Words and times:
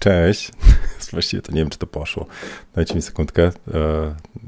Cześć. 0.00 0.50
Właściwie 1.12 1.42
to 1.42 1.52
nie 1.52 1.60
wiem, 1.60 1.70
czy 1.70 1.78
to 1.78 1.86
poszło. 1.86 2.26
Dajcie 2.74 2.94
mi 2.94 3.02
sekundkę. 3.02 3.42
E, 3.42 3.50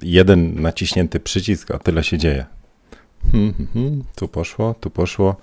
jeden 0.03 0.63
naciśnięty 0.63 1.21
przycisk, 1.21 1.71
a 1.71 1.79
tyle 1.79 2.05
się 2.05 2.19
dzieje. 2.19 2.47
Hmm, 3.33 3.53
hmm, 3.53 3.69
hmm. 3.73 4.05
Tu 4.15 4.29
poszło, 4.29 4.75
tu 4.81 4.91
poszło. 4.91 5.37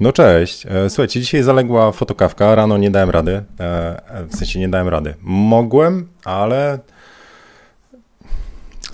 No 0.00 0.12
cześć. 0.12 0.66
E, 0.66 0.90
słuchajcie, 0.90 1.20
dzisiaj 1.20 1.42
zaległa 1.42 1.92
fotokawka. 1.92 2.54
Rano 2.54 2.78
nie 2.78 2.90
dałem 2.90 3.10
rady. 3.10 3.42
E, 3.60 4.24
w 4.30 4.36
sensie 4.36 4.60
nie 4.60 4.68
dałem 4.68 4.88
rady. 4.88 5.14
Mogłem, 5.22 6.08
ale 6.24 6.78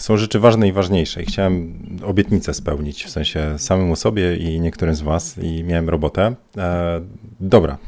są 0.06 0.16
rzeczy 0.16 0.40
ważne 0.40 0.68
i 0.68 0.72
ważniejsze. 0.72 1.22
I 1.22 1.26
chciałem 1.26 1.78
obietnicę 2.04 2.54
spełnić, 2.54 3.04
w 3.04 3.10
sensie 3.10 3.58
samemu 3.58 3.96
sobie 3.96 4.36
i 4.36 4.60
niektórym 4.60 4.94
z 4.94 5.00
Was, 5.00 5.38
i 5.38 5.64
miałem 5.64 5.88
robotę. 5.88 6.34
E, 6.56 7.00
dobra, 7.40 7.78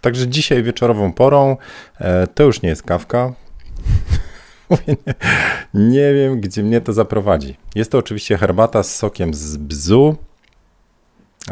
także 0.00 0.28
dzisiaj 0.28 0.62
wieczorową 0.62 1.12
porą 1.12 1.56
e, 2.00 2.26
to 2.26 2.42
już 2.42 2.62
nie 2.62 2.68
jest 2.68 2.82
kawka. 2.82 3.32
nie, 4.88 4.96
nie 5.74 6.14
wiem, 6.14 6.40
gdzie 6.40 6.62
mnie 6.62 6.80
to 6.80 6.92
zaprowadzi. 6.92 7.56
Jest 7.74 7.92
to 7.92 7.98
oczywiście 7.98 8.38
herbata 8.38 8.82
z 8.82 8.96
sokiem 8.96 9.34
z 9.34 9.56
bzu. 9.56 10.16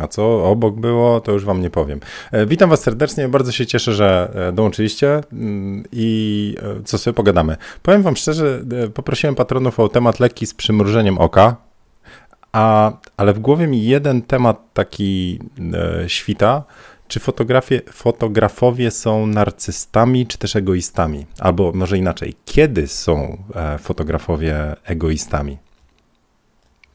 A 0.00 0.08
co 0.08 0.44
obok 0.44 0.80
było, 0.80 1.20
to 1.20 1.32
już 1.32 1.44
Wam 1.44 1.60
nie 1.60 1.70
powiem. 1.70 2.00
E, 2.32 2.46
witam 2.46 2.70
Was 2.70 2.80
serdecznie, 2.80 3.28
bardzo 3.28 3.52
się 3.52 3.66
cieszę, 3.66 3.94
że 3.94 4.30
e, 4.48 4.52
dołączyliście 4.52 5.20
mm, 5.32 5.84
i 5.92 6.54
e, 6.62 6.82
co 6.84 6.98
sobie 6.98 7.14
pogadamy. 7.14 7.56
Powiem 7.82 8.02
Wam 8.02 8.16
szczerze, 8.16 8.60
poprosiłem 8.94 9.34
patronów 9.34 9.80
o 9.80 9.88
temat 9.88 10.20
lekki 10.20 10.46
z 10.46 10.54
przymrużeniem 10.54 11.18
oka, 11.18 11.56
a, 12.52 12.92
ale 13.16 13.32
w 13.32 13.38
głowie 13.38 13.66
mi 13.66 13.84
jeden 13.84 14.22
temat 14.22 14.60
taki 14.72 15.38
e, 15.74 16.08
świta, 16.08 16.64
czy 17.08 17.20
fotografie, 17.20 17.80
fotografowie 17.92 18.90
są 18.90 19.26
narcystami, 19.26 20.26
czy 20.26 20.38
też 20.38 20.56
egoistami? 20.56 21.26
Albo 21.38 21.72
może 21.72 21.98
inaczej, 21.98 22.34
kiedy 22.44 22.88
są 22.88 23.38
e, 23.54 23.78
fotografowie 23.78 24.76
egoistami? 24.84 25.58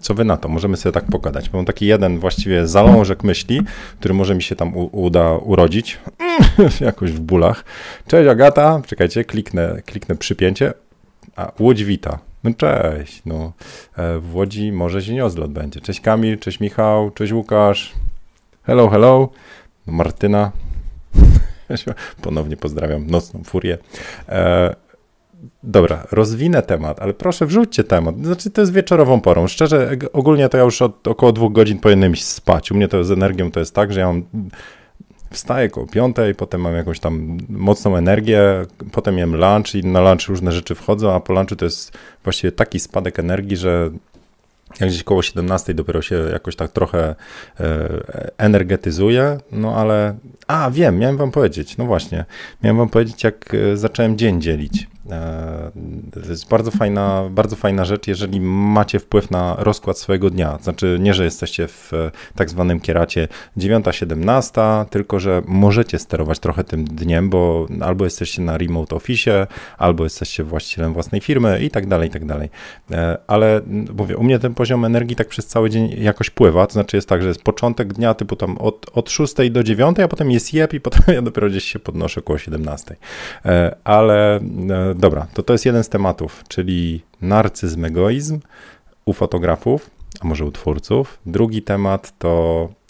Co 0.02 0.14
wy 0.14 0.24
na 0.24 0.38
to? 0.38 0.50
Możemy 0.50 0.78
sobie 0.78 0.94
tak 0.94 1.06
pogadać. 1.06 1.54
Mam 1.54 1.66
taki 1.66 1.86
jeden 1.86 2.20
właściwie 2.20 2.68
zalążek 2.68 3.24
myśli, 3.24 3.62
który 4.00 4.14
może 4.14 4.36
mi 4.36 4.44
się 4.44 4.56
tam 4.56 4.72
uda 4.92 5.32
urodzić 5.32 6.00
jakoś 6.82 7.12
w 7.12 7.20
bólach. 7.20 7.66
Cześć 8.08 8.30
Agata, 8.30 8.82
czekajcie, 8.88 9.24
kliknę, 9.24 9.82
kliknę 9.86 10.16
przypięcie. 10.16 10.74
A, 11.36 11.52
Łódź 11.60 11.84
wita. 11.84 12.20
No 12.44 12.52
cześć, 12.58 13.22
no. 13.26 13.54
E, 13.98 14.20
w 14.20 14.36
Łodzi 14.36 14.72
może 14.72 15.02
zieniozlot 15.02 15.52
będzie. 15.52 15.82
Cześć 15.82 16.02
Kamil, 16.02 16.40
cześć 16.40 16.60
Michał, 16.60 17.12
cześć 17.12 17.34
Łukasz. 17.34 17.94
Hello, 18.64 18.90
hello. 18.90 19.30
No, 19.88 19.94
Martyna. 19.94 20.52
Ponownie 22.22 22.58
pozdrawiam 22.58 23.08
nocną 23.08 23.44
furię. 23.44 23.78
E, 24.30 24.76
Dobra, 25.64 26.08
rozwinę 26.12 26.62
temat, 26.62 27.00
ale 27.00 27.14
proszę 27.14 27.46
wrzućcie 27.46 27.84
temat. 27.84 28.26
Znaczy, 28.26 28.50
to 28.50 28.62
jest 28.62 28.74
wieczorową 28.74 29.22
porą. 29.22 29.48
Szczerze, 29.48 29.98
ogólnie 30.14 30.50
to 30.50 30.58
ja 30.58 30.64
już 30.64 30.82
od 30.82 31.08
około 31.08 31.32
dwóch 31.32 31.54
godzin 31.54 31.80
powinienem 31.80 32.14
iść 32.14 32.26
spać. 32.26 32.72
U 32.72 32.76
mnie 32.76 32.88
to 32.88 33.04
z 33.04 33.12
energią 33.12 33.52
to 33.52 33.60
jest 33.60 33.76
tak, 33.76 33.94
że 33.94 34.00
ja 34.00 34.08
mam 34.08 34.24
wstaję 35.32 35.70
koło 35.70 35.88
piątej, 35.88 36.36
potem 36.36 36.62
mam 36.62 36.76
jakąś 36.76 37.00
tam 37.00 37.38
mocną 37.50 37.96
energię, 37.98 38.42
potem 38.92 39.18
jem 39.18 39.36
lunch 39.36 39.76
i 39.76 39.88
na 39.88 40.02
lunch 40.02 40.28
różne 40.28 40.52
rzeczy 40.52 40.76
wchodzą, 40.76 41.14
a 41.14 41.20
po 41.20 41.34
lunchu 41.34 41.56
to 41.56 41.66
jest 41.66 41.98
właściwie 42.24 42.52
taki 42.52 42.80
spadek 42.80 43.20
energii, 43.20 43.58
że 43.58 43.90
jak 44.80 44.90
gdzieś 44.90 45.04
koło 45.04 45.22
17 45.22 45.74
dopiero 45.74 46.02
się 46.02 46.16
jakoś 46.16 46.56
tak 46.56 46.72
trochę 46.72 47.16
e, 47.60 47.90
energetyzuje, 48.38 49.38
no 49.52 49.76
ale, 49.76 50.16
a 50.48 50.72
wiem, 50.72 51.00
miałem 51.00 51.18
wam 51.18 51.32
powiedzieć, 51.32 51.78
no 51.78 51.86
właśnie, 51.86 52.26
miałem 52.64 52.78
wam 52.78 52.90
powiedzieć 52.90 53.24
jak 53.24 53.54
e, 53.54 53.78
zacząłem 53.78 54.18
dzień 54.18 54.42
dzielić. 54.42 54.88
E, 55.10 55.72
to 56.12 56.20
jest 56.30 56.50
bardzo 56.50 56.72
fajna, 56.72 57.30
bardzo 57.32 57.56
fajna 57.56 57.86
rzecz, 57.86 58.08
jeżeli 58.08 58.42
macie 58.42 59.00
wpływ 59.00 59.32
na 59.32 59.56
rozkład 59.60 60.00
swojego 60.00 60.30
dnia. 60.30 60.58
Znaczy, 60.62 60.98
nie, 61.00 61.14
że 61.14 61.24
jesteście 61.24 61.68
w 61.68 61.94
e, 61.94 62.12
tak 62.36 62.50
zwanym 62.50 62.80
kieracie 62.80 63.28
9-17, 63.58 64.86
tylko 64.86 65.20
że 65.20 65.42
możecie 65.46 66.00
sterować 66.00 66.40
trochę 66.40 66.64
tym 66.64 66.86
dniem, 66.86 67.30
bo 67.30 67.68
albo 67.82 68.04
jesteście 68.04 68.42
na 68.42 68.58
remote 68.58 68.96
office, 68.96 69.48
albo 69.78 70.04
jesteście 70.04 70.44
właścicielem 70.44 70.94
własnej 70.94 71.22
firmy 71.22 71.60
i 71.64 71.70
tak 71.70 71.88
dalej, 71.88 72.08
i 72.10 72.12
tak 72.12 72.26
dalej. 72.26 72.50
E, 72.92 73.18
ale 73.28 73.62
mówię, 73.94 74.18
u 74.18 74.24
mnie 74.24 74.40
ten 74.40 74.54
poziom 74.54 74.71
energii 74.76 75.16
tak 75.16 75.28
przez 75.28 75.48
cały 75.48 75.70
dzień 75.70 75.90
jakoś 75.98 76.30
pływa. 76.30 76.68
To 76.68 76.74
znaczy, 76.74 76.98
jest 76.98 77.10
tak, 77.10 77.22
że 77.22 77.28
jest 77.28 77.44
początek 77.44 77.94
dnia 77.94 78.14
typu 78.14 78.36
tam 78.36 78.58
od, 78.58 78.86
od 78.94 79.10
6 79.10 79.34
do 79.52 79.64
9, 79.64 80.00
a 80.00 80.08
potem 80.08 80.32
jest 80.32 80.54
jeb 80.54 80.74
i 80.74 80.80
potem 80.92 81.02
ja 81.16 81.22
dopiero 81.22 81.50
gdzieś 81.50 81.64
się 81.64 81.80
podnoszę 81.80 82.20
około 82.20 82.40
17. 82.40 82.96
Ale 83.84 84.40
dobra, 84.96 85.28
to 85.34 85.44
to 85.44 85.54
jest 85.54 85.66
jeden 85.66 85.84
z 85.84 85.90
tematów, 85.90 86.44
czyli 86.48 87.02
narcyzm, 87.22 87.86
egoizm 87.86 88.40
u 89.06 89.14
fotografów, 89.14 89.90
a 90.22 90.28
może 90.28 90.46
u 90.46 90.52
twórców. 90.52 91.20
Drugi 91.26 91.62
temat 91.62 92.18
to 92.18 92.70
e, 92.70 92.81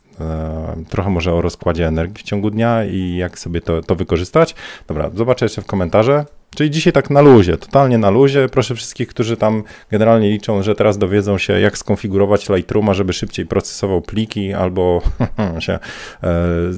trochę 0.89 1.09
może 1.09 1.33
o 1.33 1.41
rozkładzie 1.41 1.87
energii 1.87 2.23
w 2.23 2.27
ciągu 2.27 2.49
dnia 2.49 2.85
i 2.85 3.15
jak 3.15 3.39
sobie 3.39 3.61
to, 3.61 3.81
to 3.81 3.95
wykorzystać. 3.95 4.55
Dobra, 4.87 5.09
zobaczę 5.15 5.45
jeszcze 5.45 5.61
w 5.61 5.65
komentarze. 5.65 6.25
Czyli 6.55 6.71
dzisiaj 6.71 6.93
tak 6.93 7.09
na 7.09 7.21
luzie, 7.21 7.57
totalnie 7.57 7.97
na 7.97 8.09
luzie. 8.09 8.49
Proszę 8.49 8.75
wszystkich, 8.75 9.07
którzy 9.07 9.37
tam 9.37 9.63
generalnie 9.91 10.29
liczą, 10.29 10.63
że 10.63 10.75
teraz 10.75 10.97
dowiedzą 10.97 11.37
się, 11.37 11.59
jak 11.59 11.77
skonfigurować 11.77 12.49
Lightrooma, 12.49 12.93
żeby 12.93 13.13
szybciej 13.13 13.45
procesował 13.45 14.01
pliki, 14.01 14.53
albo 14.53 15.01
się, 15.59 15.79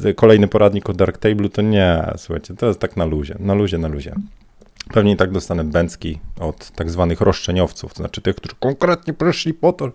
e, 0.05 0.13
kolejny 0.13 0.47
poradnik 0.47 0.89
o 0.89 0.93
Darktable, 0.93 1.49
to 1.49 1.61
nie, 1.61 2.05
słuchajcie, 2.17 2.53
to 2.53 2.65
jest 2.65 2.79
tak 2.79 2.97
na 2.97 3.05
luzie, 3.05 3.35
na 3.39 3.53
luzie, 3.53 3.77
na 3.77 3.87
luzie. 3.87 4.15
Pewnie 4.93 5.17
tak 5.17 5.31
dostanę 5.31 5.63
bęcki 5.63 6.19
od 6.39 6.71
tak 6.71 6.91
zwanych 6.91 7.21
roszczeniowców, 7.21 7.93
to 7.93 7.97
znaczy 7.97 8.21
tych, 8.21 8.35
którzy 8.35 8.55
konkretnie 8.59 9.13
przyszli 9.13 9.53
po 9.53 9.73
to. 9.73 9.91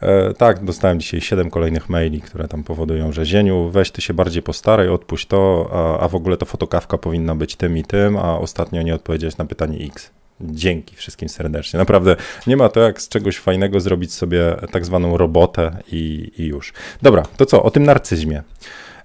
E, 0.00 0.34
tak, 0.34 0.64
dostałem 0.64 1.00
dzisiaj 1.00 1.20
7 1.20 1.50
kolejnych 1.50 1.88
maili, 1.88 2.20
które 2.20 2.48
tam 2.48 2.64
powodują, 2.64 3.12
że 3.12 3.24
Zieniu, 3.24 3.70
weź 3.70 3.90
ty 3.90 4.02
się 4.02 4.14
bardziej 4.14 4.42
postaraj, 4.42 4.88
odpuść 4.88 5.26
to, 5.26 5.70
a, 5.72 6.04
a 6.04 6.08
w 6.08 6.14
ogóle 6.14 6.36
to 6.36 6.46
fotokawka 6.46 6.98
powinna 6.98 7.34
być 7.34 7.56
tym 7.56 7.78
i 7.78 7.84
tym, 7.84 8.16
a 8.16 8.38
ostatnio 8.38 8.82
nie 8.82 8.94
odpowiedziałeś 8.94 9.36
na 9.36 9.44
pytanie 9.44 9.86
X. 9.86 10.10
Dzięki 10.40 10.96
wszystkim 10.96 11.28
serdecznie. 11.28 11.78
Naprawdę 11.78 12.16
nie 12.46 12.56
ma 12.56 12.68
to 12.68 12.80
jak 12.80 13.02
z 13.02 13.08
czegoś 13.08 13.38
fajnego 13.38 13.80
zrobić 13.80 14.14
sobie 14.14 14.56
tak 14.70 14.84
zwaną 14.84 15.16
robotę 15.16 15.76
i, 15.92 16.32
i 16.38 16.46
już. 16.46 16.72
Dobra, 17.02 17.22
to 17.36 17.46
co? 17.46 17.62
O 17.62 17.70
tym 17.70 17.82
narcyzmie. 17.82 18.42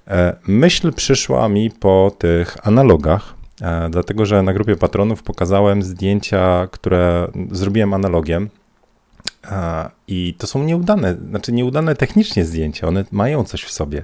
E, 0.08 0.36
myśl 0.48 0.94
przyszła 0.94 1.50
mi 1.50 1.72
po 1.72 2.12
tych 2.20 2.68
analogach, 2.68 3.38
E, 3.62 3.90
dlatego 3.90 4.26
że 4.26 4.44
na 4.44 4.54
grupie 4.54 4.76
patronów 4.76 5.24
pokazałem 5.24 5.84
zdjęcia, 5.84 6.68
które 6.72 7.28
zrobiłem 7.52 7.94
analogiem. 7.94 8.50
I 10.08 10.36
to 10.38 10.48
są 10.48 10.64
nieudane, 10.64 11.16
znaczy 11.30 11.52
nieudane 11.52 11.96
technicznie 11.96 12.46
zdjęcia, 12.46 12.88
one 12.88 13.06
mają 13.12 13.44
coś 13.44 13.64
w 13.64 13.72
sobie, 13.72 14.04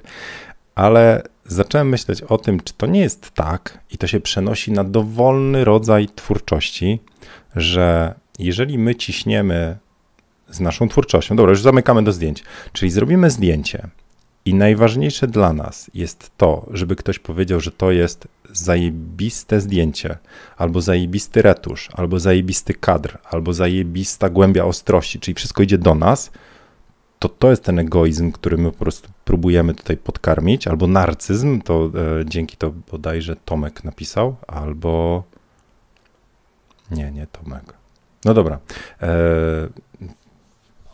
ale 0.76 1.22
zacząłem 1.46 1.90
myśleć 1.90 2.22
o 2.22 2.38
tym, 2.38 2.60
czy 2.60 2.74
to 2.74 2.88
nie 2.88 3.00
jest 3.00 3.32
tak, 3.32 3.80
i 3.92 3.98
to 3.98 4.08
się 4.08 4.20
przenosi 4.20 4.72
na 4.72 4.84
dowolny 4.84 5.66
rodzaj 5.66 6.08
twórczości, 6.16 7.00
że 7.56 8.14
jeżeli 8.40 8.78
my 8.78 8.96
ciśniemy 8.96 9.78
z 10.50 10.60
naszą 10.60 10.90
twórczością, 10.90 11.36
dobra, 11.36 11.50
już 11.50 11.62
zamykamy 11.62 12.04
do 12.04 12.12
zdjęć, 12.12 12.44
czyli 12.74 12.92
zrobimy 12.92 13.30
zdjęcie, 13.30 13.88
i 14.46 14.54
najważniejsze 14.54 15.28
dla 15.28 15.54
nas 15.54 15.92
jest 15.94 16.32
to, 16.38 16.66
żeby 16.72 16.96
ktoś 16.96 17.20
powiedział, 17.20 17.60
że 17.60 17.72
to 17.72 17.92
jest 17.92 18.28
zajebiste 18.52 19.62
zdjęcie, 19.62 20.18
albo 20.58 20.82
zajebisty 20.82 21.42
retusz, 21.42 21.90
albo 21.94 22.20
zajebisty 22.20 22.74
kadr, 22.74 23.18
albo 23.24 23.54
zajebista 23.54 24.30
głębia 24.30 24.66
ostrości, 24.66 25.20
czyli 25.20 25.36
wszystko 25.36 25.64
idzie 25.64 25.78
do 25.78 25.96
nas, 25.96 26.32
to 27.20 27.30
to 27.30 27.50
jest 27.50 27.64
ten 27.64 27.80
egoizm, 27.80 28.32
który 28.32 28.58
my 28.58 28.72
po 28.72 28.78
prostu 28.78 29.10
próbujemy 29.26 29.74
tutaj 29.74 29.98
podkarmić, 29.98 30.68
albo 30.68 30.88
narcyzm, 30.88 31.62
to 31.62 31.92
e, 32.22 32.26
dzięki 32.26 32.58
to 32.58 32.74
bodajże 32.92 33.36
Tomek 33.36 33.84
napisał, 33.84 34.36
albo 34.48 35.24
nie, 36.92 37.12
nie 37.12 37.28
Tomek. 37.28 37.74
No 38.26 38.34
dobra. 38.34 38.60
E, 39.02 39.10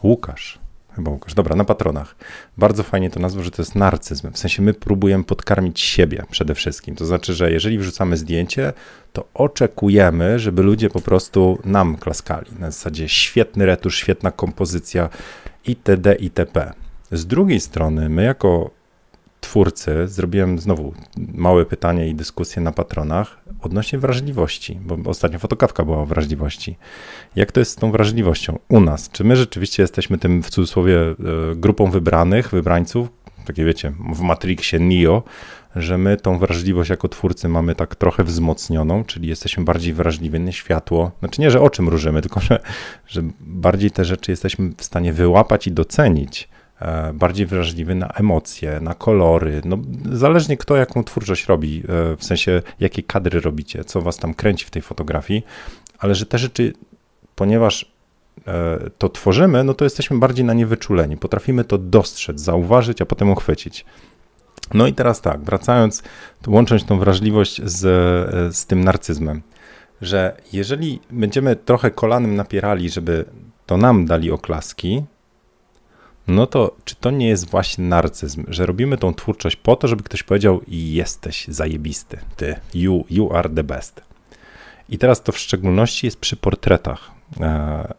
Łukasz 0.03 0.59
Chyba 0.99 1.11
Łukasz. 1.11 1.33
Dobra, 1.33 1.55
na 1.55 1.65
patronach. 1.65 2.15
Bardzo 2.57 2.83
fajnie 2.83 3.09
to 3.09 3.19
nazwał, 3.19 3.43
że 3.43 3.51
to 3.51 3.61
jest 3.61 3.75
narcyzm. 3.75 4.31
W 4.31 4.37
sensie 4.37 4.61
my 4.61 4.73
próbujemy 4.73 5.23
podkarmić 5.23 5.79
siebie 5.79 6.23
przede 6.31 6.55
wszystkim. 6.55 6.95
To 6.95 7.05
znaczy, 7.05 7.33
że 7.33 7.51
jeżeli 7.51 7.77
wrzucamy 7.77 8.17
zdjęcie, 8.17 8.73
to 9.13 9.27
oczekujemy, 9.33 10.39
żeby 10.39 10.63
ludzie 10.63 10.89
po 10.89 11.01
prostu 11.01 11.59
nam 11.65 11.97
klaskali. 11.97 12.47
Na 12.59 12.71
zasadzie 12.71 13.09
świetny 13.09 13.65
retusz, 13.65 13.97
świetna 13.97 14.31
kompozycja 14.31 15.09
itd. 15.65 16.15
itp. 16.15 16.73
Z 17.11 17.25
drugiej 17.25 17.59
strony, 17.59 18.09
my 18.09 18.23
jako 18.23 18.71
twórcy, 19.41 20.07
zrobiłem 20.07 20.59
znowu 20.59 20.93
małe 21.17 21.65
pytanie 21.65 22.09
i 22.09 22.15
dyskusję 22.15 22.61
na 22.61 22.71
patronach 22.71 23.37
odnośnie 23.61 23.99
wrażliwości, 23.99 24.79
bo 24.81 25.09
ostatnio 25.09 25.39
fotokawka 25.39 25.85
była 25.85 25.97
o 25.97 26.05
wrażliwości. 26.05 26.77
Jak 27.35 27.51
to 27.51 27.59
jest 27.59 27.71
z 27.71 27.75
tą 27.75 27.91
wrażliwością 27.91 28.59
u 28.69 28.79
nas? 28.79 29.09
Czy 29.09 29.23
my 29.23 29.35
rzeczywiście 29.35 29.83
jesteśmy 29.83 30.17
tym 30.17 30.43
w 30.43 30.49
cudzysłowie 30.49 30.99
e, 30.99 31.15
grupą 31.55 31.91
wybranych, 31.91 32.49
wybrańców, 32.49 33.09
takie 33.45 33.65
wiecie, 33.65 33.93
w 34.13 34.21
Matrixie 34.21 34.79
Neo, 34.79 35.23
że 35.75 35.97
my 35.97 36.17
tą 36.17 36.39
wrażliwość 36.39 36.89
jako 36.89 37.09
twórcy 37.09 37.49
mamy 37.49 37.75
tak 37.75 37.95
trochę 37.95 38.23
wzmocnioną, 38.23 39.03
czyli 39.03 39.27
jesteśmy 39.27 39.63
bardziej 39.63 39.93
wrażliwi 39.93 40.39
na 40.39 40.51
światło. 40.51 41.11
Znaczy 41.19 41.41
nie, 41.41 41.51
że 41.51 41.61
oczy 41.61 41.81
mrużymy, 41.81 42.21
tylko 42.21 42.39
że, 42.39 42.59
że 43.07 43.21
bardziej 43.39 43.91
te 43.91 44.05
rzeczy 44.05 44.31
jesteśmy 44.31 44.71
w 44.77 44.83
stanie 44.83 45.13
wyłapać 45.13 45.67
i 45.67 45.71
docenić 45.71 46.49
bardziej 47.13 47.45
wrażliwy 47.45 47.95
na 47.95 48.07
emocje, 48.07 48.79
na 48.79 48.93
kolory. 48.93 49.61
No, 49.65 49.77
zależnie 50.11 50.57
kto 50.57 50.75
jaką 50.75 51.03
twórczość 51.03 51.45
robi, 51.45 51.83
e, 52.13 52.15
w 52.15 52.23
sensie 52.23 52.61
jakie 52.79 53.03
kadry 53.03 53.41
robicie, 53.41 53.83
co 53.83 54.01
was 54.01 54.17
tam 54.17 54.33
kręci 54.33 54.65
w 54.65 54.69
tej 54.69 54.81
fotografii, 54.81 55.43
ale 55.99 56.15
że 56.15 56.25
te 56.25 56.37
rzeczy, 56.37 56.73
ponieważ 57.35 57.91
e, 58.47 58.79
to 58.97 59.09
tworzymy, 59.09 59.63
no 59.63 59.73
to 59.73 59.85
jesteśmy 59.85 60.19
bardziej 60.19 60.45
na 60.45 60.53
nie 60.53 60.65
wyczuleni. 60.65 61.17
Potrafimy 61.17 61.63
to 61.63 61.77
dostrzec, 61.77 62.39
zauważyć, 62.39 63.01
a 63.01 63.05
potem 63.05 63.29
uchwycić. 63.29 63.85
No 64.73 64.87
i 64.87 64.93
teraz 64.93 65.21
tak, 65.21 65.41
wracając, 65.41 66.03
łącząc 66.47 66.85
tą 66.85 66.99
wrażliwość 66.99 67.61
z, 67.63 67.79
z 68.55 68.65
tym 68.65 68.83
narcyzmem, 68.83 69.41
że 70.01 70.37
jeżeli 70.53 70.99
będziemy 71.11 71.55
trochę 71.55 71.91
kolanem 71.91 72.35
napierali, 72.35 72.89
żeby 72.89 73.25
to 73.65 73.77
nam 73.77 74.05
dali 74.05 74.31
oklaski, 74.31 75.03
no 76.27 76.47
to 76.47 76.75
czy 76.85 76.95
to 76.95 77.11
nie 77.11 77.27
jest 77.27 77.49
właśnie 77.49 77.83
narcyzm, 77.83 78.45
że 78.47 78.65
robimy 78.65 78.97
tą 78.97 79.13
twórczość 79.13 79.55
po 79.55 79.75
to, 79.75 79.87
żeby 79.87 80.03
ktoś 80.03 80.23
powiedział 80.23 80.61
jesteś 80.67 81.47
zajebisty, 81.47 82.19
ty, 82.35 82.55
you, 82.73 83.05
you 83.09 83.35
are 83.35 83.49
the 83.49 83.63
best. 83.63 84.01
I 84.89 84.97
teraz 84.97 85.23
to 85.23 85.31
w 85.31 85.37
szczególności 85.37 86.07
jest 86.07 86.19
przy 86.19 86.35
portretach. 86.35 87.11
E, 87.41 87.93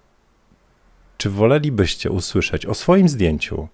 czy 1.18 1.30
wolelibyście 1.30 2.10
usłyszeć 2.10 2.66
o 2.66 2.74
swoim 2.74 3.08
zdjęciu, 3.08 3.68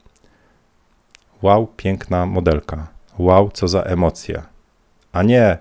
wow, 1.43 1.67
piękna 1.77 2.27
modelka, 2.27 2.89
wow, 3.19 3.51
co 3.51 3.69
za 3.69 3.83
emocje, 3.83 4.43
a 5.13 5.23
nie, 5.23 5.59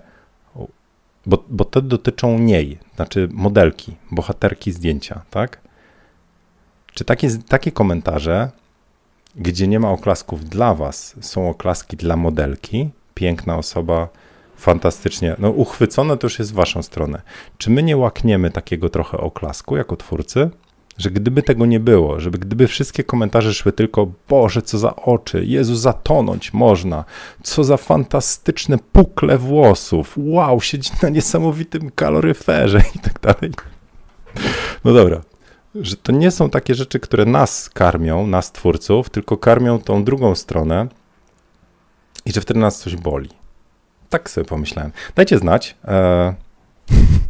bo, 1.26 1.44
bo 1.48 1.64
te 1.64 1.82
dotyczą 1.82 2.38
niej, 2.38 2.78
znaczy 2.96 3.28
modelki, 3.32 3.96
bohaterki 4.10 4.72
zdjęcia, 4.72 5.22
tak? 5.30 5.60
Czy 6.94 7.04
takie, 7.04 7.28
takie 7.48 7.72
komentarze, 7.72 8.50
gdzie 9.36 9.68
nie 9.68 9.80
ma 9.80 9.90
oklasków 9.90 10.44
dla 10.44 10.74
was, 10.74 11.14
są 11.20 11.50
oklaski 11.50 11.96
dla 11.96 12.16
modelki, 12.16 12.90
piękna 13.14 13.56
osoba, 13.56 14.08
fantastycznie, 14.56 15.36
no 15.38 15.50
uchwycone 15.50 16.16
to 16.16 16.26
już 16.26 16.38
jest 16.38 16.52
w 16.52 16.54
waszą 16.54 16.82
stronę. 16.82 17.22
Czy 17.58 17.70
my 17.70 17.82
nie 17.82 17.96
łakniemy 17.96 18.50
takiego 18.50 18.88
trochę 18.88 19.18
oklasku 19.18 19.76
jako 19.76 19.96
twórcy? 19.96 20.50
że 20.98 21.10
gdyby 21.10 21.42
tego 21.42 21.66
nie 21.66 21.80
było, 21.80 22.20
żeby 22.20 22.38
gdyby 22.38 22.66
wszystkie 22.66 23.04
komentarze 23.04 23.54
szły 23.54 23.72
tylko 23.72 24.12
Boże, 24.28 24.62
co 24.62 24.78
za 24.78 24.96
oczy, 24.96 25.44
Jezu, 25.44 25.76
zatonąć 25.76 26.52
można, 26.52 27.04
co 27.42 27.64
za 27.64 27.76
fantastyczne 27.76 28.78
pukle 28.92 29.38
włosów, 29.38 30.14
wow, 30.16 30.60
siedzi 30.60 30.90
na 31.02 31.08
niesamowitym 31.08 31.90
kaloryferze 31.90 32.82
i 32.94 32.98
tak 32.98 33.20
dalej. 33.20 33.54
No 34.84 34.92
dobra, 34.92 35.20
że 35.80 35.96
to 35.96 36.12
nie 36.12 36.30
są 36.30 36.50
takie 36.50 36.74
rzeczy, 36.74 37.00
które 37.00 37.24
nas 37.24 37.70
karmią, 37.70 38.26
nas 38.26 38.52
twórców, 38.52 39.10
tylko 39.10 39.36
karmią 39.36 39.78
tą 39.78 40.04
drugą 40.04 40.34
stronę 40.34 40.88
i 42.24 42.32
że 42.32 42.40
wtedy 42.40 42.60
nas 42.60 42.78
coś 42.78 42.96
boli. 42.96 43.30
Tak 44.10 44.30
sobie 44.30 44.44
pomyślałem. 44.44 44.92
Dajcie 45.16 45.38
znać. 45.38 45.76
E 45.84 46.34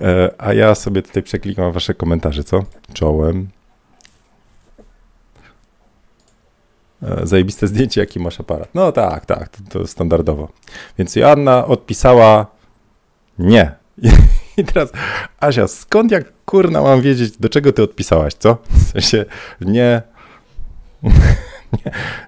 E, 0.00 0.30
a 0.38 0.52
ja 0.52 0.74
sobie 0.74 1.02
tutaj 1.02 1.22
przeklikam 1.22 1.72
wasze 1.72 1.94
komentarze, 1.94 2.44
co? 2.44 2.64
Czołem. 2.92 3.48
E, 7.02 7.26
zajebiste 7.26 7.66
zdjęcie, 7.66 8.00
jaki 8.00 8.20
masz 8.20 8.40
aparat. 8.40 8.68
No 8.74 8.92
tak, 8.92 9.26
tak, 9.26 9.48
to, 9.48 9.62
to 9.70 9.86
standardowo. 9.86 10.48
Więc 10.98 11.16
Joanna 11.16 11.66
odpisała 11.66 12.46
nie. 13.38 13.72
I 14.60 14.64
teraz, 14.64 14.92
Asia, 15.40 15.68
skąd 15.68 16.10
jak 16.12 16.24
kurna 16.44 16.82
mam 16.82 17.00
wiedzieć, 17.00 17.36
do 17.36 17.48
czego 17.48 17.72
ty 17.72 17.82
odpisałaś, 17.82 18.34
co? 18.34 18.58
W 18.70 18.82
sensie, 18.82 19.24
nie 19.60 20.02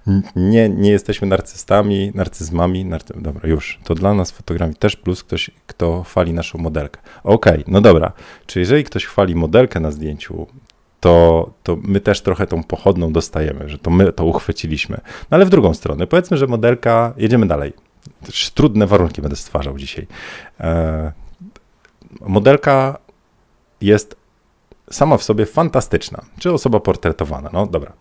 nie, 0.07 0.23
nie, 0.37 0.69
nie 0.69 0.91
jesteśmy 0.91 1.29
narcystami, 1.29 2.13
narcyzmami. 2.15 2.85
Narcy... 2.85 3.15
Dobra, 3.17 3.49
już. 3.49 3.79
To 3.85 3.95
dla 3.95 4.15
nas 4.15 4.31
fotografii 4.31 4.77
też 4.77 4.97
plus 4.97 5.25
ktoś, 5.25 5.51
kto 5.67 6.03
chwali 6.03 6.33
naszą 6.33 6.59
modelkę. 6.59 7.01
Okej, 7.25 7.53
okay, 7.53 7.65
no 7.69 7.81
dobra. 7.81 8.13
Czy 8.47 8.61
jeżeli 8.61 8.85
ktoś 8.85 9.05
chwali 9.05 9.35
modelkę 9.35 9.81
na 9.81 9.91
zdjęciu, 9.91 10.47
to, 11.01 11.51
to 11.63 11.77
my 11.83 12.01
też 12.01 12.21
trochę 12.21 12.47
tą 12.47 12.63
pochodną 12.65 13.13
dostajemy, 13.13 13.69
że 13.69 13.79
to 13.79 13.91
my 13.91 14.13
to 14.13 14.25
uchwyciliśmy. 14.25 14.97
No 15.31 15.35
ale 15.35 15.45
w 15.47 15.51
drugą 15.51 15.75
stronę, 15.75 16.07
powiedzmy, 16.07 16.37
że 16.37 16.47
modelka, 16.47 17.15
jedziemy 17.17 17.47
dalej. 17.47 17.73
Trudne 18.55 18.87
warunki 18.87 19.23
będę 19.23 19.37
stwarzał 19.37 19.79
dzisiaj. 19.79 20.07
E, 20.61 21.13
modelka 22.27 22.99
jest 23.81 24.17
sama 24.91 25.17
w 25.17 25.23
sobie 25.23 25.47
fantastyczna, 25.47 26.23
czy 26.39 26.53
osoba 26.53 26.81
portretowana. 26.81 27.51
No 27.53 27.67
dobra, 27.67 27.93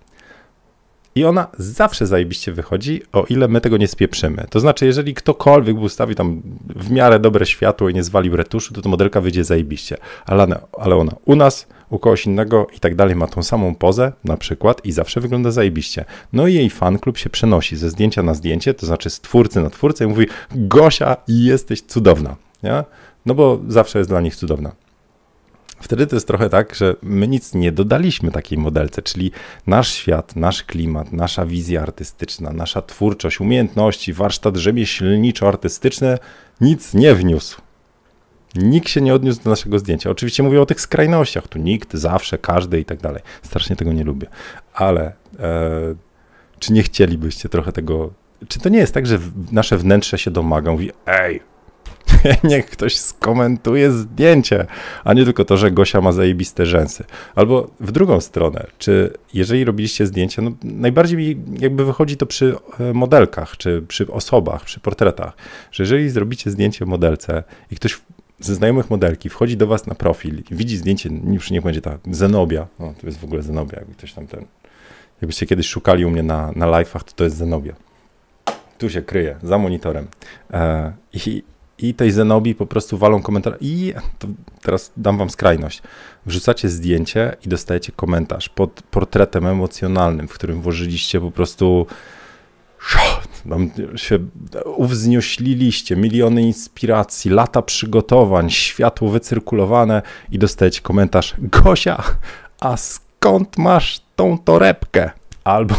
i 1.15 1.25
ona 1.25 1.47
zawsze 1.57 2.07
zajebiście 2.07 2.51
wychodzi, 2.51 3.01
o 3.13 3.25
ile 3.29 3.47
my 3.47 3.61
tego 3.61 3.77
nie 3.77 3.87
spieprzymy. 3.87 4.45
To 4.49 4.59
znaczy, 4.59 4.85
jeżeli 4.85 5.13
ktokolwiek 5.13 5.77
ustawi 5.77 6.15
tam 6.15 6.41
w 6.75 6.91
miarę 6.91 7.19
dobre 7.19 7.45
światło 7.45 7.89
i 7.89 7.93
nie 7.93 8.03
zwalił 8.03 8.35
retuszu, 8.35 8.73
to 8.73 8.81
ta 8.81 8.89
modelka 8.89 9.21
wyjdzie 9.21 9.43
zajebiście. 9.43 9.97
Ale 10.25 10.43
ona, 10.43 10.59
ale 10.79 10.95
ona 10.95 11.11
u 11.25 11.35
nas, 11.35 11.67
u 11.89 11.99
kogoś 11.99 12.25
innego 12.25 12.67
i 12.77 12.79
tak 12.79 12.95
dalej 12.95 13.15
ma 13.15 13.27
tą 13.27 13.43
samą 13.43 13.75
pozę 13.75 14.11
na 14.23 14.37
przykład 14.37 14.85
i 14.85 14.91
zawsze 14.91 15.21
wygląda 15.21 15.51
zajebiście. 15.51 16.05
No 16.33 16.47
i 16.47 16.53
jej 16.53 16.69
fanklub 16.69 17.17
się 17.17 17.29
przenosi 17.29 17.75
ze 17.77 17.89
zdjęcia 17.89 18.23
na 18.23 18.33
zdjęcie, 18.33 18.73
to 18.73 18.85
znaczy 18.85 19.09
z 19.09 19.19
twórcy 19.19 19.61
na 19.61 19.69
twórcę 19.69 20.05
i 20.05 20.07
mówi 20.07 20.27
Gosia, 20.51 21.17
jesteś 21.27 21.81
cudowna. 21.81 22.35
Nie? 22.63 22.83
No 23.25 23.33
bo 23.33 23.59
zawsze 23.67 23.97
jest 23.97 24.09
dla 24.09 24.21
nich 24.21 24.35
cudowna. 24.35 24.71
Wtedy 25.81 26.07
to 26.07 26.15
jest 26.15 26.27
trochę 26.27 26.49
tak, 26.49 26.75
że 26.75 26.95
my 27.01 27.27
nic 27.27 27.53
nie 27.53 27.71
dodaliśmy 27.71 28.31
takiej 28.31 28.57
modelce, 28.57 29.01
czyli 29.01 29.31
nasz 29.67 29.93
świat, 29.93 30.35
nasz 30.35 30.63
klimat, 30.63 31.13
nasza 31.13 31.45
wizja 31.45 31.81
artystyczna, 31.81 32.51
nasza 32.51 32.81
twórczość, 32.81 33.39
umiejętności, 33.39 34.13
warsztat 34.13 34.55
rzemieślniczo-artystyczny 34.55 36.17
nic 36.61 36.93
nie 36.93 37.15
wniósł. 37.15 37.61
Nikt 38.55 38.89
się 38.89 39.01
nie 39.01 39.13
odniósł 39.13 39.43
do 39.43 39.49
naszego 39.49 39.79
zdjęcia. 39.79 40.09
Oczywiście 40.09 40.43
mówię 40.43 40.61
o 40.61 40.65
tych 40.65 40.81
skrajnościach, 40.81 41.47
tu 41.47 41.59
nikt, 41.59 41.93
zawsze, 41.93 42.37
każdy 42.37 42.79
i 42.79 42.85
tak 42.85 42.99
dalej. 43.01 43.21
Strasznie 43.43 43.75
tego 43.75 43.93
nie 43.93 44.03
lubię. 44.03 44.27
Ale 44.73 45.13
e, 45.39 45.95
czy 46.59 46.73
nie 46.73 46.83
chcielibyście 46.83 47.49
trochę 47.49 47.71
tego... 47.71 48.13
Czy 48.47 48.59
to 48.59 48.69
nie 48.69 48.79
jest 48.79 48.93
tak, 48.93 49.07
że 49.07 49.19
nasze 49.51 49.77
wnętrze 49.77 50.17
się 50.17 50.31
domaga, 50.31 50.71
mówi, 50.71 50.91
ej, 51.05 51.41
niech 52.43 52.65
ktoś 52.65 52.97
skomentuje 52.97 53.91
zdjęcie, 53.91 54.65
a 55.03 55.13
nie 55.13 55.25
tylko 55.25 55.45
to, 55.45 55.57
że 55.57 55.71
Gosia 55.71 56.01
ma 56.01 56.11
zajebiste 56.11 56.65
rzęsy. 56.65 57.03
Albo 57.35 57.71
w 57.79 57.91
drugą 57.91 58.21
stronę, 58.21 58.67
czy 58.77 59.13
jeżeli 59.33 59.65
robiliście 59.65 60.07
zdjęcie, 60.07 60.41
no 60.41 60.51
najbardziej 60.63 61.17
mi 61.17 61.37
jakby 61.59 61.85
wychodzi 61.85 62.17
to 62.17 62.25
przy 62.25 62.55
e, 62.79 62.93
modelkach, 62.93 63.57
czy 63.57 63.81
przy 63.87 64.11
osobach, 64.11 64.65
przy 64.65 64.79
portretach, 64.79 65.33
że 65.71 65.83
jeżeli 65.83 66.09
zrobicie 66.09 66.51
zdjęcie 66.51 66.85
modelce 66.85 67.43
i 67.71 67.75
ktoś 67.75 68.01
ze 68.39 68.55
znajomych 68.55 68.89
modelki 68.89 69.29
wchodzi 69.29 69.57
do 69.57 69.67
was 69.67 69.87
na 69.87 69.95
profil 69.95 70.43
i 70.51 70.55
widzi 70.55 70.77
zdjęcie, 70.77 71.09
już 71.31 71.51
niech 71.51 71.63
będzie 71.63 71.81
ta 71.81 71.97
Zenobia, 72.11 72.67
no 72.79 72.93
to 73.01 73.07
jest 73.07 73.19
w 73.19 73.23
ogóle 73.23 73.41
Zenobia, 73.41 73.79
jakby 73.79 73.93
ktoś 73.93 74.13
tam 74.13 74.27
ten, 74.27 74.45
jakbyście 75.21 75.45
kiedyś 75.45 75.67
szukali 75.67 76.05
u 76.05 76.09
mnie 76.09 76.23
na, 76.23 76.51
na 76.55 76.65
live'ach, 76.65 77.03
to 77.03 77.11
to 77.15 77.23
jest 77.23 77.35
Zenobia. 77.35 77.73
Tu 78.77 78.89
się 78.89 79.01
kryje, 79.01 79.35
za 79.43 79.57
monitorem. 79.57 80.07
E, 80.53 80.93
I 81.13 81.43
i 81.81 81.93
tej 81.93 82.11
Zenobii 82.11 82.55
po 82.55 82.65
prostu 82.65 82.97
walą 82.97 83.21
komentarz. 83.21 83.53
I 83.61 83.93
teraz 84.61 84.91
dam 84.97 85.17
wam 85.17 85.29
skrajność. 85.29 85.81
Wrzucacie 86.25 86.69
zdjęcie 86.69 87.35
i 87.45 87.49
dostajecie 87.49 87.91
komentarz 87.91 88.49
pod 88.49 88.81
portretem 88.91 89.45
emocjonalnym, 89.45 90.27
w 90.27 90.33
którym 90.33 90.61
włożyliście 90.61 91.21
po 91.21 91.31
prostu 91.31 91.85
tam 93.49 93.71
się 93.95 94.19
uwzniośliliście, 94.65 95.95
miliony 95.95 96.41
inspiracji, 96.41 97.31
lata 97.31 97.61
przygotowań, 97.61 98.49
światło 98.49 99.09
wycyrkulowane 99.09 100.01
i 100.31 100.39
dostajecie 100.39 100.81
komentarz 100.81 101.35
Gosia, 101.37 102.03
a 102.59 102.77
skąd 102.77 103.57
masz 103.57 104.01
tą 104.15 104.37
torebkę? 104.37 105.11
Albo, 105.43 105.75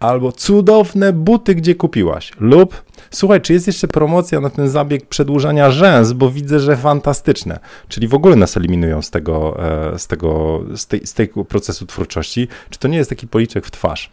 albo 0.00 0.32
cudowne 0.32 1.12
buty, 1.12 1.54
gdzie 1.54 1.74
kupiłaś? 1.74 2.32
Lub 2.40 2.88
Słuchaj, 3.10 3.40
czy 3.40 3.52
jest 3.52 3.66
jeszcze 3.66 3.88
promocja 3.88 4.40
na 4.40 4.50
ten 4.50 4.68
zabieg 4.68 5.06
przedłużania 5.06 5.70
rzęs, 5.70 6.12
bo 6.12 6.30
widzę, 6.30 6.60
że 6.60 6.76
fantastyczne. 6.76 7.60
Czyli 7.88 8.08
w 8.08 8.14
ogóle 8.14 8.36
nas 8.36 8.56
eliminują 8.56 9.02
z 9.02 9.10
tego, 9.10 9.64
e, 9.94 9.98
z 9.98 10.06
tego, 10.06 10.60
z, 10.76 10.86
tej, 10.86 11.06
z 11.06 11.14
procesu 11.48 11.86
twórczości. 11.86 12.48
Czy 12.70 12.78
to 12.78 12.88
nie 12.88 12.98
jest 12.98 13.10
taki 13.10 13.26
policzek 13.26 13.66
w 13.66 13.70
twarz? 13.70 14.10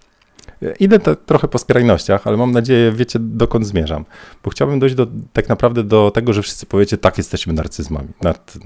E, 0.61 0.73
idę 0.79 0.99
te, 0.99 1.15
trochę 1.15 1.47
po 1.47 1.57
skrajnościach, 1.57 2.27
ale 2.27 2.37
mam 2.37 2.51
nadzieję, 2.51 2.91
wiecie, 2.91 3.19
dokąd 3.19 3.67
zmierzam. 3.67 4.05
Bo 4.43 4.49
chciałbym 4.49 4.79
dojść 4.79 4.95
do, 4.95 5.07
tak 5.33 5.49
naprawdę 5.49 5.83
do 5.83 6.11
tego, 6.11 6.33
że 6.33 6.41
wszyscy 6.41 6.65
powiecie, 6.65 6.97
tak, 6.97 7.17
jesteśmy 7.17 7.53
narcyzmami. 7.53 8.09
Nart, 8.21 8.57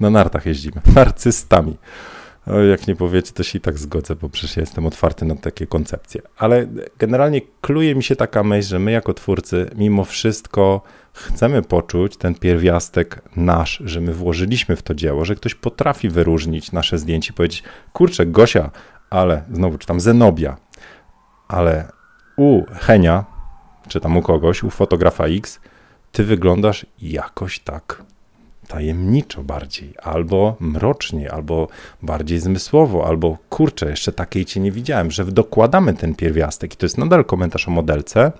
na 0.00 0.10
nartach 0.10 0.46
jeździmy. 0.46 0.80
Narcystami. 0.94 1.76
Jak 2.70 2.86
nie 2.86 2.96
powiecie, 2.96 3.32
to 3.32 3.42
się 3.42 3.58
i 3.58 3.60
tak 3.60 3.78
zgodzę, 3.78 4.16
bo 4.16 4.28
przecież 4.28 4.56
ja 4.56 4.60
jestem 4.60 4.86
otwarty 4.86 5.24
na 5.24 5.36
takie 5.36 5.66
koncepcje. 5.66 6.22
Ale 6.36 6.66
generalnie 6.98 7.40
kluje 7.60 7.94
mi 7.94 8.02
się 8.02 8.16
taka 8.16 8.42
myśl, 8.42 8.68
że 8.68 8.78
my 8.78 8.90
jako 8.90 9.14
twórcy 9.14 9.70
mimo 9.76 10.04
wszystko 10.04 10.82
chcemy 11.12 11.62
poczuć 11.62 12.16
ten 12.16 12.34
pierwiastek 12.34 13.22
nasz, 13.36 13.82
że 13.84 14.00
my 14.00 14.12
włożyliśmy 14.12 14.76
w 14.76 14.82
to 14.82 14.94
dzieło, 14.94 15.24
że 15.24 15.34
ktoś 15.34 15.54
potrafi 15.54 16.08
wyróżnić 16.08 16.72
nasze 16.72 16.98
zdjęcie 16.98 17.30
i 17.30 17.36
powiedzieć, 17.36 17.62
kurczę, 17.92 18.26
Gosia, 18.26 18.70
ale 19.10 19.42
znowu 19.52 19.78
czytam 19.78 20.00
Zenobia, 20.00 20.56
ale 21.48 21.92
u 22.36 22.62
Henia, 22.72 23.24
czy 23.88 24.00
tam 24.00 24.16
u 24.16 24.22
kogoś, 24.22 24.62
u 24.62 24.70
fotografa 24.70 25.26
X, 25.26 25.60
ty 26.12 26.24
wyglądasz 26.24 26.86
jakoś 26.98 27.60
tak 27.60 28.02
tajemniczo 28.68 29.44
bardziej, 29.44 29.94
albo 30.02 30.56
mrocznie, 30.60 31.32
albo 31.32 31.68
bardziej 32.02 32.38
zmysłowo, 32.38 33.06
albo 33.06 33.38
kurczę, 33.48 33.90
jeszcze 33.90 34.12
takiej 34.12 34.44
cię 34.44 34.60
nie 34.60 34.72
widziałem, 34.72 35.10
że 35.10 35.24
dokładamy 35.24 35.94
ten 35.94 36.14
pierwiastek 36.14 36.74
i 36.74 36.76
to 36.76 36.86
jest 36.86 36.98
nadal 36.98 37.24
komentarz 37.24 37.68
o 37.68 37.70
modelce. 37.70 38.32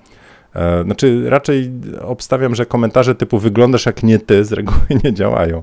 E, 0.54 0.84
znaczy, 0.84 1.30
raczej 1.30 1.70
obstawiam, 2.00 2.54
że 2.54 2.66
komentarze 2.66 3.14
typu 3.14 3.38
wyglądasz 3.38 3.86
jak 3.86 4.02
nie 4.02 4.18
ty 4.18 4.44
z 4.44 4.52
reguły 4.52 4.86
nie 5.04 5.14
działają, 5.14 5.62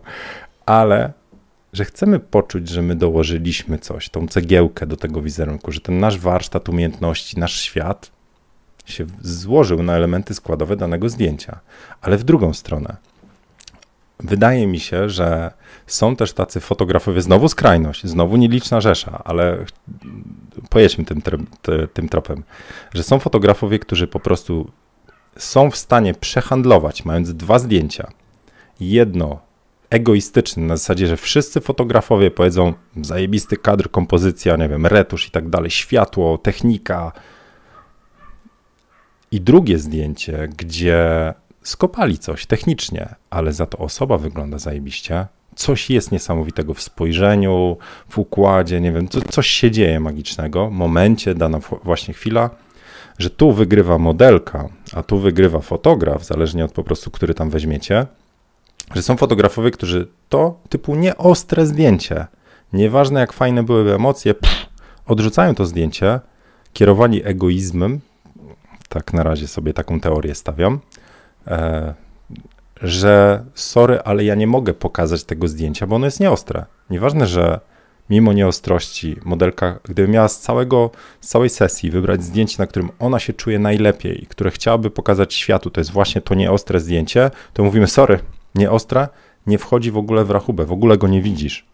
ale 0.65 1.13
że 1.73 1.85
chcemy 1.85 2.19
poczuć, 2.19 2.69
że 2.69 2.81
my 2.81 2.95
dołożyliśmy 2.95 3.79
coś, 3.79 4.09
tą 4.09 4.27
cegiełkę 4.27 4.85
do 4.85 4.97
tego 4.97 5.21
wizerunku, 5.21 5.71
że 5.71 5.81
ten 5.81 5.99
nasz 5.99 6.19
warsztat 6.19 6.69
umiejętności, 6.69 7.39
nasz 7.39 7.61
świat 7.61 8.11
się 8.85 9.05
złożył 9.21 9.83
na 9.83 9.93
elementy 9.95 10.33
składowe 10.33 10.75
danego 10.75 11.09
zdjęcia, 11.09 11.59
ale 12.01 12.17
w 12.17 12.23
drugą 12.23 12.53
stronę 12.53 12.95
wydaje 14.19 14.67
mi 14.67 14.79
się, 14.79 15.09
że 15.09 15.51
są 15.87 16.15
też 16.15 16.33
tacy 16.33 16.59
fotografowie, 16.59 17.21
znowu 17.21 17.49
skrajność, 17.49 18.07
znowu 18.07 18.37
nieliczna 18.37 18.81
rzesza, 18.81 19.21
ale 19.25 19.65
pojedźmy 20.69 21.05
tym, 21.05 21.21
tym 21.93 22.09
tropem, 22.09 22.43
że 22.93 23.03
są 23.03 23.19
fotografowie, 23.19 23.79
którzy 23.79 24.07
po 24.07 24.19
prostu 24.19 24.71
są 25.37 25.71
w 25.71 25.75
stanie 25.75 26.13
przehandlować, 26.13 27.05
mając 27.05 27.33
dwa 27.33 27.59
zdjęcia. 27.59 28.11
Jedno 28.79 29.39
egoistyczne, 29.89 30.63
na 30.63 30.77
zasadzie, 30.77 31.07
że 31.07 31.17
wszyscy 31.17 31.61
fotografowie 31.61 32.31
powiedzą 32.31 32.73
zajebisty 33.01 33.57
kadr, 33.57 33.91
kompozycja, 33.91 34.55
nie 34.55 34.69
wiem, 34.69 34.85
retusz 34.85 35.27
i 35.27 35.31
tak 35.31 35.49
dalej, 35.49 35.71
światło, 35.71 36.37
technika. 36.37 37.11
I 39.31 39.41
drugie 39.41 39.79
zdjęcie, 39.79 40.47
gdzie 40.57 41.33
skopali 41.65 42.17
coś 42.17 42.45
technicznie, 42.45 43.15
ale 43.29 43.53
za 43.53 43.65
to 43.65 43.77
osoba 43.77 44.17
wygląda 44.17 44.57
zajebiście. 44.57 45.27
Coś 45.55 45.89
jest 45.89 46.11
niesamowitego 46.11 46.73
w 46.73 46.81
spojrzeniu, 46.81 47.77
w 48.09 48.17
układzie, 48.17 48.81
nie 48.81 48.91
wiem, 48.91 49.07
co, 49.07 49.21
coś 49.21 49.47
się 49.47 49.71
dzieje 49.71 49.99
magicznego, 49.99 50.69
momencie, 50.69 51.35
dana 51.35 51.59
właśnie 51.83 52.13
chwila, 52.13 52.49
że 53.19 53.29
tu 53.29 53.51
wygrywa 53.51 53.97
modelka, 53.97 54.69
a 54.93 55.03
tu 55.03 55.19
wygrywa 55.19 55.59
fotograf, 55.59 56.25
zależnie 56.25 56.65
od 56.65 56.71
po 56.71 56.83
prostu, 56.83 57.11
który 57.11 57.33
tam 57.33 57.49
weźmiecie, 57.49 58.05
że 58.95 59.01
są 59.01 59.17
fotografowie, 59.17 59.71
którzy 59.71 60.07
to 60.29 60.59
typu 60.69 60.95
nieostre 60.95 61.65
zdjęcie, 61.65 62.27
nieważne 62.73 63.19
jak 63.19 63.33
fajne 63.33 63.63
byłyby 63.63 63.93
emocje, 63.93 64.33
pff, 64.33 64.65
odrzucają 65.05 65.55
to 65.55 65.65
zdjęcie, 65.65 66.19
kierowani 66.73 67.21
egoizmem, 67.25 67.99
tak 68.89 69.13
na 69.13 69.23
razie 69.23 69.47
sobie 69.47 69.73
taką 69.73 69.99
teorię 69.99 70.35
stawiam, 70.35 70.79
że 72.81 73.45
sorry, 73.53 73.99
ale 73.99 74.23
ja 74.23 74.35
nie 74.35 74.47
mogę 74.47 74.73
pokazać 74.73 75.23
tego 75.23 75.47
zdjęcia, 75.47 75.87
bo 75.87 75.95
ono 75.95 76.05
jest 76.05 76.19
nieostre. 76.19 76.65
Nieważne, 76.89 77.27
że 77.27 77.59
mimo 78.09 78.33
nieostrości 78.33 79.15
modelka, 79.25 79.79
gdyby 79.83 80.07
miała 80.07 80.27
z, 80.27 80.39
całego, 80.39 80.91
z 81.21 81.27
całej 81.27 81.49
sesji 81.49 81.91
wybrać 81.91 82.23
zdjęcie, 82.23 82.55
na 82.59 82.67
którym 82.67 82.89
ona 82.99 83.19
się 83.19 83.33
czuje 83.33 83.59
najlepiej 83.59 84.27
które 84.29 84.51
chciałaby 84.51 84.89
pokazać 84.89 85.33
światu, 85.33 85.69
to 85.69 85.81
jest 85.81 85.91
właśnie 85.91 86.21
to 86.21 86.35
nieostre 86.35 86.79
zdjęcie, 86.79 87.31
to 87.53 87.63
mówimy 87.63 87.87
sorry, 87.87 88.19
nieostre 88.55 89.07
nie 89.47 89.57
wchodzi 89.57 89.91
w 89.91 89.97
ogóle 89.97 90.25
w 90.25 90.31
rachubę, 90.31 90.65
w 90.65 90.71
ogóle 90.71 90.97
go 90.97 91.07
nie 91.07 91.21
widzisz. 91.21 91.65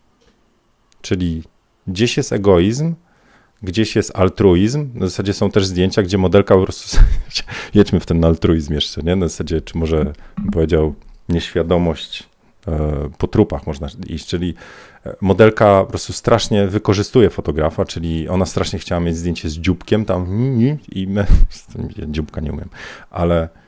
Czyli 1.01 1.43
gdzieś 1.87 2.17
jest 2.17 2.33
egoizm, 2.33 2.95
gdzieś 3.63 3.95
jest 3.95 4.15
altruizm. 4.15 4.89
Na 4.93 5.07
zasadzie 5.07 5.33
są 5.33 5.51
też 5.51 5.65
zdjęcia, 5.65 6.03
gdzie 6.03 6.17
modelka 6.17 6.55
po 6.55 6.63
prostu. 6.63 6.97
jedźmy 7.73 7.99
w 7.99 8.05
ten 8.05 8.25
altruizm 8.25 8.73
jeszcze, 8.73 9.01
nie? 9.01 9.15
Na 9.15 9.27
zasadzie, 9.27 9.61
czy 9.61 9.77
może 9.77 10.13
bym 10.37 10.51
powiedział, 10.51 10.95
nieświadomość 11.29 12.29
e, 12.67 13.09
po 13.17 13.27
trupach 13.27 13.67
można 13.67 13.87
iść, 14.07 14.27
czyli 14.27 14.53
e, 15.05 15.15
modelka 15.21 15.83
po 15.83 15.89
prostu 15.89 16.13
strasznie 16.13 16.67
wykorzystuje 16.67 17.29
fotografa, 17.29 17.85
czyli 17.85 18.29
ona 18.29 18.45
strasznie 18.45 18.79
chciała 18.79 19.01
mieć 19.01 19.17
zdjęcie 19.17 19.49
z 19.49 19.53
dzióbkiem 19.53 20.05
tam 20.05 20.27
i 20.91 21.07
my, 21.07 21.25
dzióbka 22.07 22.41
nie 22.41 22.51
umiem, 22.51 22.69
ale 23.09 23.60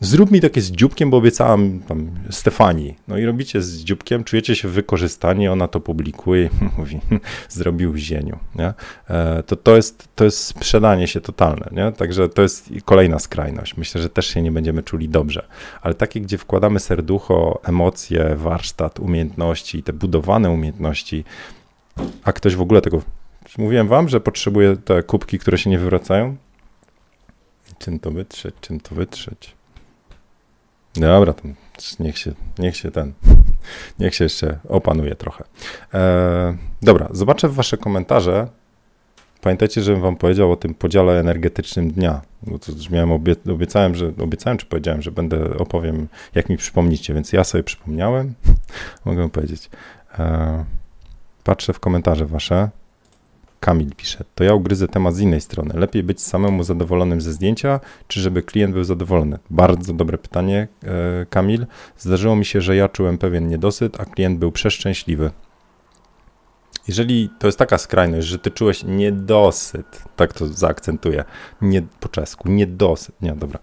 zrób 0.00 0.30
mi 0.30 0.40
takie 0.40 0.60
z 0.60 0.70
dzióbkiem, 0.70 1.10
bo 1.10 1.16
obiecałam 1.16 1.80
tam 1.80 2.10
Stefanii. 2.30 2.96
No 3.08 3.18
i 3.18 3.24
robicie 3.24 3.62
z 3.62 3.84
dzióbkiem, 3.84 4.24
czujecie 4.24 4.56
się 4.56 4.68
wykorzystani, 4.68 5.48
ona 5.48 5.68
to 5.68 5.80
publikuje 5.80 6.50
mówi, 6.78 7.00
zrobił 7.48 7.96
zieniu. 7.96 8.38
Nie? 8.54 8.74
E, 9.10 9.42
to, 9.42 9.56
to, 9.56 9.76
jest, 9.76 10.08
to 10.14 10.24
jest 10.24 10.38
sprzedanie 10.38 11.08
się 11.08 11.20
totalne. 11.20 11.68
Nie? 11.72 11.92
Także 11.92 12.28
to 12.28 12.42
jest 12.42 12.70
kolejna 12.84 13.18
skrajność. 13.18 13.76
Myślę, 13.76 14.02
że 14.02 14.08
też 14.08 14.26
się 14.26 14.42
nie 14.42 14.52
będziemy 14.52 14.82
czuli 14.82 15.08
dobrze. 15.08 15.46
Ale 15.82 15.94
takie, 15.94 16.20
gdzie 16.20 16.38
wkładamy 16.38 16.80
serducho, 16.80 17.60
emocje, 17.64 18.36
warsztat, 18.36 19.00
umiejętności, 19.00 19.82
te 19.82 19.92
budowane 19.92 20.50
umiejętności, 20.50 21.24
a 22.24 22.32
ktoś 22.32 22.56
w 22.56 22.60
ogóle 22.60 22.80
tego... 22.80 23.02
Mówiłem 23.58 23.88
wam, 23.88 24.08
że 24.08 24.20
potrzebuje 24.20 24.76
te 24.76 25.02
kubki, 25.02 25.38
które 25.38 25.58
się 25.58 25.70
nie 25.70 25.78
wywracają? 25.78 26.36
Czym 27.78 27.98
to 27.98 28.10
wytrzeć? 28.10 28.54
Czym 28.60 28.80
to 28.80 28.94
wytrzeć? 28.94 29.56
Dobra, 30.94 31.34
niech 32.00 32.18
się, 32.18 32.32
niech 32.58 32.76
się 32.76 32.90
ten, 32.90 33.12
niech 33.98 34.14
się 34.14 34.24
jeszcze 34.24 34.58
opanuje 34.68 35.14
trochę. 35.14 35.44
E, 35.94 36.56
dobra, 36.82 37.08
zobaczę 37.10 37.48
wasze 37.48 37.76
komentarze. 37.76 38.48
Pamiętajcie, 39.40 39.82
żebym 39.82 40.02
wam 40.02 40.16
powiedział 40.16 40.52
o 40.52 40.56
tym 40.56 40.74
podziale 40.74 41.20
energetycznym 41.20 41.90
dnia, 41.90 42.20
bo 42.42 42.58
to 42.58 42.72
już 42.72 42.90
miałem 42.90 43.12
obie, 43.12 43.36
obiecałem, 43.52 43.94
że 43.94 44.12
obiecałem, 44.18 44.58
czy 44.58 44.66
powiedziałem, 44.66 45.02
że 45.02 45.10
będę 45.10 45.58
opowiem, 45.58 46.08
jak 46.34 46.48
mi 46.48 46.56
przypomnicie, 46.56 47.14
więc 47.14 47.32
ja 47.32 47.44
sobie 47.44 47.64
przypomniałem, 47.64 48.34
mogę 49.04 49.30
powiedzieć. 49.30 49.70
E, 50.18 50.64
patrzę 51.44 51.72
w 51.72 51.80
komentarze 51.80 52.26
wasze. 52.26 52.70
Kamil 53.60 53.90
pisze, 53.96 54.24
to 54.34 54.44
ja 54.44 54.54
ugryzę 54.54 54.88
temat 54.88 55.14
z 55.14 55.20
innej 55.20 55.40
strony. 55.40 55.74
Lepiej 55.74 56.02
być 56.02 56.22
samemu 56.22 56.62
zadowolonym 56.62 57.20
ze 57.20 57.32
zdjęcia, 57.32 57.80
czy 58.08 58.20
żeby 58.20 58.42
klient 58.42 58.74
był 58.74 58.84
zadowolony? 58.84 59.38
Bardzo 59.50 59.92
dobre 59.92 60.18
pytanie, 60.18 60.68
e, 60.84 61.26
Kamil. 61.30 61.66
Zdarzyło 61.98 62.36
mi 62.36 62.44
się, 62.44 62.60
że 62.60 62.76
ja 62.76 62.88
czułem 62.88 63.18
pewien 63.18 63.48
niedosyt, 63.48 64.00
a 64.00 64.04
klient 64.04 64.38
był 64.38 64.52
przeszczęśliwy. 64.52 65.30
Jeżeli 66.88 67.30
to 67.38 67.48
jest 67.48 67.58
taka 67.58 67.78
skrajność, 67.78 68.26
że 68.26 68.38
ty 68.38 68.50
czułeś 68.50 68.84
niedosyt, 68.84 70.02
tak 70.16 70.32
to 70.32 70.46
zaakcentuję, 70.46 71.24
nie, 71.62 71.82
po 72.00 72.08
czesku, 72.08 72.48
niedosyt, 72.48 73.22
nie, 73.22 73.32
dobra, 73.32 73.58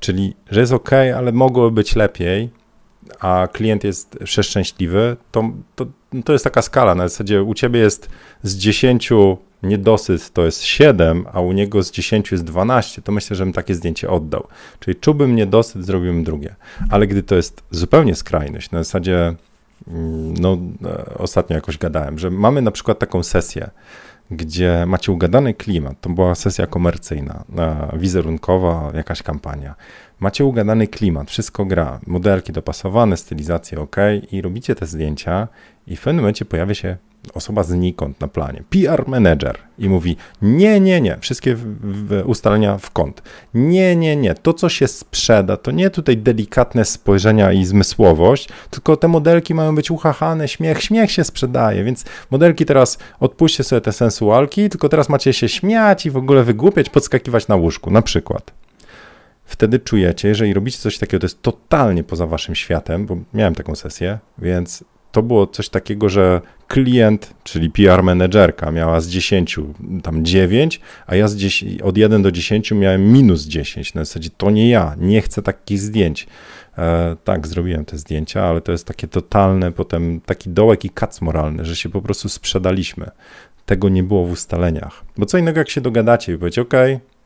czyli, 0.00 0.36
że 0.50 0.60
jest 0.60 0.72
ok, 0.72 0.90
ale 0.92 1.32
mogło 1.32 1.70
być 1.70 1.96
lepiej, 1.96 2.50
a 3.20 3.48
klient 3.52 3.84
jest 3.84 4.18
przeszczęśliwy, 4.24 5.16
to, 5.32 5.50
to, 5.76 5.86
to 6.24 6.32
jest 6.32 6.44
taka 6.44 6.62
skala. 6.62 6.94
Na 6.94 7.08
zasadzie 7.08 7.42
u 7.42 7.54
ciebie 7.54 7.80
jest 7.80 8.08
z 8.42 8.56
10 8.56 9.12
niedosyt 9.64 10.32
to 10.32 10.44
jest 10.44 10.62
7, 10.62 11.26
a 11.32 11.40
u 11.40 11.52
niego 11.52 11.82
z 11.82 11.90
10 11.90 12.32
jest 12.32 12.44
12, 12.44 13.02
to 13.02 13.12
myślę, 13.12 13.36
że 13.36 13.44
bym 13.44 13.52
takie 13.52 13.74
zdjęcie 13.74 14.10
oddał. 14.10 14.46
Czyli 14.80 14.96
czułbym 14.96 15.36
niedosyt, 15.36 15.84
zrobiłbym 15.86 16.24
drugie. 16.24 16.54
Ale 16.90 17.06
gdy 17.06 17.22
to 17.22 17.34
jest 17.34 17.62
zupełnie 17.70 18.14
skrajność, 18.14 18.70
na 18.70 18.78
zasadzie, 18.78 19.34
mm, 19.88 20.34
no 20.34 20.58
ostatnio 21.18 21.56
jakoś 21.56 21.78
gadałem, 21.78 22.18
że 22.18 22.30
mamy 22.30 22.62
na 22.62 22.70
przykład 22.70 22.98
taką 22.98 23.22
sesję, 23.22 23.70
gdzie 24.30 24.86
macie 24.86 25.12
ugadany 25.12 25.54
klimat, 25.54 26.00
to 26.00 26.10
była 26.10 26.34
sesja 26.34 26.66
komercyjna, 26.66 27.44
wizerunkowa, 27.92 28.92
jakaś 28.94 29.22
kampania. 29.22 29.74
Macie 30.20 30.44
ugadany 30.44 30.86
klimat, 30.86 31.30
wszystko 31.30 31.64
gra, 31.64 32.00
modelki 32.06 32.52
dopasowane, 32.52 33.16
stylizacja 33.16 33.78
ok 33.78 33.96
i 34.32 34.42
robicie 34.42 34.74
te 34.74 34.86
zdjęcia 34.86 35.48
i 35.86 35.96
w 35.96 36.00
pewnym 36.00 36.22
momencie 36.22 36.44
pojawia 36.44 36.74
się 36.74 36.96
osoba 37.34 37.62
znikąd 37.62 38.20
na 38.20 38.28
planie, 38.28 38.62
PR 38.70 39.08
manager 39.08 39.58
i 39.78 39.88
mówi 39.88 40.16
nie, 40.42 40.80
nie, 40.80 41.00
nie, 41.00 41.18
wszystkie 41.20 41.54
w, 41.54 41.62
w 41.80 42.22
ustalenia 42.26 42.78
w 42.78 42.90
kąt. 42.90 43.22
Nie, 43.54 43.96
nie, 43.96 44.16
nie, 44.16 44.34
to 44.34 44.52
co 44.52 44.68
się 44.68 44.88
sprzeda, 44.88 45.56
to 45.56 45.70
nie 45.70 45.90
tutaj 45.90 46.16
delikatne 46.16 46.84
spojrzenia 46.84 47.52
i 47.52 47.64
zmysłowość, 47.64 48.48
tylko 48.70 48.96
te 48.96 49.08
modelki 49.08 49.54
mają 49.54 49.74
być 49.74 49.90
uchachane, 49.90 50.48
śmiech, 50.48 50.82
śmiech 50.82 51.10
się 51.10 51.24
sprzedaje, 51.24 51.84
więc 51.84 52.04
modelki 52.30 52.66
teraz 52.66 52.98
odpuśćcie 53.20 53.64
sobie 53.64 53.80
te 53.80 53.92
sensualki, 53.92 54.68
tylko 54.68 54.88
teraz 54.88 55.08
macie 55.08 55.32
się 55.32 55.48
śmiać 55.48 56.06
i 56.06 56.10
w 56.10 56.16
ogóle 56.16 56.44
wygłupiać, 56.44 56.90
podskakiwać 56.90 57.48
na 57.48 57.56
łóżku, 57.56 57.90
na 57.90 58.02
przykład. 58.02 58.52
Wtedy 59.44 59.78
czujecie, 59.78 60.28
jeżeli 60.28 60.54
robicie 60.54 60.78
coś 60.78 60.98
takiego, 60.98 61.20
to 61.20 61.24
jest 61.24 61.42
totalnie 61.42 62.04
poza 62.04 62.26
waszym 62.26 62.54
światem, 62.54 63.06
bo 63.06 63.16
miałem 63.34 63.54
taką 63.54 63.74
sesję, 63.74 64.18
więc 64.38 64.84
to 65.14 65.22
było 65.22 65.46
coś 65.46 65.68
takiego, 65.68 66.08
że 66.08 66.40
klient, 66.68 67.34
czyli 67.44 67.70
PR 67.70 68.02
menedżerka 68.02 68.70
miała 68.70 69.00
z 69.00 69.08
10 69.08 69.58
tam 70.02 70.24
9, 70.24 70.80
a 71.06 71.16
ja 71.16 71.28
z 71.28 71.36
10, 71.36 71.82
od 71.82 71.98
1 71.98 72.22
do 72.22 72.32
10 72.32 72.72
miałem 72.72 73.12
minus 73.12 73.44
10. 73.44 73.94
Na 73.94 74.04
zasadzie 74.04 74.30
to 74.36 74.50
nie 74.50 74.68
ja, 74.68 74.94
nie 74.98 75.22
chcę 75.22 75.42
takich 75.42 75.78
zdjęć. 75.78 76.26
E, 76.78 77.16
tak, 77.24 77.46
zrobiłem 77.46 77.84
te 77.84 77.98
zdjęcia, 77.98 78.44
ale 78.44 78.60
to 78.60 78.72
jest 78.72 78.86
takie 78.86 79.08
totalne 79.08 79.72
potem 79.72 80.20
taki 80.20 80.50
dołek 80.50 80.84
i 80.84 80.90
kac 80.90 81.20
moralny, 81.20 81.64
że 81.64 81.76
się 81.76 81.88
po 81.88 82.02
prostu 82.02 82.28
sprzedaliśmy. 82.28 83.10
Tego 83.66 83.88
nie 83.88 84.02
było 84.02 84.26
w 84.26 84.30
ustaleniach. 84.30 85.04
Bo 85.16 85.26
co 85.26 85.38
innego 85.38 85.58
jak 85.58 85.70
się 85.70 85.80
dogadacie 85.80 86.32
i 86.32 86.38
powiecie, 86.38 86.62
ok, 86.62 86.74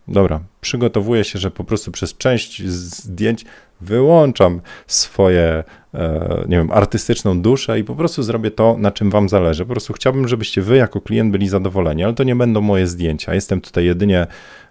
dobra, 0.08 0.40
przygotowuję 0.60 1.24
się, 1.24 1.38
że 1.38 1.50
po 1.50 1.64
prostu 1.64 1.92
przez 1.92 2.16
część 2.16 2.62
zdjęć 2.66 3.44
wyłączam 3.80 4.60
swoje, 4.86 5.64
e, 5.94 6.44
nie 6.48 6.56
wiem, 6.56 6.70
artystyczną 6.70 7.42
duszę 7.42 7.80
i 7.80 7.84
po 7.84 7.94
prostu 7.94 8.22
zrobię 8.22 8.50
to, 8.50 8.76
na 8.78 8.90
czym 8.90 9.10
wam 9.10 9.28
zależy. 9.28 9.66
Po 9.66 9.72
prostu 9.72 9.92
chciałbym, 9.92 10.28
żebyście 10.28 10.62
wy 10.62 10.76
jako 10.76 11.00
klient 11.00 11.32
byli 11.32 11.48
zadowoleni, 11.48 12.04
ale 12.04 12.14
to 12.14 12.24
nie 12.24 12.36
będą 12.36 12.60
moje 12.60 12.86
zdjęcia. 12.86 13.34
Jestem 13.34 13.60
tutaj 13.60 13.84
jedynie 13.84 14.26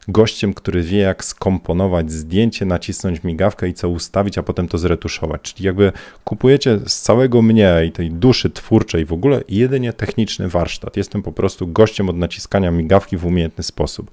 gościem, 0.07 0.53
który 0.53 0.81
wie, 0.81 0.97
jak 0.97 1.25
skomponować 1.25 2.11
zdjęcie, 2.11 2.65
nacisnąć 2.65 3.23
migawkę 3.23 3.69
i 3.69 3.73
co 3.73 3.89
ustawić, 3.89 4.37
a 4.37 4.43
potem 4.43 4.67
to 4.67 4.77
zretuszować. 4.77 5.41
Czyli 5.41 5.65
jakby 5.65 5.91
kupujecie 6.23 6.79
z 6.87 7.01
całego 7.01 7.41
mnie 7.41 7.73
i 7.87 7.91
tej 7.91 8.11
duszy 8.11 8.49
twórczej 8.49 9.05
w 9.05 9.13
ogóle 9.13 9.43
jedynie 9.49 9.93
techniczny 9.93 10.47
warsztat. 10.47 10.97
Jestem 10.97 11.23
po 11.23 11.31
prostu 11.31 11.67
gościem 11.67 12.09
od 12.09 12.17
naciskania 12.17 12.71
migawki 12.71 13.17
w 13.17 13.25
umiejętny 13.25 13.63
sposób 13.63 14.11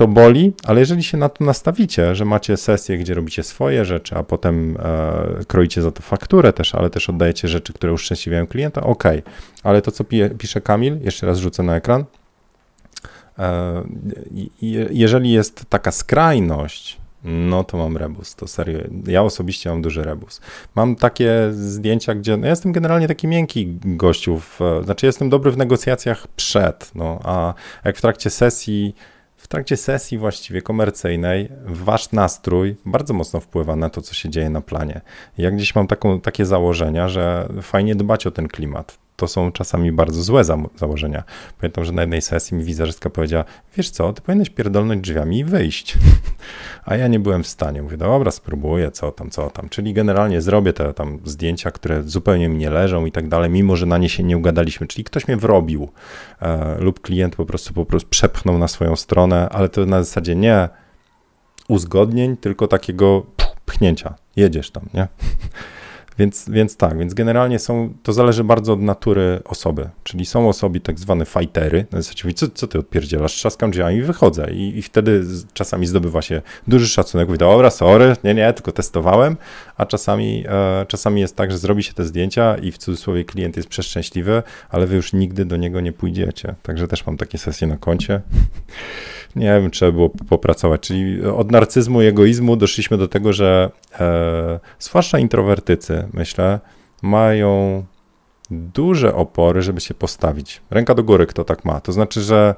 to 0.00 0.08
boli, 0.08 0.52
ale 0.64 0.80
jeżeli 0.80 1.02
się 1.02 1.18
na 1.18 1.28
to 1.28 1.44
nastawicie, 1.44 2.14
że 2.14 2.24
macie 2.24 2.56
sesję, 2.56 2.98
gdzie 2.98 3.14
robicie 3.14 3.42
swoje 3.42 3.84
rzeczy, 3.84 4.16
a 4.16 4.22
potem 4.22 4.76
e, 4.76 5.44
kroicie 5.44 5.82
za 5.82 5.90
to 5.90 6.02
fakturę 6.02 6.52
też, 6.52 6.74
ale 6.74 6.90
też 6.90 7.10
oddajecie 7.10 7.48
rzeczy, 7.48 7.72
które 7.72 7.92
uszczęśliwiają 7.92 8.46
klienta, 8.46 8.80
ok. 8.80 9.04
Ale 9.62 9.82
to, 9.82 9.90
co 9.90 10.04
pije, 10.04 10.30
pisze 10.30 10.60
Kamil, 10.60 10.98
jeszcze 11.02 11.26
raz 11.26 11.38
rzucę 11.38 11.62
na 11.62 11.76
ekran. 11.76 12.04
E, 13.38 13.82
jeżeli 14.90 15.32
jest 15.32 15.64
taka 15.68 15.90
skrajność, 15.92 16.98
no 17.24 17.64
to 17.64 17.76
mam 17.76 17.96
rebus, 17.96 18.34
to 18.34 18.46
serio. 18.46 18.78
Ja 19.06 19.22
osobiście 19.22 19.70
mam 19.70 19.82
duży 19.82 20.02
rebus. 20.02 20.40
Mam 20.74 20.96
takie 20.96 21.32
zdjęcia, 21.52 22.14
gdzie 22.14 22.36
no 22.36 22.44
ja 22.44 22.50
jestem 22.50 22.72
generalnie 22.72 23.08
taki 23.08 23.26
miękki 23.26 23.78
gościów, 23.84 24.60
znaczy 24.84 25.06
jestem 25.06 25.30
dobry 25.30 25.50
w 25.50 25.56
negocjacjach 25.56 26.28
przed, 26.28 26.90
no 26.94 27.20
a 27.24 27.54
jak 27.84 27.96
w 27.96 28.00
trakcie 28.00 28.30
sesji 28.30 28.94
trakcie 29.50 29.76
sesji 29.76 30.18
właściwie 30.18 30.62
komercyjnej 30.62 31.48
wasz 31.64 32.12
nastrój 32.12 32.76
bardzo 32.86 33.14
mocno 33.14 33.40
wpływa 33.40 33.76
na 33.76 33.90
to, 33.90 34.02
co 34.02 34.14
się 34.14 34.30
dzieje 34.30 34.50
na 34.50 34.60
planie. 34.60 35.00
Ja 35.38 35.50
gdzieś 35.50 35.74
mam 35.74 35.86
taką, 35.86 36.20
takie 36.20 36.46
założenia, 36.46 37.08
że 37.08 37.48
fajnie 37.62 37.94
dbać 37.94 38.26
o 38.26 38.30
ten 38.30 38.48
klimat 38.48 38.98
to 39.20 39.28
są 39.28 39.52
czasami 39.52 39.92
bardzo 39.92 40.22
złe 40.22 40.44
za 40.44 40.58
założenia. 40.76 41.22
Pamiętam, 41.58 41.84
że 41.84 41.92
na 41.92 42.02
jednej 42.02 42.22
sesji 42.22 42.56
mi 42.56 42.64
wizerzystka 42.64 43.10
powiedziała, 43.10 43.44
wiesz 43.76 43.90
co, 43.90 44.12
ty 44.12 44.22
powinieneś 44.22 44.50
pierdolnąć 44.50 45.00
drzwiami 45.00 45.38
i 45.38 45.44
wyjść. 45.44 45.98
A 46.84 46.96
ja 46.96 47.08
nie 47.08 47.20
byłem 47.20 47.42
w 47.42 47.46
stanie. 47.46 47.82
Mówię, 47.82 47.96
dobra, 47.96 48.30
spróbuję, 48.30 48.90
co 48.90 49.12
tam, 49.12 49.30
co 49.30 49.50
tam. 49.50 49.68
Czyli 49.68 49.92
generalnie 49.92 50.40
zrobię 50.40 50.72
te 50.72 50.94
tam 50.94 51.18
zdjęcia, 51.24 51.70
które 51.70 52.02
zupełnie 52.02 52.48
mi 52.48 52.56
nie 52.56 52.70
leżą 52.70 53.06
i 53.06 53.12
tak 53.12 53.28
dalej, 53.28 53.50
mimo 53.50 53.76
że 53.76 53.86
na 53.86 53.98
nie 53.98 54.08
się 54.08 54.22
nie 54.22 54.38
ugadaliśmy. 54.38 54.86
Czyli 54.86 55.04
ktoś 55.04 55.28
mnie 55.28 55.36
wrobił 55.36 55.88
e, 56.42 56.78
lub 56.78 57.00
klient 57.00 57.36
po 57.36 57.46
prostu, 57.46 57.74
po 57.74 57.84
prostu 57.84 58.08
przepchnął 58.10 58.58
na 58.58 58.68
swoją 58.68 58.96
stronę, 58.96 59.48
ale 59.48 59.68
to 59.68 59.86
na 59.86 60.02
zasadzie 60.02 60.36
nie 60.36 60.68
uzgodnień, 61.68 62.36
tylko 62.36 62.68
takiego 62.68 63.26
pchnięcia. 63.66 64.14
Jedziesz 64.36 64.70
tam, 64.70 64.88
nie? 64.94 65.08
Więc, 66.20 66.48
więc 66.48 66.76
tak, 66.76 66.98
więc 66.98 67.14
generalnie 67.14 67.58
są, 67.58 67.94
to 68.02 68.12
zależy 68.12 68.44
bardzo 68.44 68.72
od 68.72 68.80
natury 68.80 69.40
osoby, 69.44 69.88
czyli 70.02 70.26
są 70.26 70.48
osoby 70.48 70.80
tak 70.80 70.98
zwane 70.98 71.26
fightery, 71.26 71.86
na 71.92 72.02
zasadzie 72.02 72.34
co, 72.34 72.48
co 72.48 72.66
ty 72.66 72.78
odpierdzielasz, 72.78 73.32
trzaskam 73.32 73.70
drzwiami 73.70 73.96
i 73.96 74.02
wychodzę. 74.02 74.50
I, 74.52 74.78
i 74.78 74.82
wtedy 74.82 75.24
czasami 75.52 75.86
zdobywa 75.86 76.22
się 76.22 76.42
duży 76.68 76.88
szacunek, 76.88 77.28
mówię, 77.28 77.38
dobra, 77.38 77.70
sorry, 77.70 78.16
nie, 78.24 78.34
nie, 78.34 78.52
tylko 78.52 78.72
testowałem, 78.72 79.36
a 79.76 79.86
czasami, 79.86 80.44
e, 80.48 80.86
czasami 80.88 81.20
jest 81.20 81.36
tak, 81.36 81.52
że 81.52 81.58
zrobi 81.58 81.82
się 81.82 81.92
te 81.92 82.04
zdjęcia 82.04 82.56
i 82.56 82.72
w 82.72 82.78
cudzysłowie 82.78 83.24
klient 83.24 83.56
jest 83.56 83.68
przeszczęśliwy, 83.68 84.42
ale 84.70 84.86
wy 84.86 84.96
już 84.96 85.12
nigdy 85.12 85.44
do 85.44 85.56
niego 85.56 85.80
nie 85.80 85.92
pójdziecie, 85.92 86.54
także 86.62 86.88
też 86.88 87.06
mam 87.06 87.16
takie 87.16 87.38
sesje 87.38 87.66
na 87.66 87.76
koncie 87.76 88.20
nie 89.36 89.60
wiem, 89.60 89.70
trzeba 89.70 89.92
było 89.92 90.08
popracować. 90.08 90.80
Czyli 90.80 91.22
od 91.22 91.52
narcyzmu 91.52 92.00
egoizmu 92.00 92.56
doszliśmy 92.56 92.98
do 92.98 93.08
tego, 93.08 93.32
że 93.32 93.70
e, 94.00 94.60
zwłaszcza 94.78 95.18
introwertycy, 95.18 96.08
myślę, 96.12 96.60
mają 97.02 97.84
duże 98.50 99.14
opory, 99.14 99.62
żeby 99.62 99.80
się 99.80 99.94
postawić. 99.94 100.60
Ręka 100.70 100.94
do 100.94 101.04
góry, 101.04 101.26
kto 101.26 101.44
tak 101.44 101.64
ma. 101.64 101.80
To 101.80 101.92
znaczy, 101.92 102.20
że 102.20 102.54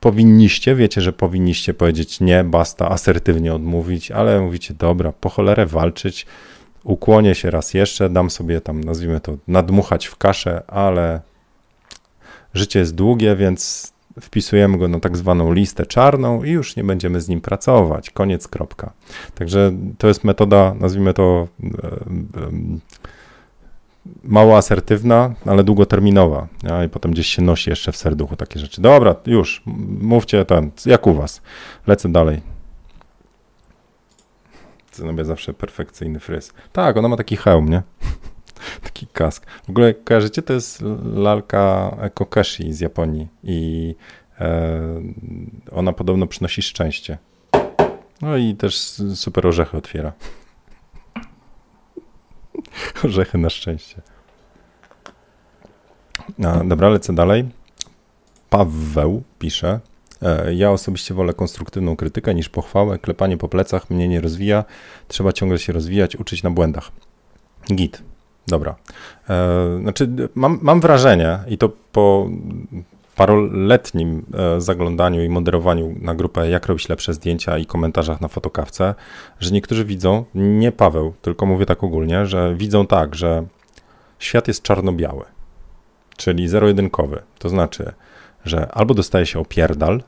powinniście, 0.00 0.74
wiecie, 0.74 1.00
że 1.00 1.12
powinniście 1.12 1.74
powiedzieć 1.74 2.20
nie, 2.20 2.44
basta, 2.44 2.88
asertywnie 2.88 3.54
odmówić, 3.54 4.10
ale 4.10 4.40
mówicie, 4.40 4.74
dobra, 4.74 5.12
po 5.12 5.28
cholerę 5.28 5.66
walczyć, 5.66 6.26
ukłonię 6.84 7.34
się 7.34 7.50
raz 7.50 7.74
jeszcze, 7.74 8.08
dam 8.10 8.30
sobie 8.30 8.60
tam, 8.60 8.84
nazwijmy 8.84 9.20
to, 9.20 9.36
nadmuchać 9.48 10.06
w 10.06 10.16
kaszę, 10.16 10.62
ale 10.66 11.20
życie 12.54 12.78
jest 12.78 12.94
długie, 12.94 13.36
więc 13.36 13.92
wpisujemy 14.20 14.78
go 14.78 14.88
na 14.88 15.00
tak 15.00 15.16
zwaną 15.16 15.52
listę 15.52 15.86
czarną 15.86 16.44
i 16.44 16.50
już 16.50 16.76
nie 16.76 16.84
będziemy 16.84 17.20
z 17.20 17.28
nim 17.28 17.40
pracować. 17.40 18.10
Koniec, 18.10 18.48
kropka. 18.48 18.92
Także 19.34 19.72
to 19.98 20.08
jest 20.08 20.24
metoda, 20.24 20.74
nazwijmy 20.80 21.14
to 21.14 21.48
mało 24.24 24.56
asertywna, 24.56 25.34
ale 25.46 25.64
długoterminowa. 25.64 26.46
Ja, 26.62 26.84
I 26.84 26.88
potem 26.88 27.12
gdzieś 27.12 27.26
się 27.26 27.42
nosi 27.42 27.70
jeszcze 27.70 27.92
w 27.92 27.96
serduchu 27.96 28.36
takie 28.36 28.60
rzeczy. 28.60 28.82
Dobra, 28.82 29.14
już, 29.26 29.62
mówcie 30.00 30.44
ten, 30.44 30.70
jak 30.86 31.06
u 31.06 31.14
was. 31.14 31.42
Lecę 31.86 32.08
dalej. 32.08 32.40
Zenobia 34.92 35.24
zawsze 35.24 35.54
perfekcyjny 35.54 36.20
fryz. 36.20 36.52
Tak, 36.72 36.96
ona 36.96 37.08
ma 37.08 37.16
taki 37.16 37.36
hełm, 37.36 37.68
nie? 37.68 37.82
Taki 38.82 39.06
kask. 39.06 39.46
W 39.66 39.70
ogóle 39.70 39.94
kojarzycie, 39.94 40.42
to 40.42 40.52
jest 40.52 40.82
lalka 41.14 41.96
Kokeshi 42.14 42.72
z 42.72 42.80
Japonii 42.80 43.28
i 43.42 43.94
e, 44.40 44.80
ona 45.72 45.92
podobno 45.92 46.26
przynosi 46.26 46.62
szczęście. 46.62 47.18
No 48.22 48.36
i 48.36 48.54
też 48.54 48.78
super 49.14 49.46
orzechy 49.46 49.76
otwiera. 49.76 50.12
Orzechy 53.04 53.38
na 53.38 53.50
szczęście. 53.50 54.02
A, 56.44 56.64
dobra, 56.64 56.88
lecę 56.88 57.14
dalej. 57.14 57.48
Paweł 58.50 59.22
pisze. 59.38 59.80
E, 60.22 60.54
ja 60.54 60.70
osobiście 60.70 61.14
wolę 61.14 61.34
konstruktywną 61.34 61.96
krytykę 61.96 62.34
niż 62.34 62.48
pochwałę. 62.48 62.98
Klepanie 62.98 63.36
po 63.36 63.48
plecach 63.48 63.90
mnie 63.90 64.08
nie 64.08 64.20
rozwija. 64.20 64.64
Trzeba 65.08 65.32
ciągle 65.32 65.58
się 65.58 65.72
rozwijać, 65.72 66.16
uczyć 66.16 66.42
na 66.42 66.50
błędach. 66.50 66.90
Git. 67.74 68.02
Dobra. 68.48 68.76
E, 69.30 69.78
znaczy, 69.82 70.08
mam, 70.34 70.58
mam 70.62 70.80
wrażenie, 70.80 71.38
i 71.48 71.58
to 71.58 71.70
po 71.92 72.28
paroletnim 73.16 74.24
e, 74.34 74.60
zaglądaniu 74.60 75.24
i 75.24 75.28
moderowaniu 75.28 75.94
na 76.00 76.14
grupę 76.14 76.50
Jak 76.50 76.66
robić 76.66 76.88
lepsze 76.88 77.14
zdjęcia 77.14 77.58
i 77.58 77.66
komentarzach 77.66 78.20
na 78.20 78.28
fotokawce, 78.28 78.94
że 79.40 79.50
niektórzy 79.50 79.84
widzą, 79.84 80.24
nie 80.34 80.72
Paweł, 80.72 81.14
tylko 81.22 81.46
mówię 81.46 81.66
tak 81.66 81.84
ogólnie, 81.84 82.26
że 82.26 82.54
widzą 82.54 82.86
tak, 82.86 83.14
że 83.14 83.46
świat 84.18 84.48
jest 84.48 84.62
czarno-biały, 84.62 85.24
czyli 86.16 86.48
zero-jedynkowy. 86.48 87.22
To 87.38 87.48
znaczy, 87.48 87.92
że 88.44 88.72
albo 88.72 88.94
dostaje 88.94 89.26
się 89.26 89.40
opierdal, 89.40 90.02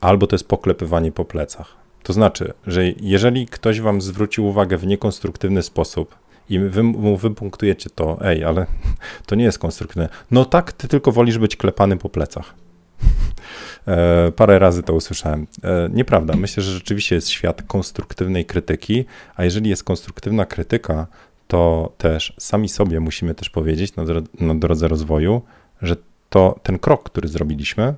albo 0.00 0.26
to 0.26 0.34
jest 0.34 0.48
poklepywanie 0.48 1.12
po 1.12 1.24
plecach. 1.24 1.76
To 2.02 2.12
znaczy, 2.12 2.52
że 2.66 2.82
jeżeli 3.00 3.46
ktoś 3.46 3.80
wam 3.80 4.00
zwróci 4.00 4.40
uwagę 4.40 4.76
w 4.76 4.86
niekonstruktywny 4.86 5.62
sposób 5.62 6.14
i 6.48 6.58
wy 6.58 6.82
mu 6.82 7.16
wypunktujecie 7.16 7.90
to, 7.90 8.18
ej, 8.20 8.44
ale 8.44 8.66
to 9.26 9.34
nie 9.34 9.44
jest 9.44 9.58
konstruktywne. 9.58 10.08
No 10.30 10.44
tak, 10.44 10.72
ty 10.72 10.88
tylko 10.88 11.12
wolisz 11.12 11.38
być 11.38 11.56
klepany 11.56 11.96
po 11.96 12.08
plecach. 12.08 12.54
E, 13.86 14.32
parę 14.36 14.58
razy 14.58 14.82
to 14.82 14.94
usłyszałem. 14.94 15.46
E, 15.62 15.88
nieprawda. 15.92 16.36
Myślę, 16.36 16.62
że 16.62 16.72
rzeczywiście 16.72 17.14
jest 17.14 17.28
świat 17.28 17.62
konstruktywnej 17.62 18.44
krytyki, 18.44 19.04
a 19.36 19.44
jeżeli 19.44 19.70
jest 19.70 19.84
konstruktywna 19.84 20.46
krytyka, 20.46 21.06
to 21.48 21.92
też 21.98 22.34
sami 22.38 22.68
sobie 22.68 23.00
musimy 23.00 23.34
też 23.34 23.50
powiedzieć 23.50 23.96
na, 23.96 24.04
dro 24.04 24.22
na 24.40 24.54
drodze 24.54 24.88
rozwoju, 24.88 25.42
że 25.82 25.96
to 26.30 26.60
ten 26.62 26.78
krok, 26.78 27.02
który 27.02 27.28
zrobiliśmy, 27.28 27.94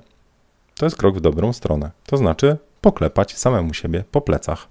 to 0.77 0.85
jest 0.85 0.95
krok 0.95 1.17
w 1.17 1.21
dobrą 1.21 1.53
stronę. 1.53 1.91
To 2.05 2.17
znaczy 2.17 2.57
poklepać 2.81 3.37
samemu 3.37 3.73
siebie 3.73 4.03
po 4.11 4.21
plecach. 4.21 4.67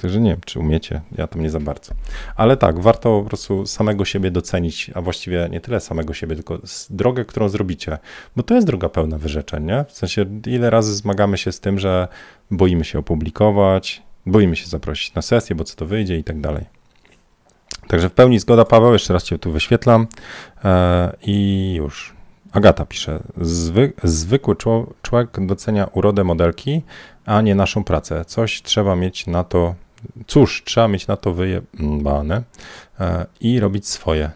Także 0.00 0.20
nie 0.20 0.30
wiem, 0.30 0.40
czy 0.44 0.58
umiecie, 0.60 1.00
ja 1.18 1.26
tam 1.26 1.42
nie 1.42 1.50
za 1.50 1.60
bardzo. 1.60 1.92
Ale 2.36 2.56
tak, 2.56 2.80
warto 2.80 3.20
po 3.22 3.28
prostu 3.28 3.66
samego 3.66 4.04
siebie 4.04 4.30
docenić, 4.30 4.90
a 4.94 5.02
właściwie 5.02 5.48
nie 5.50 5.60
tyle 5.60 5.80
samego 5.80 6.14
siebie, 6.14 6.34
tylko 6.34 6.58
drogę, 6.90 7.24
którą 7.24 7.48
zrobicie, 7.48 7.98
bo 8.36 8.42
to 8.42 8.54
jest 8.54 8.66
droga 8.66 8.88
pełna 8.88 9.18
wyrzeczeń, 9.18 9.64
nie? 9.64 9.84
W 9.88 9.92
sensie, 9.92 10.26
ile 10.46 10.70
razy 10.70 10.94
zmagamy 10.94 11.38
się 11.38 11.52
z 11.52 11.60
tym, 11.60 11.78
że 11.78 12.08
boimy 12.50 12.84
się 12.84 12.98
opublikować, 12.98 14.02
boimy 14.26 14.56
się 14.56 14.66
zaprosić 14.66 15.14
na 15.14 15.22
sesję, 15.22 15.56
bo 15.56 15.64
co 15.64 15.76
to 15.76 15.86
wyjdzie 15.86 16.18
i 16.18 16.24
tak 16.24 16.40
dalej. 16.40 16.64
Także 17.88 18.08
w 18.08 18.12
pełni 18.12 18.38
zgoda, 18.38 18.64
Paweł, 18.64 18.92
jeszcze 18.92 19.12
raz 19.12 19.24
Cię 19.24 19.38
tu 19.38 19.52
wyświetlam 19.52 20.06
e, 20.64 21.16
i 21.22 21.74
już. 21.76 22.14
Agata 22.52 22.86
pisze, 22.86 23.22
Zwy, 23.40 23.92
zwykły 24.04 24.56
człowiek 25.02 25.46
docenia 25.46 25.86
urodę 25.92 26.24
modelki, 26.24 26.82
a 27.26 27.40
nie 27.40 27.54
naszą 27.54 27.84
pracę. 27.84 28.24
Coś 28.24 28.62
trzeba 28.62 28.96
mieć 28.96 29.26
na 29.26 29.44
to, 29.44 29.74
cóż, 30.26 30.62
trzeba 30.64 30.88
mieć 30.88 31.06
na 31.06 31.16
to 31.16 31.32
wyjebane 31.32 32.42
e, 33.00 33.26
i 33.40 33.60
robić 33.60 33.88
swoje. 33.88 34.30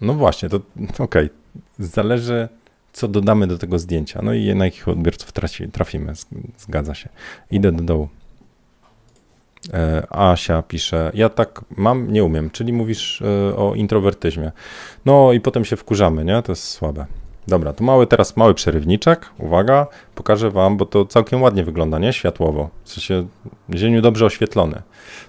No 0.00 0.14
właśnie, 0.14 0.48
to 0.48 0.56
okej, 0.98 1.04
okay. 1.04 1.30
zależy 1.78 2.48
co 2.94 3.08
dodamy 3.08 3.46
do 3.46 3.58
tego 3.58 3.78
zdjęcia. 3.78 4.20
No 4.22 4.32
i 4.34 4.54
na 4.54 4.64
jakich 4.64 4.88
odbiorców 4.88 5.32
trafi, 5.32 5.68
trafimy, 5.68 6.12
zgadza 6.58 6.94
się. 6.94 7.08
Idę 7.50 7.72
do 7.72 7.82
dołu. 7.82 8.08
E, 9.72 10.06
Asia 10.10 10.62
pisze, 10.62 11.10
ja 11.14 11.28
tak 11.28 11.64
mam, 11.76 12.12
nie 12.12 12.24
umiem, 12.24 12.50
czyli 12.50 12.72
mówisz 12.72 13.22
e, 13.22 13.56
o 13.56 13.74
introwertyzmie. 13.74 14.52
No 15.04 15.32
i 15.32 15.40
potem 15.40 15.64
się 15.64 15.76
wkurzamy, 15.76 16.24
nie? 16.24 16.42
To 16.42 16.52
jest 16.52 16.68
słabe. 16.68 17.06
Dobra, 17.48 17.72
to 17.72 17.84
mały 17.84 18.06
teraz 18.06 18.36
mały 18.36 18.54
przerywniczek. 18.54 19.30
Uwaga, 19.38 19.86
pokażę 20.14 20.50
wam, 20.50 20.76
bo 20.76 20.86
to 20.86 21.06
całkiem 21.06 21.42
ładnie 21.42 21.64
wygląda, 21.64 21.98
nie? 21.98 22.12
Światłowo. 22.12 22.70
W 22.84 22.88
sensie 22.92 23.26
zieniu 23.74 24.02
dobrze 24.02 24.26
oświetlony. 24.26 24.82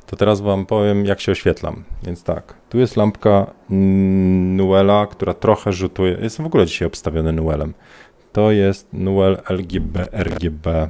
To 0.05 0.15
teraz 0.15 0.41
wam 0.41 0.65
powiem, 0.65 1.05
jak 1.05 1.21
się 1.21 1.31
oświetlam. 1.31 1.83
Więc 2.03 2.23
tak, 2.23 2.53
tu 2.69 2.79
jest 2.79 2.97
lampka 2.97 3.51
Nuela, 3.69 5.07
która 5.07 5.33
trochę 5.33 5.73
rzutuje. 5.73 6.17
Jestem 6.21 6.43
w 6.43 6.47
ogóle 6.47 6.65
dzisiaj 6.65 6.87
obstawiony 6.87 7.31
Nuelem. 7.31 7.73
To 8.33 8.51
jest 8.51 8.87
Nuel 8.93 9.37
LGB 9.49 10.07
RGB 10.11 10.89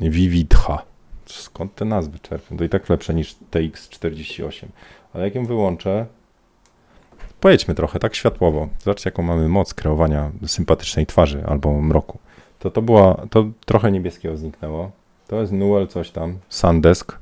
Vividha. 0.00 0.82
Skąd 1.26 1.74
te 1.74 1.84
nazwy 1.84 2.18
czerpią? 2.18 2.56
To 2.56 2.64
i 2.64 2.68
tak 2.68 2.88
lepsze 2.88 3.14
niż 3.14 3.36
TX48. 3.50 4.66
Ale 5.12 5.24
jak 5.24 5.34
ją 5.34 5.46
wyłączę, 5.46 6.06
pojedźmy 7.40 7.74
trochę, 7.74 7.98
tak 7.98 8.14
światłowo. 8.14 8.68
Zobaczcie, 8.78 9.10
jaką 9.10 9.22
mamy 9.22 9.48
moc 9.48 9.74
kreowania 9.74 10.30
sympatycznej 10.46 11.06
twarzy 11.06 11.44
albo 11.46 11.80
mroku. 11.80 12.18
To 12.58 12.70
to 12.70 12.82
była, 12.82 13.26
to 13.30 13.44
trochę 13.64 13.92
niebieskiego 13.92 14.36
zniknęło. 14.36 14.90
To 15.28 15.40
jest 15.40 15.52
Nuel 15.52 15.88
coś 15.88 16.10
tam, 16.10 16.38
Sandesk 16.48 17.18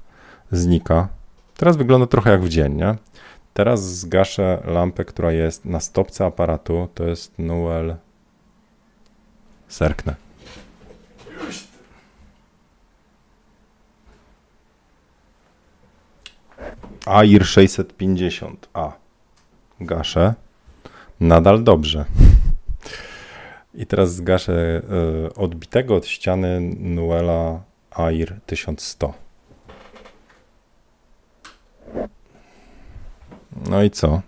znika. 0.52 1.09
Teraz 1.57 1.76
wygląda 1.76 2.07
trochę 2.07 2.31
jak 2.31 2.42
w 2.42 2.48
dzień, 2.48 2.74
nie? 2.74 2.94
Teraz 3.54 3.96
zgaszę 3.96 4.62
lampę, 4.64 5.04
która 5.04 5.33
jest 5.33 5.64
na 5.64 5.81
stopce 5.81 6.26
aparatu. 6.26 6.88
To 6.94 7.04
jest 7.04 7.38
Nuel. 7.38 7.96
Serknę. 9.68 10.14
AIR 17.07 17.42
650A 17.42 18.92
gaszę. 19.81 20.35
Nadal 21.21 21.64
dobrze. 21.64 22.05
I 23.75 23.87
teraz 23.87 24.14
zgaszę 24.14 24.83
y, 25.27 25.35
odbitego 25.35 25.97
od 25.97 26.07
ściany 26.07 26.61
Nuela 26.79 27.61
AIR 27.91 28.41
1100. 28.47 29.14
No 33.71 33.83
i 33.83 33.91
co? 33.91 34.21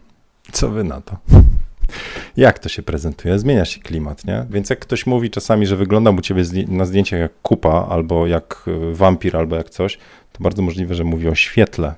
Co 0.53 0.69
wy 0.69 0.85
na 0.85 1.01
to? 1.01 1.17
Jak 2.37 2.59
to 2.59 2.69
się 2.69 2.83
prezentuje? 2.83 3.39
Zmienia 3.39 3.65
się 3.65 3.81
klimat, 3.81 4.25
nie? 4.25 4.47
Więc 4.51 4.71
jak 4.71 4.79
ktoś 4.79 5.07
mówi 5.07 5.31
czasami, 5.31 5.67
że 5.67 5.77
wygląda 5.77 6.11
u 6.11 6.21
ciebie 6.21 6.45
na 6.69 6.85
zdjęciach 6.85 7.21
jak 7.21 7.33
kupa, 7.43 7.87
albo 7.91 8.27
jak 8.27 8.65
y, 8.69 8.95
wampir, 8.95 9.37
albo 9.37 9.57
jak 9.57 9.71
coś, 9.71 9.99
to 10.33 10.43
bardzo 10.43 10.63
możliwe, 10.63 10.95
że 10.95 11.05
mówi 11.05 11.29
o 11.29 11.35
świetle, 11.35 11.95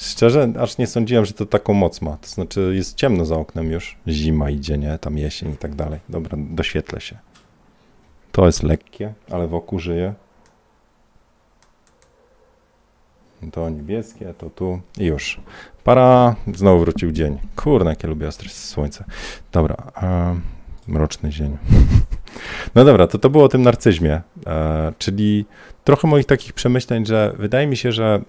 Szczerze, 0.00 0.52
aż 0.60 0.78
nie 0.78 0.86
sądziłem, 0.86 1.24
że 1.24 1.32
to 1.32 1.46
taką 1.46 1.74
moc 1.74 2.00
ma. 2.00 2.16
To 2.16 2.28
znaczy, 2.28 2.72
jest 2.74 2.96
ciemno 2.96 3.24
za 3.24 3.36
oknem 3.36 3.70
już, 3.70 3.96
zima 4.08 4.50
idzie, 4.50 4.78
nie? 4.78 4.98
Tam 4.98 5.18
jesień 5.18 5.52
i 5.52 5.56
tak 5.56 5.74
dalej. 5.74 6.00
Dobra, 6.08 6.38
doświetlę 6.50 7.00
się. 7.00 7.18
To 8.32 8.46
jest 8.46 8.62
lekkie, 8.62 9.12
ale 9.30 9.46
wokół 9.46 9.78
żyje. 9.78 10.14
To 13.52 13.70
niebieskie, 13.70 14.34
to 14.38 14.50
tu 14.50 14.80
i 14.98 15.04
już. 15.04 15.40
Para, 15.84 16.36
znowu 16.54 16.80
wrócił 16.80 17.12
dzień. 17.12 17.38
Kurna, 17.56 17.90
jakie 17.90 18.08
lubię 18.08 18.28
ostre 18.28 18.48
słońce. 18.48 19.04
Dobra, 19.52 19.76
a, 19.94 20.34
mroczny 20.88 21.30
dzień. 21.30 21.56
No 22.74 22.84
dobra, 22.84 23.06
to 23.06 23.18
to 23.18 23.30
było 23.30 23.44
o 23.44 23.48
tym 23.48 23.62
narcyzmie, 23.62 24.20
e, 24.46 24.92
czyli 24.98 25.44
trochę 25.84 26.08
moich 26.08 26.26
takich 26.26 26.52
przemyśleń, 26.52 27.06
że 27.06 27.34
wydaje 27.38 27.66
mi 27.66 27.76
się, 27.76 27.92
że 27.92 28.22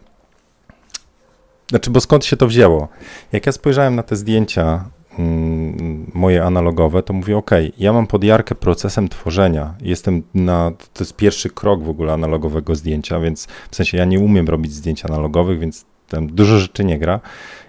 znaczy, 1.72 1.92
bo 1.92 2.02
skąd 2.02 2.26
się 2.26 2.38
to 2.38 2.48
wzięło? 2.48 2.88
Jak 3.32 3.46
ja 3.46 3.52
spojrzałem 3.52 3.96
na 3.96 4.04
te 4.04 4.16
zdjęcia 4.16 4.86
mm, 5.20 6.12
moje 6.14 6.44
analogowe, 6.44 7.04
to 7.04 7.14
mówię, 7.14 7.38
ok, 7.38 7.52
ja 7.78 7.94
mam 7.94 8.08
podjarkę 8.08 8.56
procesem 8.56 9.10
tworzenia. 9.10 9.76
Jestem 9.82 10.24
na, 10.34 10.72
to 10.94 11.04
jest 11.04 11.16
pierwszy 11.16 11.50
krok 11.50 11.84
w 11.84 11.90
ogóle 11.90 12.14
analogowego 12.14 12.76
zdjęcia, 12.76 13.20
więc 13.20 13.48
w 13.72 13.76
sensie 13.76 13.98
ja 13.98 14.06
nie 14.06 14.20
umiem 14.20 14.48
robić 14.48 14.74
zdjęć 14.74 15.06
analogowych, 15.06 15.60
więc 15.60 15.86
tam 16.08 16.28
dużo 16.28 16.60
rzeczy 16.60 16.84
nie 16.84 17.00
gra. 17.00 17.20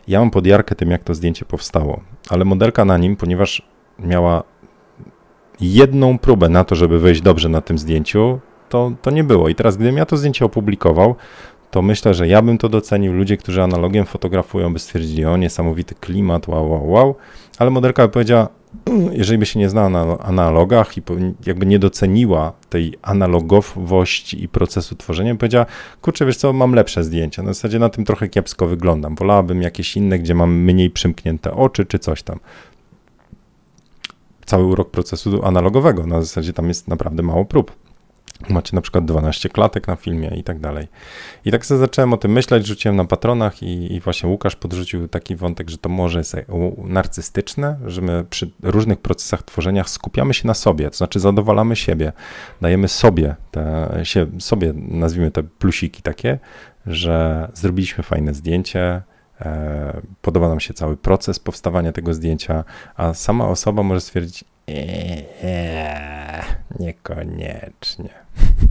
Ja 0.09 0.21
mam 0.21 0.31
podjarkę 0.31 0.75
tym, 0.75 0.91
jak 0.91 1.05
to 1.05 1.15
zdjęcie 1.15 1.45
powstało, 1.45 2.01
ale 2.29 2.45
modelka 2.45 2.85
na 2.85 2.99
nim, 2.99 3.17
ponieważ 3.17 3.62
miała 3.99 4.43
jedną 5.61 6.19
próbę 6.19 6.49
na 6.49 6.65
to, 6.65 6.75
żeby 6.75 6.99
wyjść 6.99 7.21
dobrze 7.21 7.49
na 7.49 7.61
tym 7.61 7.79
zdjęciu, 7.79 8.41
to, 8.69 8.93
to 9.03 9.11
nie 9.11 9.25
było. 9.25 9.49
I 9.49 9.55
teraz, 9.55 9.77
gdybym 9.77 9.97
ja 9.97 10.07
to 10.07 10.17
zdjęcie 10.17 10.45
opublikował, 10.45 11.15
to 11.73 11.83
myślę, 11.83 12.15
że 12.15 12.29
ja 12.29 12.43
bym 12.43 12.59
to 12.59 12.69
docenił. 12.69 13.13
Ludzie, 13.13 13.37
którzy 13.37 13.63
analogiem 13.63 14.07
fotografują, 14.07 14.73
by 14.73 14.79
stwierdzili, 14.79 15.25
o 15.25 15.37
niesamowity 15.37 15.95
klimat, 15.95 16.49
wow, 16.49 16.71
wow, 16.71 16.91
wow. 16.91 17.15
Ale 17.59 17.71
modelka 17.71 18.03
by 18.03 18.13
powiedziała, 18.13 18.49
jeżeli 19.21 19.39
by 19.39 19.47
się 19.47 19.59
nie 19.59 19.69
znała 19.69 19.89
na 19.89 20.19
analogach 20.19 20.97
i 20.99 21.03
jakby 21.47 21.67
nie 21.67 21.79
doceniła 21.79 22.53
tej 22.69 22.99
analogowości 23.03 24.45
i 24.45 24.49
procesu 24.49 24.97
tworzenia, 24.97 25.35
powiedziała, 25.35 25.67
kurczę, 26.03 26.27
wiesz 26.27 26.37
co, 26.37 26.53
mam 26.53 26.75
lepsze 26.75 27.05
zdjęcia. 27.05 27.43
Na 27.43 27.53
zasadzie 27.53 27.79
na 27.79 27.89
tym 27.89 28.05
trochę 28.05 28.29
kiepsko 28.29 28.67
wyglądam. 28.67 29.15
Wolałabym 29.15 29.63
jakieś 29.63 29.97
inne, 29.97 30.19
gdzie 30.19 30.35
mam 30.35 30.55
mniej 30.55 30.91
przymknięte 30.91 31.53
oczy 31.53 31.87
czy 31.87 31.99
coś 31.99 32.23
tam. 32.23 32.41
Cały 34.47 34.65
urok 34.65 34.91
procesu 34.91 35.45
analogowego. 35.45 36.07
Na 36.07 36.23
zasadzie 36.23 36.53
tam 36.53 36.69
jest 36.69 36.89
naprawdę 36.89 37.23
mało 37.23 37.45
prób. 37.45 37.82
Macie 38.50 38.76
na 38.76 38.83
przykład 38.83 39.05
12 39.05 39.48
klatek 39.48 39.88
na 39.88 39.96
filmie 39.96 40.28
i 40.37 40.44
tak 40.44 40.61
dalej. 40.61 40.88
I 41.44 41.50
tak 41.50 41.66
sobie 41.66 41.78
zacząłem 41.78 42.12
o 42.12 42.16
tym 42.16 42.33
myśleć, 42.33 42.66
rzuciłem 42.66 42.96
na 42.96 43.05
patronach 43.05 43.62
i, 43.62 43.94
i 43.94 44.00
właśnie 44.00 44.28
Łukasz 44.28 44.57
podrzucił 44.57 45.09
taki 45.09 45.37
wątek, 45.37 45.70
że 45.70 45.78
to 45.78 45.88
może 45.88 46.18
jest 46.18 46.37
narcystyczne, 46.85 47.78
że 47.87 48.02
my 48.02 48.24
przy 48.31 48.50
różnych 48.62 49.00
procesach 49.00 49.42
tworzenia 49.42 49.85
skupiamy 49.85 50.35
się 50.35 50.46
na 50.46 50.55
sobie, 50.55 50.90
to 50.90 50.96
znaczy 50.96 51.20
zadowalamy 51.20 51.76
siebie, 51.76 52.12
dajemy 52.61 52.88
sobie, 52.88 53.37
te, 53.50 53.90
się, 54.02 54.26
sobie 54.38 54.72
nazwijmy 54.76 55.31
te 55.31 55.42
plusiki 55.42 56.02
takie, 56.02 56.38
że 56.87 57.48
zrobiliśmy 57.55 58.05
fajne 58.05 58.35
zdjęcie, 58.35 59.02
e, 59.40 60.00
podoba 60.22 60.48
nam 60.48 60.61
się 60.61 60.74
cały 60.74 60.96
proces 60.96 61.38
powstawania 61.38 61.92
tego 61.92 62.14
zdjęcia, 62.14 62.64
a 62.96 63.14
sama 63.14 63.48
osoba 63.48 63.83
może 63.83 64.00
stwierdzić, 64.00 64.44
eee, 65.43 66.45
niekoniecznie. 66.81 68.11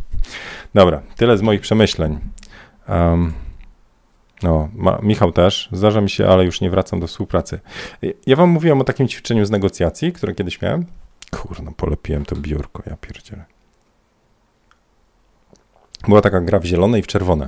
Dobra, 0.73 1.01
tyle 1.15 1.37
z 1.37 1.41
moich 1.41 1.61
przemyśleń. 1.61 2.19
Um, 2.89 3.33
no, 4.43 4.69
ma, 4.73 4.99
Michał 5.03 5.31
też, 5.31 5.69
zdarza 5.71 6.01
mi 6.01 6.09
się, 6.09 6.27
ale 6.27 6.45
już 6.45 6.61
nie 6.61 6.69
wracam 6.69 6.99
do 6.99 7.07
współpracy. 7.07 7.59
Ja 8.27 8.35
wam 8.35 8.49
mówiłem 8.49 8.81
o 8.81 8.83
takim 8.83 9.07
ćwiczeniu 9.07 9.45
z 9.45 9.51
negocjacji, 9.51 10.13
które 10.13 10.35
kiedyś 10.35 10.61
miałem. 10.61 10.85
Kurno, 11.31 11.71
polepiłem 11.71 12.25
to 12.25 12.35
biurko, 12.35 12.83
ja 12.85 12.97
pierdzielę. 13.01 13.45
Była 16.07 16.21
taka 16.21 16.41
gra 16.41 16.59
w 16.59 16.65
zielone 16.65 16.99
i 16.99 17.01
w 17.01 17.07
czerwone. 17.07 17.47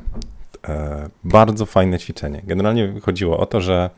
E, 0.67 1.09
bardzo 1.23 1.65
fajne 1.65 1.99
ćwiczenie. 1.99 2.41
Generalnie 2.43 2.93
chodziło 3.01 3.37
o 3.37 3.45
to, 3.45 3.61
że 3.61 3.89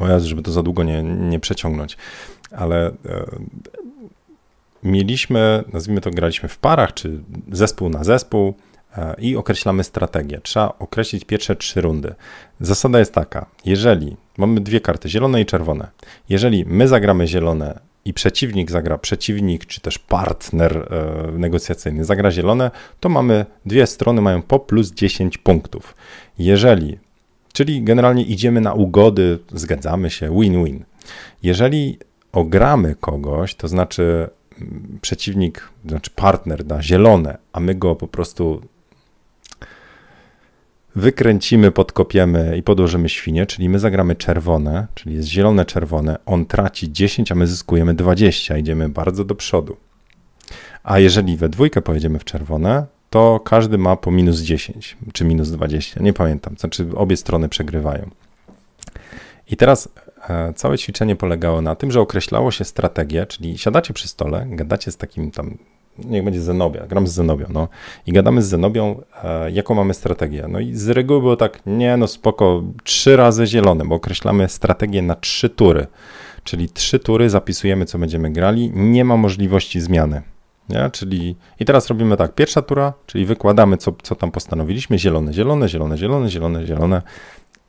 o 0.00 0.08
Jezu, 0.08 0.28
żeby 0.28 0.42
to 0.42 0.52
za 0.52 0.62
długo 0.62 0.82
nie, 0.82 1.02
nie 1.02 1.40
przeciągnąć, 1.40 1.96
ale 2.56 2.86
e, 2.86 2.92
mieliśmy, 4.82 5.64
nazwijmy 5.72 6.00
to, 6.00 6.10
graliśmy 6.10 6.48
w 6.48 6.58
parach, 6.58 6.94
czy 6.94 7.20
zespół 7.52 7.88
na 7.88 8.04
zespół 8.04 8.54
e, 8.96 9.14
i 9.18 9.36
określamy 9.36 9.84
strategię. 9.84 10.40
Trzeba 10.42 10.74
określić 10.78 11.24
pierwsze 11.24 11.56
trzy 11.56 11.80
rundy. 11.80 12.14
Zasada 12.60 12.98
jest 12.98 13.14
taka, 13.14 13.46
jeżeli 13.64 14.16
mamy 14.38 14.60
dwie 14.60 14.80
karty, 14.80 15.08
zielone 15.08 15.40
i 15.40 15.46
czerwone, 15.46 15.88
jeżeli 16.28 16.64
my 16.64 16.88
zagramy 16.88 17.26
zielone 17.26 17.90
i 18.04 18.14
przeciwnik 18.14 18.70
zagra, 18.70 18.98
przeciwnik 18.98 19.66
czy 19.66 19.80
też 19.80 19.98
partner 19.98 20.76
e, 20.76 21.32
negocjacyjny 21.32 22.04
zagra 22.04 22.30
zielone, 22.30 22.70
to 23.00 23.08
mamy, 23.08 23.46
dwie 23.66 23.86
strony 23.86 24.20
mają 24.20 24.42
po 24.42 24.58
plus 24.58 24.92
10 24.92 25.38
punktów. 25.38 25.94
Jeżeli, 26.38 26.98
czyli 27.60 27.82
generalnie 27.82 28.22
idziemy 28.22 28.60
na 28.60 28.74
ugody, 28.74 29.38
zgadzamy 29.54 30.10
się, 30.10 30.40
win-win. 30.40 30.84
Jeżeli 31.42 31.98
ogramy 32.32 32.94
kogoś, 33.00 33.54
to 33.54 33.68
znaczy 33.68 34.28
przeciwnik, 35.00 35.68
znaczy 35.86 36.10
partner 36.10 36.64
da 36.64 36.82
zielone, 36.82 37.38
a 37.52 37.60
my 37.60 37.74
go 37.74 37.96
po 37.96 38.08
prostu 38.08 38.62
wykręcimy, 40.96 41.70
podkopiemy 41.70 42.56
i 42.56 42.62
podłożymy 42.62 43.08
świnie, 43.08 43.46
czyli 43.46 43.68
my 43.68 43.78
zagramy 43.78 44.16
czerwone, 44.16 44.86
czyli 44.94 45.14
jest 45.14 45.28
zielone, 45.28 45.64
czerwone, 45.64 46.18
on 46.26 46.46
traci 46.46 46.92
10, 46.92 47.32
a 47.32 47.34
my 47.34 47.46
zyskujemy 47.46 47.94
20, 47.94 48.58
idziemy 48.58 48.88
bardzo 48.88 49.24
do 49.24 49.34
przodu. 49.34 49.76
A 50.82 50.98
jeżeli 50.98 51.36
we 51.36 51.48
dwójkę 51.48 51.82
pojedziemy 51.82 52.18
w 52.18 52.24
czerwone, 52.24 52.86
to 53.10 53.40
każdy 53.44 53.78
ma 53.78 53.96
po 53.96 54.10
minus 54.10 54.40
10 54.40 54.96
czy 55.12 55.24
minus 55.24 55.50
20, 55.50 56.02
nie 56.02 56.12
pamiętam, 56.12 56.54
znaczy 56.58 56.86
obie 56.96 57.16
strony 57.16 57.48
przegrywają. 57.48 58.10
I 59.50 59.56
teraz 59.56 59.88
e, 60.28 60.52
całe 60.52 60.78
ćwiczenie 60.78 61.16
polegało 61.16 61.60
na 61.60 61.74
tym, 61.74 61.90
że 61.90 62.00
określało 62.00 62.50
się 62.50 62.64
strategię, 62.64 63.26
czyli 63.26 63.58
siadacie 63.58 63.94
przy 63.94 64.08
stole, 64.08 64.46
gadacie 64.48 64.92
z 64.92 64.96
takim 64.96 65.30
tam 65.30 65.58
niech 66.04 66.24
będzie 66.24 66.40
Zenobia, 66.40 66.86
gram 66.86 67.06
z 67.06 67.12
Zenobią, 67.12 67.46
no 67.50 67.68
i 68.06 68.12
gadamy 68.12 68.42
z 68.42 68.46
Zenobią, 68.46 69.02
e, 69.24 69.50
jaką 69.50 69.74
mamy 69.74 69.94
strategię. 69.94 70.46
No 70.48 70.60
i 70.60 70.74
z 70.74 70.88
reguły 70.88 71.20
było 71.20 71.36
tak, 71.36 71.60
nie 71.66 71.96
no 71.96 72.06
spoko, 72.06 72.62
trzy 72.84 73.16
razy 73.16 73.46
zielone, 73.46 73.84
bo 73.84 73.94
określamy 73.94 74.48
strategię 74.48 75.02
na 75.02 75.14
trzy 75.14 75.50
tury, 75.50 75.86
czyli 76.44 76.68
trzy 76.68 76.98
tury 76.98 77.30
zapisujemy, 77.30 77.84
co 77.84 77.98
będziemy 77.98 78.30
grali, 78.30 78.70
nie 78.74 79.04
ma 79.04 79.16
możliwości 79.16 79.80
zmiany. 79.80 80.22
Nie? 80.70 80.90
Czyli 80.90 81.36
i 81.60 81.64
teraz 81.64 81.88
robimy 81.88 82.16
tak, 82.16 82.34
pierwsza 82.34 82.62
tura, 82.62 82.92
czyli 83.06 83.26
wykładamy, 83.26 83.76
co, 83.76 83.92
co 84.02 84.14
tam 84.14 84.30
postanowiliśmy, 84.30 84.98
zielone, 84.98 85.32
zielone, 85.32 85.68
zielone, 85.68 85.98
zielone, 85.98 86.30
zielone, 86.30 86.66
zielone 86.66 87.02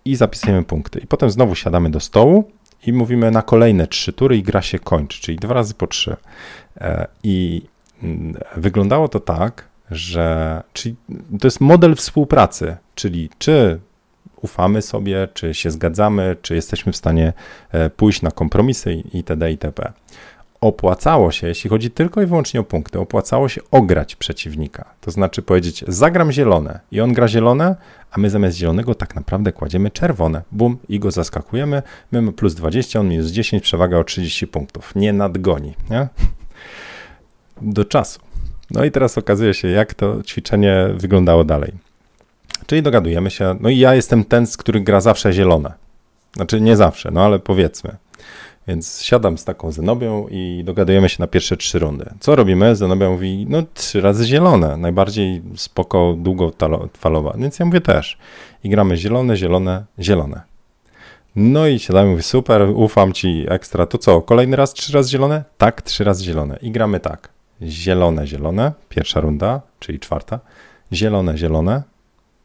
i 0.06 0.16
zapisujemy 0.16 0.64
punkty. 0.64 1.00
I 1.00 1.08
potem 1.08 1.32
znowu 1.32 1.56
siadamy 1.56 1.90
do 1.90 2.00
stołu 2.00 2.52
i 2.88 2.94
mówimy 2.94 3.32
na 3.32 3.42
kolejne 3.42 3.88
trzy 3.88 4.14
tury 4.14 4.38
i 4.38 4.44
gra 4.44 4.62
się 4.62 4.80
kończy, 4.80 5.22
czyli 5.22 5.38
dwa 5.38 5.54
razy 5.54 5.74
po 5.74 5.88
trzy. 5.88 6.16
E, 6.82 7.08
I 7.24 7.62
wyglądało 8.56 9.08
to 9.08 9.20
tak, 9.20 9.68
że 9.92 10.64
czyli 10.74 10.96
to 11.40 11.48
jest 11.48 11.62
model 11.62 11.96
współpracy, 11.96 12.78
czyli 12.96 13.30
czy 13.38 13.80
ufamy 14.42 14.82
sobie, 14.82 15.28
czy 15.34 15.54
się 15.54 15.72
zgadzamy, 15.72 16.36
czy 16.42 16.56
jesteśmy 16.56 16.92
w 16.92 16.98
stanie 16.98 17.34
e, 17.72 17.90
pójść 17.90 18.22
na 18.22 18.32
kompromisy 18.32 19.04
itd. 19.14 19.52
itp. 19.52 19.92
Opłacało 20.62 21.32
się, 21.32 21.48
jeśli 21.48 21.70
chodzi 21.70 21.92
tylko 21.92 22.22
i 22.22 22.26
wyłącznie 22.26 22.60
o 22.60 22.64
punkty, 22.64 23.00
opłacało 23.00 23.50
się 23.50 23.62
ograć 23.72 24.16
przeciwnika. 24.16 24.86
To 25.02 25.12
znaczy 25.12 25.42
powiedzieć, 25.42 25.84
zagram 25.88 26.32
zielone 26.32 26.80
i 26.92 27.02
on 27.02 27.14
gra 27.14 27.28
zielone, 27.28 27.76
a 28.12 28.20
my 28.20 28.30
zamiast 28.30 28.58
zielonego 28.58 28.96
tak 28.96 29.16
naprawdę 29.16 29.52
kładziemy 29.52 29.92
czerwone. 29.92 30.42
Bum 30.52 30.78
i 30.90 31.00
go 31.00 31.12
zaskakujemy. 31.12 31.82
My 32.12 32.22
mamy 32.22 32.34
plus 32.34 32.56
20, 32.56 33.00
on 33.00 33.10
minus 33.10 33.28
10, 33.28 33.64
przewaga 33.64 33.98
o 33.98 34.04
30 34.04 34.48
punktów. 34.48 34.96
Nie 34.96 35.14
nadgoni. 35.14 35.74
Nie? 35.90 36.08
do 37.62 37.86
czasu. 37.86 38.20
No 38.72 38.86
i 38.86 38.92
teraz 38.92 39.18
okazuje 39.18 39.54
się, 39.54 39.68
jak 39.68 39.94
to 39.94 40.24
ćwiczenie 40.24 40.88
wyglądało 40.96 41.44
dalej. 41.44 41.74
Czyli 42.66 42.82
dogadujemy 42.82 43.32
się, 43.32 43.56
no 43.60 43.70
i 43.70 43.78
ja 43.78 43.96
jestem 43.96 44.24
ten, 44.24 44.48
z 44.48 44.58
który 44.58 44.82
gra 44.82 45.02
zawsze 45.02 45.34
zielone. 45.34 45.74
Znaczy 46.36 46.62
nie 46.62 46.76
zawsze, 46.76 47.12
no 47.12 47.26
ale 47.26 47.40
powiedzmy. 47.40 47.96
Więc 48.68 49.02
siadam 49.02 49.38
z 49.38 49.46
taką 49.46 49.72
Zenobią 49.72 50.28
i 50.28 50.62
dogadujemy 50.66 51.10
się 51.10 51.16
na 51.20 51.28
pierwsze 51.28 51.58
trzy 51.58 51.80
rundy. 51.80 52.06
Co 52.20 52.36
robimy? 52.36 52.76
Zenobia 52.76 53.10
mówi, 53.10 53.46
no 53.50 53.64
trzy 53.74 54.02
razy 54.02 54.26
zielone, 54.26 54.78
najbardziej 54.78 55.42
spoko, 55.56 56.16
długofalowa. 56.18 57.34
Więc 57.38 57.60
ja 57.60 57.66
mówię 57.66 57.82
też. 57.82 58.18
I 58.64 58.70
gramy 58.70 58.98
zielone, 58.98 59.38
zielone, 59.38 59.86
zielone. 60.00 60.42
No 61.36 61.68
i 61.68 61.80
siadamy, 61.80 62.10
mówię, 62.10 62.24
super, 62.24 62.62
ufam 62.76 63.14
ci, 63.14 63.46
ekstra. 63.50 63.86
To 63.86 63.98
co, 63.98 64.22
kolejny 64.22 64.56
raz 64.58 64.74
trzy 64.74 64.94
razy 64.94 65.10
zielone? 65.10 65.44
Tak, 65.58 65.82
trzy 65.82 66.04
razy 66.04 66.24
zielone. 66.24 66.58
I 66.62 66.72
gramy 66.72 67.00
tak 67.00 67.30
zielone, 67.62 68.28
zielone, 68.28 68.72
pierwsza 68.90 69.20
runda, 69.20 69.62
czyli 69.80 70.00
czwarta, 70.00 70.40
zielone, 70.94 71.38
zielone, 71.38 71.84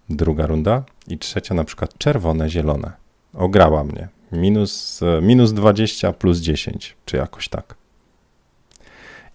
druga 0.08 0.46
runda 0.46 0.82
i 1.08 1.18
trzecia 1.18 1.54
na 1.54 1.64
przykład 1.64 1.98
czerwone, 1.98 2.50
zielone. 2.50 2.92
Ograła 3.34 3.84
mnie. 3.84 4.08
Minus, 4.32 5.00
minus 5.22 5.52
20 5.52 6.12
plus 6.12 6.38
10, 6.38 6.96
czy 7.04 7.16
jakoś 7.16 7.48
tak. 7.48 7.74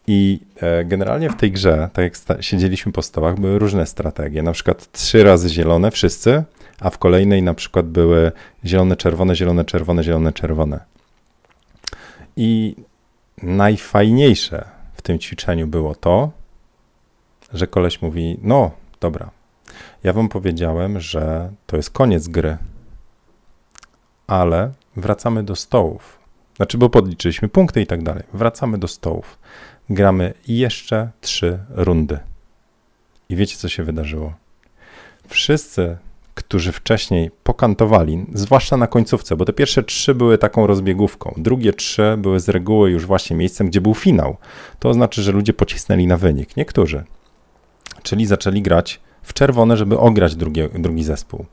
I 0.08 0.40
e, 0.62 0.86
generalnie 0.86 1.30
w 1.30 1.36
tej 1.36 1.52
grze, 1.52 1.90
tak 1.94 2.04
jak 2.04 2.44
siedzieliśmy 2.44 2.92
po 2.92 3.02
stołach, 3.02 3.40
były 3.40 3.60
różne 3.60 3.86
strategie. 3.86 4.44
Na 4.44 4.52
przykład 4.52 4.92
trzy 4.92 5.24
razy 5.24 5.50
zielone, 5.50 5.92
wszyscy, 5.92 6.44
a 6.80 6.90
w 6.90 6.98
kolejnej 6.98 7.44
na 7.44 7.54
przykład 7.54 7.88
były 7.88 8.32
zielone, 8.66 8.96
czerwone, 8.96 9.36
zielone, 9.36 9.66
czerwone, 9.66 10.04
zielone, 10.04 10.34
czerwone. 10.34 10.80
I 12.38 12.76
najfajniejsze 13.44 14.66
w 14.94 15.02
tym 15.02 15.20
ćwiczeniu 15.20 15.68
było 15.68 15.96
to, 15.96 16.32
że 17.54 17.68
koleś 17.68 18.02
mówi: 18.02 18.40
No, 18.42 18.72
dobra, 19.00 19.30
ja 20.04 20.14
wam 20.14 20.30
powiedziałem, 20.30 21.00
że 21.00 21.52
to 21.66 21.78
jest 21.78 21.90
koniec 21.90 22.28
gry, 22.28 22.58
ale 24.28 24.72
wracamy 24.96 25.44
do 25.44 25.56
stołów. 25.56 26.20
Znaczy, 26.56 26.78
bo 26.78 26.90
podliczyliśmy 26.90 27.50
punkty 27.50 27.82
i 27.82 27.88
tak 27.88 28.04
dalej. 28.04 28.24
Wracamy 28.34 28.78
do 28.78 28.88
stołów. 28.88 29.40
Gramy 29.90 30.34
jeszcze 30.48 31.12
trzy 31.22 31.60
rundy. 31.70 32.20
I 33.30 33.36
wiecie, 33.36 33.58
co 33.58 33.70
się 33.70 33.84
wydarzyło? 33.84 34.34
Wszyscy 35.28 35.98
którzy 36.36 36.72
wcześniej 36.72 37.32
pokantowali, 37.44 38.26
zwłaszcza 38.34 38.78
na 38.78 38.88
końcówce, 38.88 39.36
bo 39.36 39.46
te 39.46 39.54
pierwsze 39.54 39.84
trzy 39.84 40.16
były 40.16 40.38
taką 40.38 40.68
rozbiegówką, 40.68 41.34
drugie 41.38 41.74
trzy 41.74 42.16
były 42.18 42.40
z 42.40 42.50
reguły 42.50 42.92
już 42.92 43.06
właśnie 43.06 43.36
miejscem, 43.36 43.68
gdzie 43.68 43.82
był 43.82 43.94
finał. 43.94 44.38
To 44.80 44.94
znaczy, 44.94 45.22
że 45.22 45.32
ludzie 45.32 45.54
pocisnęli 45.54 46.08
na 46.08 46.18
wynik, 46.18 46.58
niektórzy. 46.58 47.04
Czyli 48.04 48.26
zaczęli 48.26 48.62
grać 48.62 49.00
w 49.24 49.34
czerwone, 49.34 49.78
żeby 49.78 49.98
ograć 49.98 50.36
drugie, 50.36 50.70
drugi 50.70 51.04
zespół. 51.04 51.46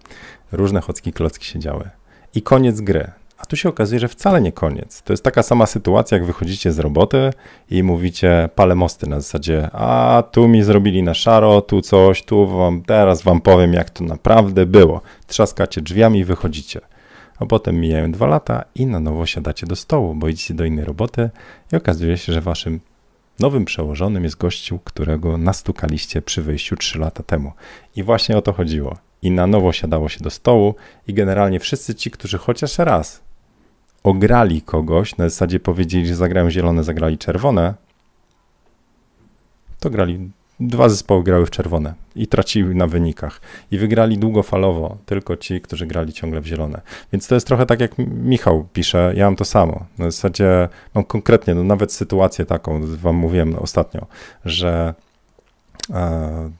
Różne 0.52 0.80
chocki 0.80 1.12
klocki 1.12 1.46
się 1.46 1.58
działy. 1.58 1.90
I 2.34 2.42
koniec 2.42 2.80
gry. 2.80 3.10
A 3.38 3.46
tu 3.46 3.56
się 3.56 3.68
okazuje, 3.68 4.00
że 4.00 4.08
wcale 4.08 4.40
nie 4.40 4.52
koniec. 4.52 5.02
To 5.02 5.12
jest 5.12 5.24
taka 5.24 5.42
sama 5.42 5.66
sytuacja, 5.66 6.18
jak 6.18 6.26
wychodzicie 6.26 6.72
z 6.72 6.78
roboty 6.78 7.30
i 7.70 7.82
mówicie 7.82 8.48
palę 8.54 8.74
mosty 8.74 9.08
na 9.08 9.20
zasadzie, 9.20 9.68
a 9.72 10.22
tu 10.32 10.48
mi 10.48 10.62
zrobili 10.62 11.02
na 11.02 11.14
szaro, 11.14 11.60
tu 11.60 11.80
coś, 11.82 12.22
tu 12.22 12.46
wam, 12.46 12.82
teraz 12.82 13.22
wam 13.22 13.40
powiem, 13.40 13.72
jak 13.72 13.90
to 13.90 14.04
naprawdę 14.04 14.66
było. 14.66 15.00
Trzaskacie 15.26 15.82
drzwiami 15.82 16.18
i 16.18 16.24
wychodzicie. 16.24 16.80
A 17.38 17.46
potem 17.46 17.80
mijają 17.80 18.12
dwa 18.12 18.26
lata 18.26 18.64
i 18.74 18.86
na 18.86 19.00
nowo 19.00 19.26
siadacie 19.26 19.66
do 19.66 19.76
stołu, 19.76 20.14
bo 20.14 20.28
idziecie 20.28 20.54
do 20.54 20.64
innej 20.64 20.84
roboty 20.84 21.30
i 21.72 21.76
okazuje 21.76 22.16
się, 22.16 22.32
że 22.32 22.40
waszym 22.40 22.80
nowym 23.38 23.64
przełożonym 23.64 24.24
jest 24.24 24.36
gościu, 24.36 24.78
którego 24.84 25.38
nastukaliście 25.38 26.22
przy 26.22 26.42
wyjściu 26.42 26.76
trzy 26.76 26.98
lata 26.98 27.22
temu. 27.22 27.52
I 27.96 28.02
właśnie 28.02 28.36
o 28.36 28.42
to 28.42 28.52
chodziło. 28.52 28.96
I 29.22 29.30
na 29.30 29.46
nowo 29.46 29.72
siadało 29.72 30.08
się 30.08 30.20
do 30.20 30.30
stołu 30.30 30.74
i 31.06 31.14
generalnie 31.14 31.60
wszyscy 31.60 31.94
ci, 31.94 32.10
którzy 32.10 32.38
chociaż 32.38 32.78
raz 32.78 33.27
ograli 34.02 34.62
kogoś, 34.62 35.16
na 35.16 35.28
zasadzie 35.28 35.60
powiedzieli, 35.60 36.06
że 36.06 36.16
zagrają 36.16 36.50
zielone, 36.50 36.84
zagrali 36.84 37.18
czerwone, 37.18 37.74
to 39.80 39.90
grali, 39.90 40.30
dwa 40.60 40.88
zespoły 40.88 41.24
grały 41.24 41.46
w 41.46 41.50
czerwone 41.50 41.94
i 42.16 42.26
traciły 42.26 42.74
na 42.74 42.86
wynikach. 42.86 43.40
I 43.70 43.78
wygrali 43.78 44.18
długofalowo 44.18 44.96
tylko 45.06 45.36
ci, 45.36 45.60
którzy 45.60 45.86
grali 45.86 46.12
ciągle 46.12 46.40
w 46.40 46.46
zielone. 46.46 46.80
Więc 47.12 47.28
to 47.28 47.34
jest 47.34 47.46
trochę 47.46 47.66
tak, 47.66 47.80
jak 47.80 47.98
Michał 47.98 48.68
pisze, 48.72 49.12
ja 49.16 49.24
mam 49.24 49.36
to 49.36 49.44
samo. 49.44 49.84
Na 49.98 50.04
zasadzie 50.04 50.68
mam 50.94 51.04
konkretnie, 51.04 51.54
no 51.54 51.64
nawet 51.64 51.92
sytuację 51.92 52.46
taką, 52.46 52.80
wam 52.96 53.16
mówiłem 53.16 53.54
ostatnio, 53.58 54.06
że 54.44 54.94
e, 55.90 55.94
e, 55.96 56.50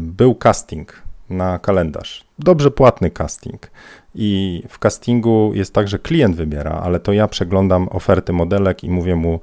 był 0.00 0.34
casting 0.34 1.02
na 1.30 1.58
kalendarz. 1.58 2.24
Dobrze 2.38 2.70
płatny 2.70 3.10
casting. 3.10 3.70
I 4.14 4.62
w 4.68 4.78
castingu 4.78 5.52
jest 5.54 5.74
tak, 5.74 5.88
że 5.88 5.98
klient 5.98 6.36
wybiera, 6.36 6.70
ale 6.70 7.00
to 7.00 7.12
ja 7.12 7.28
przeglądam 7.28 7.88
oferty 7.88 8.32
modelek 8.32 8.84
i 8.84 8.90
mówię 8.90 9.16
mu, 9.16 9.40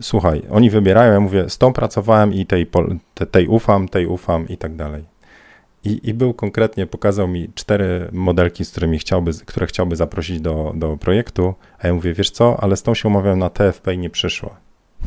słuchaj, 0.00 0.42
oni 0.50 0.70
wybierają, 0.70 1.12
ja 1.12 1.20
mówię, 1.20 1.50
z 1.50 1.58
tą 1.58 1.72
pracowałem 1.72 2.34
i 2.34 2.46
tej, 2.46 2.66
tej 3.30 3.46
ufam, 3.46 3.88
tej 3.88 4.06
ufam 4.06 4.48
i 4.48 4.56
tak 4.56 4.76
dalej. 4.76 5.04
I, 5.84 6.00
I 6.08 6.14
był 6.14 6.34
konkretnie, 6.34 6.86
pokazał 6.86 7.28
mi 7.28 7.50
cztery 7.54 8.08
modelki, 8.12 8.64
z 8.64 8.70
którymi 8.70 8.98
chciałby, 8.98 9.30
które 9.46 9.66
chciałby 9.66 9.96
zaprosić 9.96 10.40
do, 10.40 10.72
do 10.76 10.96
projektu, 10.96 11.54
a 11.78 11.86
ja 11.86 11.94
mówię, 11.94 12.12
wiesz 12.12 12.30
co, 12.30 12.60
ale 12.60 12.76
z 12.76 12.82
tą 12.82 12.94
się 12.94 13.08
umawiałem 13.08 13.38
na 13.38 13.50
TFP 13.50 13.94
i 13.94 13.98
nie 13.98 14.10
przyszło. 14.10 14.56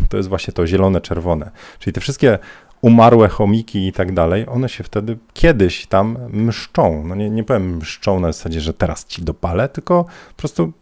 To 0.09 0.17
jest 0.17 0.29
właśnie 0.29 0.53
to 0.53 0.67
zielone, 0.67 1.01
czerwone. 1.01 1.51
Czyli 1.79 1.93
te 1.93 2.01
wszystkie 2.01 2.39
umarłe 2.81 3.27
chomiki 3.27 3.87
i 3.87 3.93
tak 3.93 4.13
dalej, 4.13 4.45
one 4.47 4.69
się 4.69 4.83
wtedy 4.83 5.17
kiedyś 5.33 5.87
tam 5.87 6.17
mszczą. 6.29 7.03
No 7.05 7.15
nie, 7.15 7.29
nie 7.29 7.43
powiem 7.43 7.77
mszczą 7.77 8.19
na 8.19 8.31
zasadzie, 8.31 8.61
że 8.61 8.73
teraz 8.73 9.05
ci 9.05 9.21
dopalę, 9.21 9.69
tylko 9.69 10.03
po 10.03 10.37
prostu 10.37 10.73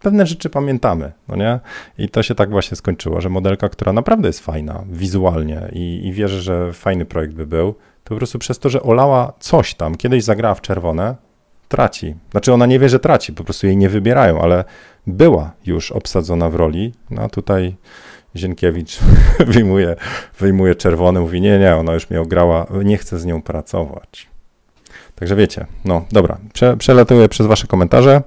pewne 0.00 0.26
rzeczy 0.26 0.50
pamiętamy, 0.50 1.12
no 1.28 1.36
nie? 1.36 1.60
I 1.98 2.08
to 2.08 2.22
się 2.22 2.34
tak 2.34 2.50
właśnie 2.50 2.76
skończyło, 2.76 3.20
że 3.20 3.28
modelka, 3.28 3.68
która 3.68 3.92
naprawdę 3.92 4.28
jest 4.28 4.40
fajna 4.40 4.84
wizualnie 4.90 5.68
i, 5.72 6.06
i 6.06 6.12
wierzę, 6.12 6.40
że 6.40 6.72
fajny 6.72 7.04
projekt 7.04 7.34
by 7.34 7.46
był, 7.46 7.74
to 8.04 8.08
po 8.08 8.16
prostu 8.16 8.38
przez 8.38 8.58
to, 8.58 8.68
że 8.68 8.82
olała 8.82 9.32
coś 9.38 9.74
tam, 9.74 9.94
kiedyś 9.94 10.24
zagrała 10.24 10.54
w 10.54 10.60
czerwone, 10.60 11.16
traci. 11.68 12.14
Znaczy 12.30 12.52
ona 12.52 12.66
nie 12.66 12.78
wie, 12.78 12.88
że 12.88 13.00
traci, 13.00 13.32
po 13.32 13.44
prostu 13.44 13.66
jej 13.66 13.76
nie 13.76 13.88
wybierają, 13.88 14.42
ale 14.42 14.64
była 15.06 15.52
już 15.66 15.92
obsadzona 15.92 16.50
w 16.50 16.54
roli, 16.54 16.92
no 17.10 17.22
a 17.22 17.28
tutaj 17.28 17.76
Zienkiewicz 18.36 18.98
wyjmuje, 19.46 19.96
wyjmuje 20.38 20.74
czerwony, 20.74 21.20
mówi 21.20 21.40
ona 21.78 21.94
już 21.94 22.10
mnie 22.10 22.20
ograła, 22.20 22.66
nie 22.84 22.98
chcę 22.98 23.18
z 23.18 23.24
nią 23.24 23.42
pracować. 23.42 24.28
Także 25.14 25.36
wiecie, 25.36 25.66
no 25.84 26.04
dobra, 26.12 26.38
Prze, 26.52 26.76
przelatuję 26.76 27.28
przez 27.28 27.46
wasze 27.46 27.66
komentarze. 27.66 28.22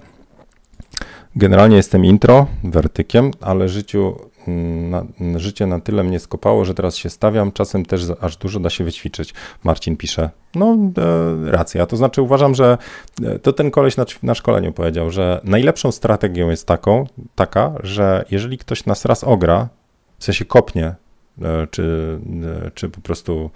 Generalnie 1.35 1.75
jestem 1.75 2.05
intro, 2.05 2.47
wertykiem, 2.63 3.31
ale 3.41 3.69
życiu, 3.69 4.15
mm, 4.47 4.89
na, 4.89 5.05
życie 5.39 5.65
na 5.65 5.79
tyle 5.79 6.03
mnie 6.03 6.19
skopało, 6.19 6.65
że 6.65 6.73
teraz 6.73 6.95
się 6.95 7.09
stawiam. 7.09 7.51
Czasem 7.51 7.85
też 7.85 8.01
aż 8.21 8.37
dużo 8.37 8.59
da 8.59 8.69
się 8.69 8.83
wyćwiczyć. 8.83 9.33
Marcin 9.63 9.97
pisze. 9.97 10.29
No, 10.55 10.77
e, 10.97 11.51
racja. 11.51 11.85
To 11.85 11.97
znaczy 11.97 12.21
uważam, 12.21 12.55
że 12.55 12.77
e, 13.23 13.39
to 13.39 13.53
ten 13.53 13.71
koleś 13.71 13.97
na, 13.97 14.05
na 14.23 14.35
szkoleniu 14.35 14.73
powiedział, 14.73 15.11
że 15.11 15.41
najlepszą 15.43 15.91
strategią 15.91 16.49
jest 16.49 16.67
taką, 16.67 17.07
taka, 17.35 17.73
że 17.83 18.25
jeżeli 18.31 18.57
ktoś 18.57 18.85
nas 18.85 19.05
raz 19.05 19.23
ogra, 19.23 19.69
w 20.17 20.23
sensie 20.23 20.45
kopnie, 20.45 20.95
e, 21.41 21.67
czy, 21.71 22.19
e, 22.65 22.71
czy 22.71 22.89
po 22.89 23.01
prostu 23.01 23.49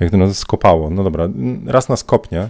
jak 0.00 0.10
to 0.10 0.16
nas 0.16 0.38
skopało, 0.38 0.90
no 0.90 1.04
dobra, 1.04 1.28
raz 1.66 1.88
nas 1.88 2.04
kopnie, 2.04 2.48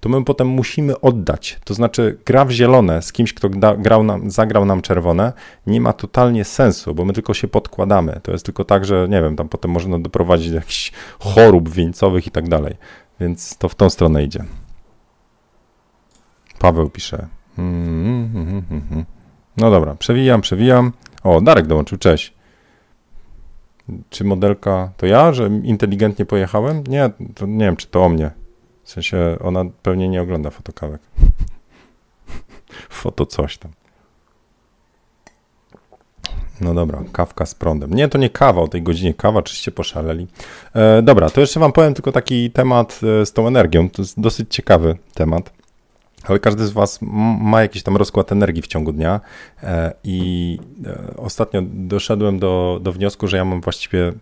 to 0.00 0.08
my 0.08 0.24
potem 0.24 0.48
musimy 0.48 1.00
oddać. 1.00 1.58
To 1.64 1.74
znaczy, 1.74 2.18
gra 2.26 2.44
w 2.44 2.50
zielone 2.50 3.02
z 3.02 3.12
kimś, 3.12 3.34
kto 3.34 3.48
grał 3.78 4.02
nam, 4.02 4.30
zagrał 4.30 4.64
nam 4.64 4.82
czerwone, 4.82 5.32
nie 5.66 5.80
ma 5.80 5.92
totalnie 5.92 6.44
sensu, 6.44 6.94
bo 6.94 7.04
my 7.04 7.12
tylko 7.12 7.34
się 7.34 7.48
podkładamy. 7.48 8.20
To 8.22 8.32
jest 8.32 8.44
tylko 8.44 8.64
tak, 8.64 8.84
że 8.84 9.06
nie 9.08 9.22
wiem, 9.22 9.36
tam 9.36 9.48
potem 9.48 9.70
można 9.70 9.98
doprowadzić 9.98 10.50
do 10.50 10.56
jakichś 10.56 10.92
chorób 11.18 11.68
wieńcowych 11.68 12.26
i 12.26 12.30
tak 12.30 12.48
dalej. 12.48 12.74
Więc 13.20 13.58
to 13.58 13.68
w 13.68 13.74
tą 13.74 13.90
stronę 13.90 14.24
idzie. 14.24 14.44
Paweł 16.58 16.90
pisze. 16.90 17.26
Mm, 17.58 18.30
mm, 18.34 18.62
mm, 18.70 19.04
no 19.56 19.70
dobra, 19.70 19.94
przewijam, 19.94 20.40
przewijam. 20.40 20.92
O, 21.24 21.40
Darek 21.40 21.66
dołączył, 21.66 21.98
cześć. 21.98 22.34
Czy 24.10 24.24
modelka 24.24 24.92
to 24.96 25.06
ja, 25.06 25.32
że 25.32 25.46
inteligentnie 25.62 26.24
pojechałem? 26.24 26.84
Nie, 26.86 27.10
to 27.34 27.46
nie 27.46 27.64
wiem, 27.64 27.76
czy 27.76 27.86
to 27.86 28.04
o 28.04 28.08
mnie. 28.08 28.30
W 28.84 28.90
sensie 28.90 29.36
ona 29.40 29.64
pewnie 29.82 30.08
nie 30.08 30.22
ogląda 30.22 30.50
fotokawek. 30.50 31.00
Foto 32.90 33.26
coś 33.26 33.58
tam. 33.58 33.70
No 36.60 36.74
dobra, 36.74 37.02
kawka 37.12 37.46
z 37.46 37.54
prądem. 37.54 37.94
Nie, 37.94 38.08
to 38.08 38.18
nie 38.18 38.30
kawa 38.30 38.60
o 38.62 38.68
tej 38.68 38.82
godzinie. 38.82 39.14
Kawa, 39.14 39.42
czyście 39.42 39.72
poszaleli. 39.72 40.26
E, 40.74 41.02
dobra, 41.02 41.30
to 41.30 41.40
jeszcze 41.40 41.60
wam 41.60 41.72
powiem 41.72 41.94
tylko 41.94 42.12
taki 42.12 42.50
temat 42.50 43.00
e, 43.22 43.26
z 43.26 43.32
tą 43.32 43.46
energią. 43.46 43.90
To 43.90 44.02
jest 44.02 44.20
dosyć 44.20 44.54
ciekawy 44.54 44.96
temat. 45.14 45.59
Ale 46.30 46.38
każdy 46.38 46.66
z 46.66 46.70
Was 46.70 46.98
ma 47.40 47.62
jakiś 47.62 47.82
tam 47.82 47.96
rozkład 47.96 48.32
energii 48.32 48.62
w 48.62 48.66
ciągu 48.66 48.92
dnia 48.92 49.20
e, 49.62 49.92
i 50.04 50.58
e, 50.86 51.16
ostatnio 51.16 51.62
doszedłem 51.64 52.38
do, 52.38 52.80
do 52.82 52.92
wniosku, 52.92 53.28
że 53.28 53.36
ja 53.36 53.44
mam 53.44 53.60
właściwie 53.60 54.12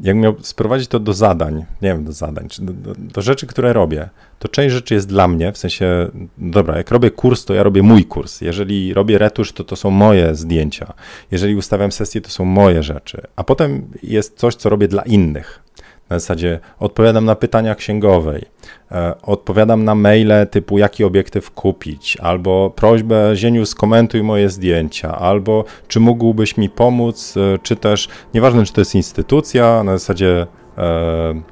jak 0.00 0.16
miał 0.16 0.34
sprowadzić 0.40 0.88
to 0.88 1.00
do 1.00 1.12
zadań, 1.12 1.64
nie 1.82 1.88
wiem, 1.88 2.04
do 2.04 2.12
zadań, 2.12 2.48
czy 2.48 2.62
do, 2.62 2.72
do, 2.72 2.94
do, 2.98 3.22
rzeczy, 3.22 3.46
które 3.46 3.72
robię, 3.72 4.08
to 4.38 4.48
część 4.48 4.74
rzeczy 4.74 4.94
jest 4.94 5.08
dla 5.08 5.28
mnie, 5.28 5.52
w 5.52 5.58
sensie, 5.58 6.10
dobra, 6.38 6.76
jak 6.76 6.90
robię 6.90 7.10
kurs, 7.10 7.44
to 7.44 7.54
ja 7.54 7.62
robię 7.62 7.82
mój 7.82 8.04
kurs. 8.04 8.40
Jeżeli 8.40 8.94
robię 8.94 9.18
retusz, 9.18 9.52
to 9.52 9.64
to 9.64 9.76
są 9.76 9.90
moje 9.90 10.34
zdjęcia. 10.34 10.92
Jeżeli 11.30 11.54
ustawiam 11.54 11.92
sesję, 11.92 12.20
to 12.20 12.30
są 12.30 12.44
moje 12.44 12.82
rzeczy. 12.82 13.22
A 13.36 13.44
potem 13.44 13.90
jest 14.02 14.38
coś, 14.38 14.54
co 14.54 14.68
robię 14.68 14.88
dla 14.88 15.02
innych. 15.02 15.62
Na 16.10 16.18
zasadzie 16.18 16.60
odpowiadam 16.78 17.24
na 17.24 17.34
pytania 17.34 17.74
księgowej, 17.74 18.44
odpowiadam 19.22 19.84
na 19.84 19.94
maile 19.94 20.46
typu 20.50 20.78
jaki 20.78 21.04
obiektyw 21.04 21.50
kupić, 21.50 22.16
albo 22.16 22.70
prośbę 22.76 23.32
Zieniu 23.34 23.66
skomentuj 23.66 24.22
moje 24.22 24.48
zdjęcia, 24.48 25.18
albo 25.18 25.64
czy 25.88 26.00
mógłbyś 26.00 26.56
mi 26.56 26.68
pomóc, 26.68 27.34
e, 27.36 27.58
czy 27.58 27.76
też, 27.76 28.08
nieważne 28.34 28.64
czy 28.64 28.72
to 28.72 28.80
jest 28.80 28.94
instytucja, 28.94 29.82
na 29.84 29.92
zasadzie 29.92 30.46
e, 30.78 31.42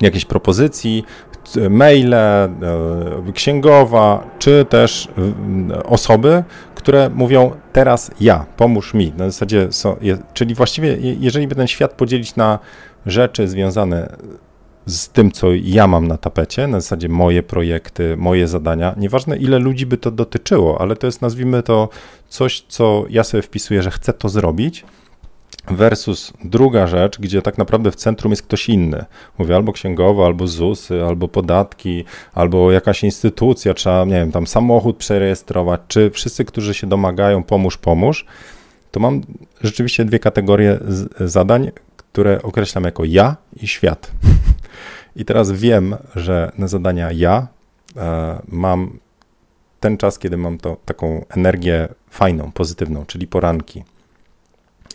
jakiejś 0.00 0.24
propozycji, 0.24 1.04
maile, 1.70 2.14
e, 2.14 2.50
księgowa, 3.34 4.26
czy 4.38 4.66
też 4.68 5.08
e, 5.70 5.84
osoby, 5.84 6.44
które 6.74 7.10
mówią 7.10 7.50
teraz 7.72 8.10
ja, 8.20 8.46
pomóż 8.56 8.94
mi. 8.94 9.12
Na 9.16 9.24
zasadzie, 9.24 9.72
są, 9.72 9.96
je, 10.00 10.18
czyli 10.34 10.54
właściwie, 10.54 10.96
jeżeli 11.00 11.48
by 11.48 11.54
ten 11.54 11.66
świat 11.66 11.92
podzielić 11.92 12.36
na 12.36 12.58
rzeczy 13.06 13.48
związane 13.48 14.16
z 14.86 15.08
tym, 15.08 15.32
co 15.32 15.48
ja 15.54 15.86
mam 15.86 16.08
na 16.08 16.18
tapecie, 16.18 16.66
na 16.66 16.80
zasadzie 16.80 17.08
moje 17.08 17.42
projekty, 17.42 18.16
moje 18.16 18.48
zadania, 18.48 18.94
nieważne 18.96 19.36
ile 19.36 19.58
ludzi 19.58 19.86
by 19.86 19.96
to 19.96 20.10
dotyczyło, 20.10 20.80
ale 20.80 20.96
to 20.96 21.06
jest, 21.06 21.22
nazwijmy 21.22 21.62
to, 21.62 21.88
coś, 22.28 22.64
co 22.68 23.04
ja 23.10 23.24
sobie 23.24 23.42
wpisuję, 23.42 23.82
że 23.82 23.90
chcę 23.90 24.12
to 24.12 24.28
zrobić, 24.28 24.84
versus 25.70 26.32
druga 26.44 26.86
rzecz, 26.86 27.18
gdzie 27.18 27.42
tak 27.42 27.58
naprawdę 27.58 27.90
w 27.90 27.96
centrum 27.96 28.30
jest 28.32 28.42
ktoś 28.42 28.68
inny. 28.68 29.04
Mówię 29.38 29.56
albo 29.56 29.72
księgowo, 29.72 30.26
albo 30.26 30.46
ZUSy, 30.46 31.04
albo 31.04 31.28
podatki, 31.28 32.04
albo 32.34 32.72
jakaś 32.72 33.04
instytucja, 33.04 33.74
trzeba, 33.74 34.04
nie 34.04 34.12
wiem, 34.12 34.32
tam 34.32 34.46
samochód 34.46 34.96
przerejestrować, 34.96 35.80
czy 35.88 36.10
wszyscy, 36.10 36.44
którzy 36.44 36.74
się 36.74 36.86
domagają, 36.86 37.42
pomóż, 37.42 37.78
pomóż, 37.78 38.26
to 38.90 39.00
mam 39.00 39.20
rzeczywiście 39.60 40.04
dwie 40.04 40.18
kategorie 40.18 40.78
zadań, 41.20 41.70
które 41.96 42.42
określam 42.42 42.84
jako 42.84 43.04
ja 43.04 43.36
i 43.62 43.68
świat. 43.68 44.10
I 45.16 45.24
teraz 45.24 45.52
wiem, 45.52 45.96
że 46.16 46.52
na 46.58 46.68
zadania 46.68 47.12
ja 47.12 47.46
e, 47.96 48.42
mam 48.48 48.98
ten 49.80 49.96
czas, 49.96 50.18
kiedy 50.18 50.36
mam 50.36 50.58
to, 50.58 50.76
taką 50.84 51.24
energię 51.28 51.88
fajną, 52.10 52.52
pozytywną, 52.52 53.06
czyli 53.06 53.26
poranki. 53.26 53.84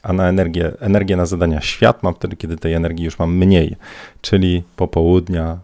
A 0.04 0.14
na 0.14 0.30
energię, 0.30 0.72
energię 0.80 1.18
na 1.18 1.26
zadania 1.26 1.62
świat 1.62 2.04
mam 2.04 2.14
wtedy, 2.14 2.36
kiedy 2.36 2.58
tej 2.58 2.74
energii 2.74 3.06
już 3.06 3.20
mam 3.20 3.36
mniej, 3.38 3.76
czyli 4.22 4.64
popołudnia, 4.76 5.58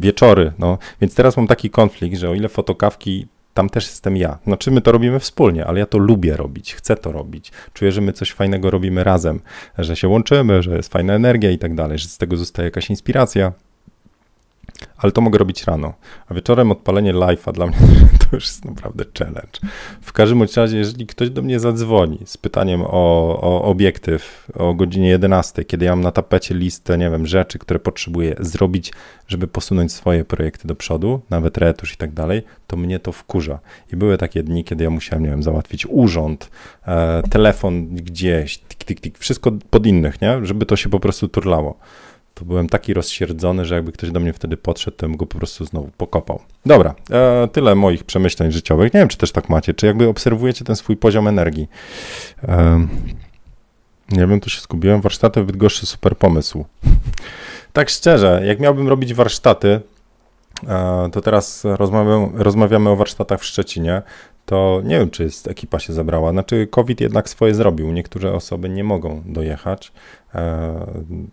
wieczory. 0.00 0.52
No. 0.58 0.78
Więc 1.00 1.14
teraz 1.14 1.36
mam 1.36 1.46
taki 1.46 1.70
konflikt, 1.70 2.18
że 2.18 2.30
o 2.30 2.34
ile 2.34 2.48
fotokawki 2.48 3.26
tam 3.54 3.70
też 3.70 3.86
jestem 3.86 4.16
ja. 4.16 4.38
Znaczy 4.44 4.70
my 4.70 4.80
to 4.80 4.92
robimy 4.92 5.20
wspólnie, 5.20 5.66
ale 5.66 5.78
ja 5.80 5.86
to 5.86 5.98
lubię 5.98 6.36
robić, 6.36 6.74
chcę 6.74 6.96
to 6.96 7.12
robić. 7.12 7.52
Czuję, 7.72 7.92
że 7.92 8.00
my 8.00 8.12
coś 8.12 8.32
fajnego 8.32 8.70
robimy 8.70 9.04
razem, 9.04 9.40
że 9.78 9.96
się 9.96 10.08
łączymy, 10.08 10.62
że 10.62 10.76
jest 10.76 10.92
fajna 10.92 11.14
energia 11.14 11.50
i 11.50 11.58
tak 11.58 11.74
dalej, 11.74 11.98
że 11.98 12.08
z 12.08 12.18
tego 12.18 12.36
zostaje 12.36 12.66
jakaś 12.66 12.90
inspiracja 12.90 13.52
ale 14.98 15.12
to 15.12 15.20
mogę 15.20 15.38
robić 15.38 15.64
rano. 15.64 15.94
A 16.28 16.34
wieczorem 16.34 16.72
odpalenie 16.72 17.14
live'a 17.14 17.52
dla 17.52 17.66
mnie 17.66 17.76
to 18.30 18.36
już 18.36 18.44
jest 18.44 18.64
naprawdę 18.64 19.04
challenge. 19.18 19.58
W 20.00 20.12
każdym 20.12 20.42
razie, 20.56 20.78
jeżeli 20.78 21.06
ktoś 21.06 21.30
do 21.30 21.42
mnie 21.42 21.60
zadzwoni 21.60 22.18
z 22.24 22.36
pytaniem 22.36 22.82
o, 22.82 23.38
o 23.40 23.62
obiektyw 23.62 24.48
o 24.54 24.74
godzinie 24.74 25.08
11, 25.08 25.64
kiedy 25.64 25.84
ja 25.84 25.92
mam 25.92 26.00
na 26.00 26.12
tapecie 26.12 26.54
listę, 26.54 26.98
nie 26.98 27.10
wiem, 27.10 27.26
rzeczy, 27.26 27.58
które 27.58 27.80
potrzebuję 27.80 28.36
zrobić, 28.40 28.92
żeby 29.28 29.46
posunąć 29.46 29.92
swoje 29.92 30.24
projekty 30.24 30.68
do 30.68 30.74
przodu, 30.74 31.20
nawet 31.30 31.58
retusz 31.58 31.94
i 31.94 31.96
tak 31.96 32.12
dalej, 32.12 32.42
to 32.66 32.76
mnie 32.76 32.98
to 32.98 33.12
wkurza. 33.12 33.58
I 33.92 33.96
były 33.96 34.18
takie 34.18 34.42
dni, 34.42 34.64
kiedy 34.64 34.84
ja 34.84 34.90
musiałem, 34.90 35.24
nie 35.24 35.30
wiem, 35.30 35.42
załatwić 35.42 35.86
urząd, 35.86 36.50
e, 36.86 37.22
telefon 37.30 37.88
gdzieś, 37.88 38.58
tik, 38.58 38.84
tik, 38.84 39.00
tik, 39.00 39.18
wszystko 39.18 39.52
pod 39.70 39.86
innych, 39.86 40.20
nie? 40.20 40.46
Żeby 40.46 40.66
to 40.66 40.76
się 40.76 40.88
po 40.88 41.00
prostu 41.00 41.28
turlało 41.28 41.78
to 42.38 42.44
byłem 42.44 42.68
taki 42.68 42.94
rozsierdzony, 42.94 43.64
że 43.64 43.74
jakby 43.74 43.92
ktoś 43.92 44.10
do 44.10 44.20
mnie 44.20 44.32
wtedy 44.32 44.56
podszedł, 44.56 44.96
to 44.96 45.06
bym 45.06 45.16
go 45.16 45.26
po 45.26 45.38
prostu 45.38 45.64
znowu 45.64 45.90
pokopał. 45.96 46.40
Dobra, 46.66 46.94
e, 47.10 47.48
tyle 47.52 47.74
moich 47.74 48.04
przemyśleń 48.04 48.52
życiowych. 48.52 48.94
Nie 48.94 49.00
wiem, 49.00 49.08
czy 49.08 49.16
też 49.16 49.32
tak 49.32 49.48
macie, 49.48 49.74
czy 49.74 49.86
jakby 49.86 50.08
obserwujecie 50.08 50.64
ten 50.64 50.76
swój 50.76 50.96
poziom 50.96 51.28
energii. 51.28 51.68
E, 52.48 52.86
nie 54.08 54.26
wiem, 54.26 54.40
tu 54.40 54.50
się 54.50 54.60
zgubiłem. 54.60 55.00
Warsztaty 55.00 55.42
w 55.42 55.46
Bydgoszczy, 55.46 55.86
super 55.86 56.16
pomysł. 56.16 56.64
tak 57.72 57.90
szczerze, 57.90 58.42
jak 58.44 58.60
miałbym 58.60 58.88
robić 58.88 59.14
warsztaty, 59.14 59.80
e, 60.68 61.08
to 61.12 61.20
teraz 61.20 61.64
rozmawiamy 62.34 62.90
o 62.90 62.96
warsztatach 62.96 63.40
w 63.40 63.44
Szczecinie 63.44 64.02
to 64.48 64.80
nie 64.84 64.98
wiem, 64.98 65.10
czy 65.10 65.22
jest, 65.22 65.48
ekipa 65.48 65.78
się 65.78 65.92
zabrała. 65.92 66.32
Znaczy, 66.32 66.66
COVID 66.70 67.00
jednak 67.00 67.28
swoje 67.28 67.54
zrobił. 67.54 67.92
Niektóre 67.92 68.32
osoby 68.32 68.68
nie 68.68 68.84
mogą 68.84 69.22
dojechać. 69.26 69.92
E, 70.34 70.86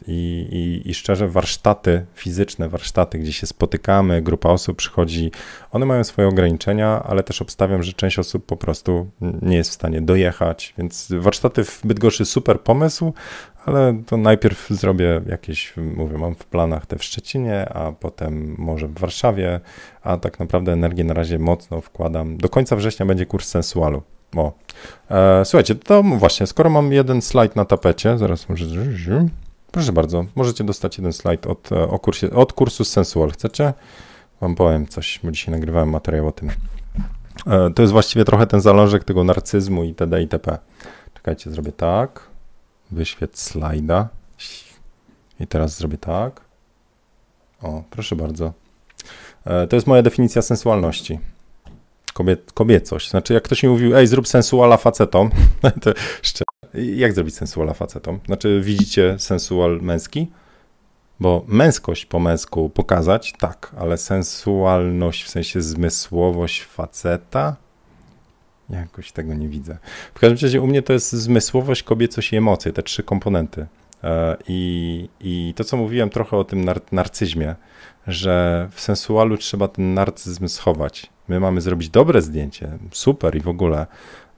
I, 0.08 0.48
i, 0.52 0.90
I 0.90 0.94
szczerze, 0.94 1.28
warsztaty 1.28 2.06
fizyczne, 2.14 2.70
warsztaty, 2.70 3.20
gdzie 3.20 3.34
się 3.34 3.48
spotykamy, 3.48 4.22
grupa 4.22 4.50
osób 4.50 4.78
przychodzi, 4.78 5.32
one 5.72 5.86
mają 5.86 6.04
swoje 6.04 6.28
ograniczenia, 6.28 7.04
ale 7.04 7.24
też 7.24 7.42
obstawiam, 7.42 7.84
że 7.84 7.94
część 7.94 8.20
osób 8.20 8.46
po 8.46 8.58
prostu 8.58 9.10
nie 9.42 9.58
jest 9.58 9.70
w 9.70 9.74
stanie 9.74 10.02
dojechać. 10.02 10.74
Więc 10.78 11.08
warsztaty 11.20 11.64
w 11.64 11.82
Bydgoszczy 11.86 12.26
super 12.26 12.62
pomysł, 12.62 13.14
ale 13.66 14.02
to 14.06 14.18
najpierw 14.18 14.70
zrobię 14.70 15.22
jakieś, 15.28 15.74
mówię, 15.78 16.18
mam 16.18 16.36
w 16.36 16.46
planach 16.46 16.86
te 16.86 16.98
w 16.98 17.04
Szczecinie, 17.04 17.70
a 17.70 17.92
potem 17.92 18.56
może 18.58 18.88
w 18.88 19.00
Warszawie, 19.00 19.60
a 20.04 20.18
tak 20.18 20.40
naprawdę 20.40 20.74
energię 20.74 21.04
na 21.04 21.14
razie 21.14 21.40
mocno 21.40 21.82
wkładam. 21.82 22.38
Do 22.38 22.50
końca 22.50 22.76
września 22.76 23.06
będzie 23.06 23.26
kurs 23.26 23.48
sensualu. 23.48 24.02
O. 24.36 24.54
E, 25.10 25.46
słuchajcie, 25.46 25.76
to 25.76 26.04
właśnie, 26.04 26.48
skoro 26.48 26.70
mam 26.70 26.94
jeden 26.94 27.22
slajd 27.22 27.56
na 27.56 27.66
tapecie, 27.66 28.18
zaraz 28.18 28.50
może... 28.50 28.66
Proszę 29.72 29.94
bardzo, 29.94 30.26
możecie 30.36 30.64
dostać 30.64 30.98
jeden 30.98 31.14
slajd 31.14 31.48
od, 31.48 31.72
e, 31.72 31.88
o 31.88 32.00
kursie, 32.00 32.32
od 32.32 32.54
kursu 32.54 32.86
Sensual. 32.86 33.32
Chcecie? 33.32 33.74
Wam 34.42 34.56
powiem 34.56 34.88
coś, 34.88 35.20
bo 35.24 35.32
dzisiaj 35.32 35.52
nagrywałem 35.52 35.90
materiał 35.90 36.28
o 36.28 36.32
tym. 36.32 36.50
E, 37.48 37.70
to 37.76 37.82
jest 37.82 37.94
właściwie 37.94 38.26
trochę 38.26 38.48
ten 38.48 38.62
zalążek 38.62 39.04
tego 39.04 39.24
narcyzmu 39.24 39.84
itd. 39.84 40.22
itp. 40.22 40.58
Czekajcie, 41.14 41.52
zrobię 41.52 41.72
tak. 41.72 42.35
Wyświetl 42.92 43.38
slajda. 43.38 44.10
I 45.40 45.48
teraz 45.48 45.78
zrobię 45.78 45.98
tak. 45.98 46.42
O, 47.62 47.84
proszę 47.90 48.16
bardzo. 48.16 48.54
E, 49.46 49.68
to 49.68 49.76
jest 49.76 49.88
moja 49.88 50.02
definicja 50.02 50.42
sensualności. 50.42 51.20
Kobiet, 52.14 52.52
kobiecość. 52.54 53.10
Znaczy, 53.10 53.34
jak 53.34 53.44
ktoś 53.44 53.64
mi 53.64 53.70
mówił, 53.70 53.98
ej, 53.98 54.08
zrób 54.08 54.28
sensuala 54.28 54.78
facetom, 54.78 55.30
to 55.82 55.94
szczerze, 56.22 56.46
jak 56.74 57.14
zrobić 57.14 57.36
sensuala 57.36 57.74
facetom? 57.74 58.20
Znaczy, 58.26 58.62
widzicie 58.64 59.16
sensual 59.20 59.82
męski? 59.82 60.32
Bo 61.20 61.46
męskość 61.48 62.06
po 62.06 62.20
męsku 62.20 62.70
pokazać, 62.70 63.34
tak, 63.40 63.76
ale 63.78 63.98
sensualność 63.98 65.24
w 65.24 65.30
sensie 65.30 65.62
zmysłowość 65.62 66.64
faceta, 66.64 67.56
jakoś 68.70 69.12
tego 69.12 69.34
nie 69.34 69.48
widzę. 69.48 69.78
W 70.14 70.20
każdym 70.20 70.48
razie 70.48 70.62
u 70.62 70.68
mnie 70.68 70.82
to 70.82 70.94
jest 70.94 71.14
zmysłowość, 71.14 71.84
kobiecość 71.84 72.34
i 72.34 72.36
emocje, 72.36 72.74
te 72.74 72.84
trzy 72.84 73.04
komponenty. 73.04 73.68
E, 74.04 74.38
I, 74.48 75.10
I 75.20 75.54
to, 75.56 75.64
co 75.64 75.78
mówiłem 75.78 76.10
trochę 76.10 76.38
o 76.38 76.44
tym 76.44 76.66
nar 76.66 76.82
narcyzmie, 76.92 77.56
że 78.08 78.68
w 78.72 78.82
sensualu 78.82 79.38
trzeba 79.38 79.68
ten 79.68 79.94
narcyzm 79.94 80.48
schować. 80.48 81.10
My 81.28 81.40
mamy 81.40 81.62
zrobić 81.62 81.90
dobre 81.90 82.22
zdjęcie, 82.22 82.78
super 82.92 83.36
i 83.36 83.40
w 83.40 83.48
ogóle, 83.48 83.88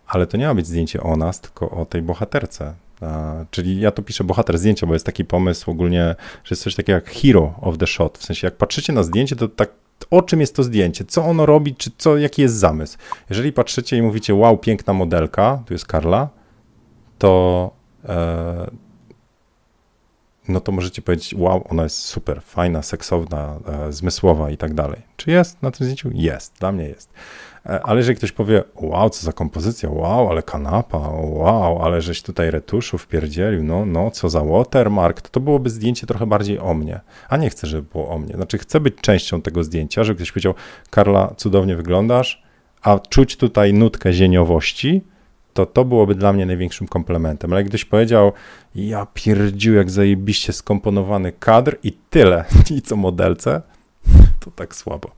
ale 0.07 0.27
to 0.27 0.37
nie 0.37 0.47
ma 0.47 0.55
być 0.55 0.67
zdjęcie 0.67 1.03
o 1.03 1.17
nas, 1.17 1.41
tylko 1.41 1.69
o 1.69 1.85
tej 1.85 2.01
bohaterce. 2.01 2.73
A, 3.01 3.33
czyli 3.51 3.79
ja 3.79 3.91
to 3.91 4.01
piszę 4.01 4.23
bohater 4.23 4.57
zdjęcia, 4.57 4.87
bo 4.87 4.93
jest 4.93 5.05
taki 5.05 5.25
pomysł 5.25 5.71
ogólnie, 5.71 6.15
że 6.43 6.53
jest 6.53 6.63
coś 6.63 6.75
takiego 6.75 6.95
jak 6.95 7.09
hero 7.09 7.53
of 7.61 7.77
the 7.77 7.87
shot. 7.87 8.17
W 8.17 8.25
sensie, 8.25 8.47
jak 8.47 8.57
patrzycie 8.57 8.93
na 8.93 9.03
zdjęcie, 9.03 9.35
to 9.35 9.47
tak 9.47 9.69
o 10.11 10.21
czym 10.21 10.41
jest 10.41 10.55
to 10.55 10.63
zdjęcie, 10.63 11.05
co 11.05 11.25
ono 11.25 11.45
robi, 11.45 11.75
czy 11.75 11.91
co, 11.97 12.17
jaki 12.17 12.41
jest 12.41 12.55
zamysł. 12.55 12.97
Jeżeli 13.29 13.53
patrzycie 13.53 13.97
i 13.97 14.01
mówicie, 14.01 14.35
wow, 14.35 14.57
piękna 14.57 14.93
modelka, 14.93 15.63
tu 15.65 15.73
jest 15.73 15.85
Karla, 15.85 16.29
to, 17.17 17.71
e, 18.05 18.71
no 20.47 20.59
to 20.59 20.71
możecie 20.71 21.01
powiedzieć, 21.01 21.35
wow, 21.37 21.63
ona 21.69 21.83
jest 21.83 21.97
super, 21.97 22.41
fajna, 22.41 22.81
seksowna, 22.81 23.59
e, 23.67 23.91
zmysłowa 23.91 24.51
i 24.51 24.57
tak 24.57 24.73
dalej. 24.73 25.01
Czy 25.17 25.31
jest 25.31 25.61
na 25.61 25.71
tym 25.71 25.85
zdjęciu? 25.85 26.09
Jest, 26.13 26.53
dla 26.59 26.71
mnie 26.71 26.85
jest. 26.85 27.09
E, 27.67 27.83
ale 27.83 27.97
jeżeli 27.97 28.17
ktoś 28.17 28.31
powie, 28.31 28.63
wow, 28.75 29.09
co 29.09 29.25
za 29.25 29.33
kompozycja, 29.33 29.89
wow, 29.89 30.29
ale 30.29 30.43
kanapa, 30.43 30.97
wow, 31.21 31.81
ale 31.81 32.01
żeś 32.01 32.21
tutaj 32.21 32.51
retuszu 32.51 32.97
wpierdzielił, 32.97 33.63
no, 33.63 33.85
no, 33.85 34.11
co 34.11 34.29
za 34.29 34.43
watermark, 34.43 35.21
to, 35.21 35.29
to 35.29 35.39
byłoby 35.39 35.69
zdjęcie 35.69 36.07
trochę 36.07 36.25
bardziej 36.25 36.59
o 36.59 36.73
mnie. 36.73 36.99
A 37.29 37.37
nie 37.37 37.49
chcę, 37.49 37.67
żeby 37.67 37.89
było 37.91 38.09
o 38.09 38.17
mnie. 38.17 38.33
Znaczy, 38.33 38.57
chcę 38.57 38.79
być 38.79 38.95
częścią 39.01 39.41
tego 39.41 39.63
zdjęcia, 39.63 40.03
żeby 40.03 40.17
ktoś 40.17 40.31
powiedział, 40.31 40.53
Karla, 40.89 41.33
cudownie 41.37 41.75
wyglądasz, 41.75 42.43
a 42.81 42.99
czuć 42.99 43.37
tutaj 43.37 43.73
nutkę 43.73 44.13
zieniowości, 44.13 45.01
to 45.53 45.65
to 45.65 45.85
byłoby 45.85 46.15
dla 46.15 46.33
mnie 46.33 46.45
największym 46.45 46.87
komplementem. 46.87 47.53
Ale 47.53 47.63
ktoś 47.63 47.85
powiedział, 47.85 48.31
ja 48.75 49.07
pierdził 49.13 49.73
jak 49.73 49.89
zajebiście 49.89 50.53
skomponowany 50.53 51.31
kadr 51.31 51.77
i 51.83 51.91
tyle, 52.09 52.45
i 52.77 52.81
co 52.81 52.95
modelce, 52.95 53.61
to 54.45 54.51
tak 54.51 54.75
słabo. 54.75 55.11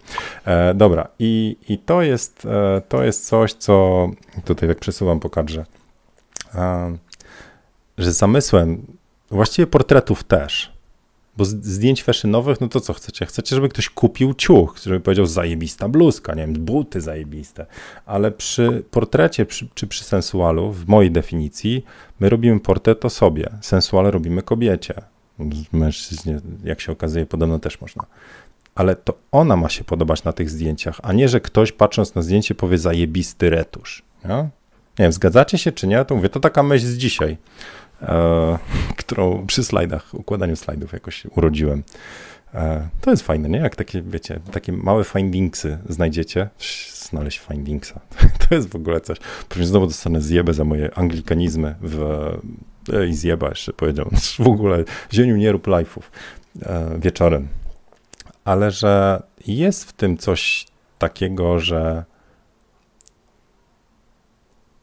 E, 0.45 0.73
dobra, 0.73 1.07
i, 1.19 1.57
i 1.69 1.77
to, 1.77 2.01
jest, 2.01 2.45
e, 2.45 2.81
to 2.89 3.03
jest 3.03 3.27
coś, 3.27 3.53
co 3.53 4.07
tutaj 4.45 4.69
tak 4.69 4.79
przesuwam 4.79 5.19
po 5.19 5.29
kadrze, 5.29 5.65
e, 6.55 6.97
że 7.97 8.11
zamysłem, 8.11 8.85
właściwie 9.31 9.67
portretów 9.67 10.23
też, 10.23 10.79
bo 11.39 11.45
zdjęć 11.45 12.03
fashion-nowych, 12.03 12.61
no 12.61 12.67
to 12.67 12.79
co 12.79 12.93
chcecie? 12.93 13.25
Chcecie, 13.25 13.55
żeby 13.55 13.69
ktoś 13.69 13.89
kupił 13.89 14.33
ciuch, 14.33 14.79
żeby 14.83 14.99
powiedział 14.99 15.25
zajebista 15.25 15.89
bluzka, 15.89 16.35
nie 16.35 16.41
wiem, 16.41 16.53
buty 16.53 17.01
zajebiste. 17.01 17.65
Ale 18.05 18.31
przy 18.31 18.83
portrecie 18.91 19.45
przy, 19.45 19.67
czy 19.73 19.87
przy 19.87 20.03
sensualu, 20.03 20.71
w 20.71 20.87
mojej 20.87 21.11
definicji, 21.11 21.85
my 22.19 22.29
robimy 22.29 22.59
portret 22.59 23.05
o 23.05 23.09
sobie, 23.09 23.49
sensuale 23.61 24.11
robimy 24.11 24.41
kobiecie. 24.41 24.93
Mężczyźnie, 25.71 26.39
jak 26.63 26.81
się 26.81 26.91
okazuje, 26.91 27.25
podobno 27.25 27.59
też 27.59 27.81
można. 27.81 28.05
Ale 28.79 28.95
to 28.95 29.13
ona 29.31 29.55
ma 29.55 29.69
się 29.69 29.83
podobać 29.83 30.23
na 30.23 30.33
tych 30.33 30.49
zdjęciach, 30.49 30.99
a 31.03 31.13
nie, 31.13 31.29
że 31.29 31.41
ktoś 31.41 31.71
patrząc 31.71 32.15
na 32.15 32.21
zdjęcie 32.21 32.55
powie 32.55 32.77
zajebisty 32.77 33.49
retusz. 33.49 34.03
Nie, 34.99 35.03
wiem, 35.03 35.11
zgadzacie 35.11 35.57
się 35.57 35.71
czy 35.71 35.87
nie? 35.87 36.05
To 36.05 36.15
mówię, 36.15 36.29
to 36.29 36.39
taka 36.39 36.63
myśl 36.63 36.85
z 36.85 36.97
dzisiaj. 36.97 37.37
E, 38.01 38.57
którą 39.01 39.45
przy 39.47 39.63
slajdach, 39.63 40.13
układaniu 40.13 40.55
slajdów 40.55 40.93
jakoś 40.93 41.25
urodziłem. 41.25 41.83
E, 42.53 42.89
to 43.01 43.11
jest 43.11 43.23
fajne, 43.23 43.49
nie? 43.49 43.59
Jak 43.59 43.75
takie, 43.75 44.01
wiecie, 44.01 44.39
takie 44.51 44.71
małe 44.71 45.03
findingsy 45.03 45.77
znajdziecie, 45.89 46.49
znaleźć 46.93 47.39
findingsa. 47.39 47.99
To 48.49 48.55
jest 48.55 48.69
w 48.69 48.75
ogóle 48.75 49.01
coś. 49.01 49.17
Pewnie 49.49 49.65
znowu 49.65 49.87
dostanę 49.87 50.21
zjebę 50.21 50.53
za 50.53 50.63
moje 50.63 50.97
anglikanizmy 50.97 51.75
w, 51.81 52.01
e, 52.93 53.07
i 53.07 53.13
zjeba 53.13 53.49
jeszcze 53.49 53.73
powiedział. 53.73 54.09
W 54.39 54.47
ogóle 54.47 54.83
zieniu 55.13 55.37
nie 55.37 55.51
rób 55.51 55.67
live'ów 55.67 56.01
wieczorem. 56.99 57.47
Ale 58.49 58.71
że 58.71 59.23
jest 59.47 59.83
w 59.83 59.93
tym 59.93 60.17
coś 60.17 60.67
takiego, 60.97 61.59
że 61.59 62.05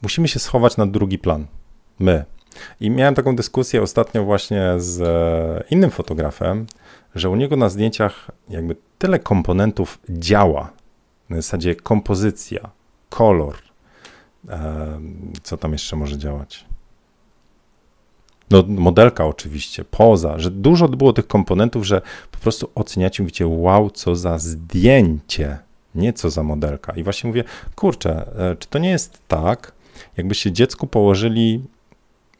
musimy 0.02 0.28
się 0.28 0.38
schować 0.38 0.76
na 0.76 0.86
drugi 0.86 1.18
plan. 1.18 1.46
My, 1.98 2.24
i 2.80 2.90
miałem 2.90 3.14
taką 3.14 3.36
dyskusję 3.36 3.82
ostatnio 3.82 4.24
właśnie 4.24 4.74
z 4.76 5.00
e, 5.00 5.64
innym 5.70 5.90
fotografem, 5.90 6.66
że 7.14 7.30
u 7.30 7.36
niego 7.36 7.56
na 7.56 7.68
zdjęciach 7.68 8.30
jakby 8.48 8.76
tyle 8.98 9.18
komponentów 9.18 9.98
działa. 10.08 10.72
Na 11.28 11.36
zasadzie 11.36 11.74
kompozycja, 11.74 12.70
kolor, 13.10 13.56
e, 14.48 15.00
co 15.42 15.56
tam 15.56 15.72
jeszcze 15.72 15.96
może 15.96 16.18
działać. 16.18 16.66
No, 18.50 18.64
modelka 18.68 19.26
oczywiście, 19.26 19.84
poza, 19.84 20.38
że 20.38 20.50
dużo 20.50 20.88
było 20.88 21.12
tych 21.12 21.26
komponentów, 21.26 21.86
że 21.86 22.02
po 22.30 22.38
prostu 22.38 22.70
oceniacie, 22.74 23.22
mówicie, 23.22 23.46
wow, 23.46 23.90
co 23.90 24.16
za 24.16 24.38
zdjęcie, 24.38 25.58
nie 25.94 26.12
co 26.12 26.30
za 26.30 26.42
modelka. 26.42 26.92
I 26.92 27.02
właśnie 27.02 27.28
mówię, 27.28 27.44
kurczę, 27.74 28.26
e, 28.38 28.56
czy 28.56 28.68
to 28.68 28.78
nie 28.78 28.90
jest 28.90 29.20
tak, 29.28 29.72
jakbyście 30.16 30.52
dziecku 30.52 30.86
położyli 30.86 31.62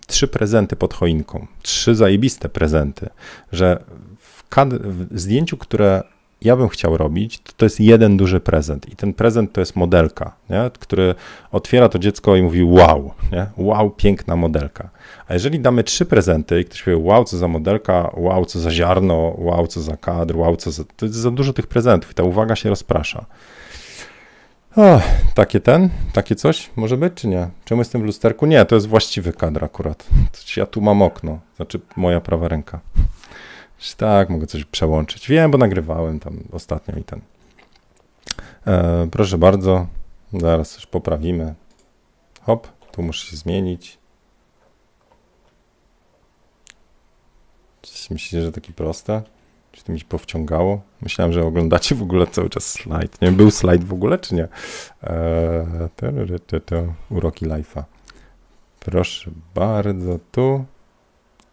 trzy 0.07 0.29
prezenty 0.29 0.77
pod 0.77 0.95
choinką, 0.95 1.47
trzy 1.63 1.95
zajebiste 1.95 2.49
prezenty, 2.49 3.09
że 3.53 3.85
w, 4.19 4.45
w 4.81 5.21
zdjęciu, 5.21 5.57
które 5.57 6.03
ja 6.43 6.57
bym 6.57 6.69
chciał 6.69 6.97
robić, 6.97 7.39
to, 7.39 7.53
to 7.57 7.67
jest 7.67 7.81
jeden 7.81 8.17
duży 8.17 8.41
prezent 8.41 8.89
i 8.89 8.97
ten 8.97 9.15
prezent 9.15 9.53
to 9.53 9.61
jest 9.61 9.77
modelka, 9.77 10.37
nie? 10.51 10.71
który 10.81 11.15
otwiera 11.53 11.89
to 11.89 11.99
dziecko 11.99 12.37
i 12.37 12.43
mówi 12.43 12.65
wow, 12.65 13.15
nie? 13.33 13.47
wow, 13.57 13.91
piękna 13.91 14.37
modelka. 14.37 14.91
A 15.29 15.35
jeżeli 15.35 15.61
damy 15.61 15.85
trzy 15.85 16.07
prezenty 16.07 16.61
i 16.61 16.65
ktoś 16.65 16.83
powie 16.83 16.97
wow, 16.97 17.25
co 17.25 17.37
za 17.37 17.49
modelka, 17.49 18.11
wow, 18.17 18.45
co 18.45 18.61
za 18.61 18.71
ziarno, 18.71 19.35
wow, 19.39 19.67
co 19.67 19.81
za 19.81 19.97
kadr, 19.97 20.37
wow, 20.37 20.57
co 20.57 20.71
za... 20.71 20.85
To 20.97 21.07
jest 21.07 21.19
za 21.19 21.31
dużo 21.31 21.53
tych 21.53 21.67
prezentów 21.67 22.11
i 22.11 22.15
ta 22.15 22.23
uwaga 22.23 22.57
się 22.57 22.69
rozprasza. 22.69 23.27
O, 24.77 25.01
takie 25.35 25.61
ten, 25.61 25.91
takie 26.13 26.35
coś 26.35 26.71
może 26.77 26.97
być, 26.97 27.15
czy 27.15 27.29
nie? 27.29 27.49
Czemu 27.65 27.81
jestem 27.81 28.03
w 28.03 28.05
lusterku? 28.05 28.47
Nie, 28.47 28.65
to 28.65 28.75
jest 28.75 28.87
właściwy 28.87 29.33
kadr 29.33 29.65
akurat. 29.65 30.07
Ja 30.57 30.67
tu 30.67 30.81
mam 30.81 31.03
okno, 31.03 31.39
znaczy 31.57 31.81
moja 31.97 32.21
prawa 32.21 32.49
ręka. 32.49 32.81
Tak, 33.97 34.31
mogę 34.31 34.47
coś 34.47 34.65
przełączyć. 34.65 35.29
Wiem, 35.29 35.51
bo 35.51 35.59
nagrywałem 35.59 36.21
tam 36.21 36.39
ostatnio 36.53 36.95
i 36.99 37.05
ten. 37.05 37.21
E, 38.67 39.09
proszę 39.13 39.39
bardzo, 39.39 39.87
zaraz 40.33 40.71
coś 40.71 40.87
poprawimy. 40.87 41.55
Hop, 42.43 42.69
tu 42.93 43.03
muszę 43.03 43.27
się 43.27 43.37
zmienić. 43.37 43.99
Myślicie, 48.11 48.43
że 48.43 48.53
takie 48.53 48.73
proste? 48.73 49.23
Czy 49.73 49.85
to 49.85 49.93
mi 49.93 50.01
się 50.01 50.05
powciągało? 50.05 50.81
Myślałem, 51.03 51.33
że 51.33 51.45
oglądacie 51.45 51.95
w 51.95 52.03
ogóle 52.03 52.27
cały 52.27 52.51
czas 52.51 52.71
slajd. 52.71 53.21
Nie 53.23 53.29
wiem, 53.29 53.37
był 53.37 53.51
slajd 53.51 53.85
w 53.85 53.93
ogóle, 53.93 54.19
czy 54.19 54.35
nie? 54.35 54.49
Eee, 55.03 55.67
uroki 57.11 57.47
life'a. 57.47 57.83
Proszę 58.81 59.31
bardzo, 59.55 60.19
tu 60.33 60.65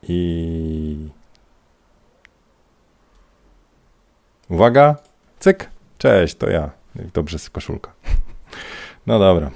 i... 0.03 1.09
Uwaga, 4.49 4.95
cyk, 5.39 5.69
cześć, 5.97 6.35
to 6.35 6.49
ja. 6.49 6.71
Dobrze 7.13 7.37
koszulka. 7.51 7.91
No 9.07 9.19
dobra. 9.19 9.51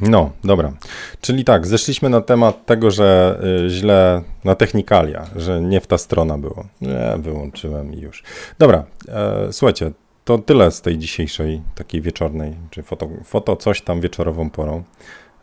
No, 0.00 0.30
dobra. 0.44 0.72
Czyli 1.20 1.44
tak, 1.44 1.66
zeszliśmy 1.66 2.08
na 2.08 2.20
temat 2.20 2.66
tego, 2.66 2.90
że 2.90 3.40
y, 3.66 3.70
źle 3.70 4.22
na 4.44 4.54
technikalia, 4.54 5.26
że 5.36 5.60
nie 5.60 5.80
w 5.80 5.86
ta 5.86 5.98
strona 5.98 6.38
było. 6.38 6.64
Nie, 6.80 7.14
wyłączyłem 7.18 7.94
i 7.94 8.00
już. 8.00 8.22
Dobra, 8.58 8.84
e, 9.08 9.52
słuchajcie, 9.52 9.92
to 10.24 10.38
tyle 10.38 10.70
z 10.70 10.80
tej 10.80 10.98
dzisiejszej 10.98 11.62
takiej 11.74 12.00
wieczornej, 12.00 12.56
czy 12.70 12.82
foto, 12.82 13.08
foto 13.24 13.56
coś 13.56 13.82
tam 13.82 14.00
wieczorową 14.00 14.50
porą. 14.50 14.82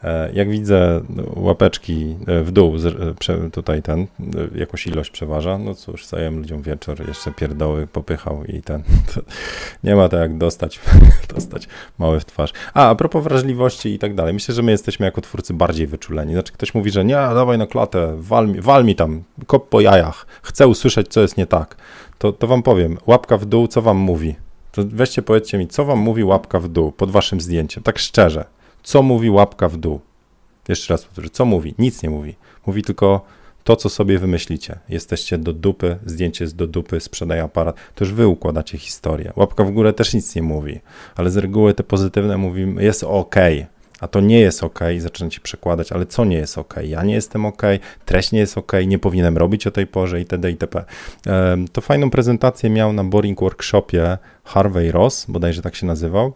E, 0.03 0.31
jak 0.33 0.49
widzę 0.49 1.01
łapeczki 1.35 2.15
e, 2.27 2.43
w 2.43 2.51
dół, 2.51 2.75
e, 3.29 3.49
tutaj 3.49 3.81
ten, 3.81 4.07
jakąś 4.55 4.87
ilość 4.87 5.11
przeważa, 5.11 5.57
no 5.57 5.73
cóż, 5.73 6.05
zająłem 6.05 6.37
ludziom 6.37 6.61
wieczór, 6.61 7.07
jeszcze 7.07 7.31
pierdoły 7.31 7.87
popychał 7.87 8.45
i 8.45 8.61
ten, 8.61 8.83
nie 9.83 9.95
ma 9.95 10.09
to 10.09 10.17
jak 10.17 10.37
dostać, 10.37 10.79
dostać 11.35 11.67
mały 11.97 12.19
w 12.19 12.25
twarz. 12.25 12.53
A, 12.73 12.89
a 12.89 12.95
propos 12.95 13.23
wrażliwości 13.23 13.93
i 13.93 13.99
tak 13.99 14.15
dalej, 14.15 14.33
myślę, 14.33 14.55
że 14.55 14.61
my 14.61 14.71
jesteśmy 14.71 15.05
jako 15.05 15.21
twórcy 15.21 15.53
bardziej 15.53 15.87
wyczuleni. 15.87 16.33
Znaczy 16.33 16.53
ktoś 16.53 16.73
mówi, 16.73 16.91
że 16.91 17.05
nie, 17.05 17.15
dawaj 17.15 17.57
na 17.57 17.67
klatę, 17.67 18.15
wal 18.17 18.47
mi, 18.47 18.61
wal 18.61 18.85
mi 18.85 18.95
tam, 18.95 19.23
kop 19.47 19.69
po 19.69 19.81
jajach, 19.81 20.25
chcę 20.41 20.67
usłyszeć, 20.67 21.07
co 21.07 21.21
jest 21.21 21.37
nie 21.37 21.45
tak. 21.45 21.75
To, 22.17 22.31
to 22.31 22.47
wam 22.47 22.63
powiem, 22.63 22.97
łapka 23.05 23.37
w 23.37 23.45
dół, 23.45 23.67
co 23.67 23.81
wam 23.81 23.97
mówi? 23.97 24.35
To 24.71 24.81
weźcie, 24.85 25.21
powiedzcie 25.21 25.57
mi, 25.57 25.67
co 25.67 25.85
wam 25.85 25.99
mówi 25.99 26.23
łapka 26.23 26.59
w 26.59 26.67
dół 26.67 26.91
pod 26.91 27.11
waszym 27.11 27.41
zdjęciem, 27.41 27.83
tak 27.83 27.99
szczerze 27.99 28.56
co 28.87 29.03
mówi 29.03 29.29
łapka 29.29 29.69
w 29.69 29.77
dół? 29.77 29.99
Jeszcze 30.67 30.93
raz 30.93 31.05
powtórzę, 31.05 31.29
co 31.29 31.45
mówi? 31.45 31.75
Nic 31.79 32.03
nie 32.03 32.09
mówi. 32.09 32.35
Mówi 32.67 32.83
tylko 32.83 33.21
to, 33.63 33.75
co 33.75 33.89
sobie 33.89 34.19
wymyślicie. 34.19 34.79
Jesteście 34.89 35.37
do 35.37 35.53
dupy, 35.53 35.97
zdjęcie 36.05 36.43
jest 36.43 36.55
do 36.55 36.67
dupy, 36.67 36.99
sprzedaje 36.99 37.43
aparat. 37.43 37.75
To 37.95 38.05
już 38.05 38.13
wy 38.13 38.27
układacie 38.27 38.77
historię. 38.77 39.33
Łapka 39.35 39.63
w 39.63 39.71
górę 39.71 39.93
też 39.93 40.13
nic 40.13 40.35
nie 40.35 40.41
mówi, 40.41 40.79
ale 41.15 41.31
z 41.31 41.37
reguły 41.37 41.73
te 41.73 41.83
pozytywne 41.83 42.37
mówi, 42.37 42.75
jest 42.79 43.03
ok, 43.03 43.35
a 43.99 44.07
to 44.07 44.19
nie 44.19 44.39
jest 44.39 44.63
ok, 44.63 44.79
zaczynacie 44.97 45.39
przekładać, 45.39 45.91
ale 45.91 46.05
co 46.05 46.25
nie 46.25 46.37
jest 46.37 46.57
ok? 46.57 46.75
Ja 46.83 47.03
nie 47.03 47.13
jestem 47.13 47.45
ok, 47.45 47.61
treść 48.05 48.31
nie 48.31 48.39
jest 48.39 48.57
ok, 48.57 48.71
nie 48.87 48.99
powinienem 48.99 49.37
robić 49.37 49.67
o 49.67 49.71
tej 49.71 49.87
porze 49.87 50.19
itd. 50.19 50.51
itp. 50.51 50.83
To 51.71 51.81
fajną 51.81 52.09
prezentację 52.09 52.69
miał 52.69 52.93
na 52.93 53.03
Boring 53.03 53.39
Workshopie 53.39 54.17
Harvey 54.43 54.91
Ross, 54.91 55.25
bodajże 55.29 55.61
tak 55.61 55.75
się 55.75 55.85
nazywał. 55.85 56.33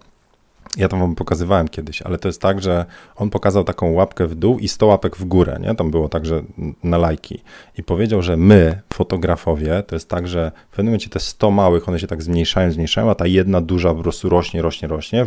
Ja 0.77 0.87
to 0.87 0.97
wam 0.97 1.15
pokazywałem 1.15 1.67
kiedyś, 1.67 2.01
ale 2.01 2.17
to 2.17 2.27
jest 2.27 2.41
tak, 2.41 2.61
że 2.61 2.85
on 3.15 3.29
pokazał 3.29 3.63
taką 3.63 3.91
łapkę 3.91 4.27
w 4.27 4.35
dół 4.35 4.59
i 4.59 4.67
100 4.67 4.85
łapek 4.85 5.15
w 5.15 5.25
górę, 5.25 5.59
nie? 5.61 5.75
Tam 5.75 5.91
było 5.91 6.09
także 6.09 6.43
na 6.83 6.97
lajki. 6.97 7.41
I 7.77 7.83
powiedział, 7.83 8.21
że 8.21 8.37
my, 8.37 8.81
fotografowie, 8.93 9.83
to 9.87 9.95
jest 9.95 10.09
tak, 10.09 10.27
że 10.27 10.51
w 10.71 10.75
pewnym 10.75 10.85
momencie 10.85 11.09
te 11.09 11.19
100 11.19 11.51
małych, 11.51 11.89
one 11.89 11.99
się 11.99 12.07
tak 12.07 12.23
zmniejszają, 12.23 12.71
zmniejszają, 12.71 13.09
a 13.09 13.15
ta 13.15 13.27
jedna 13.27 13.61
duża 13.61 13.93
po 13.93 14.01
prostu 14.01 14.29
rośnie, 14.29 14.61
rośnie, 14.61 14.87
rośnie. 14.87 15.25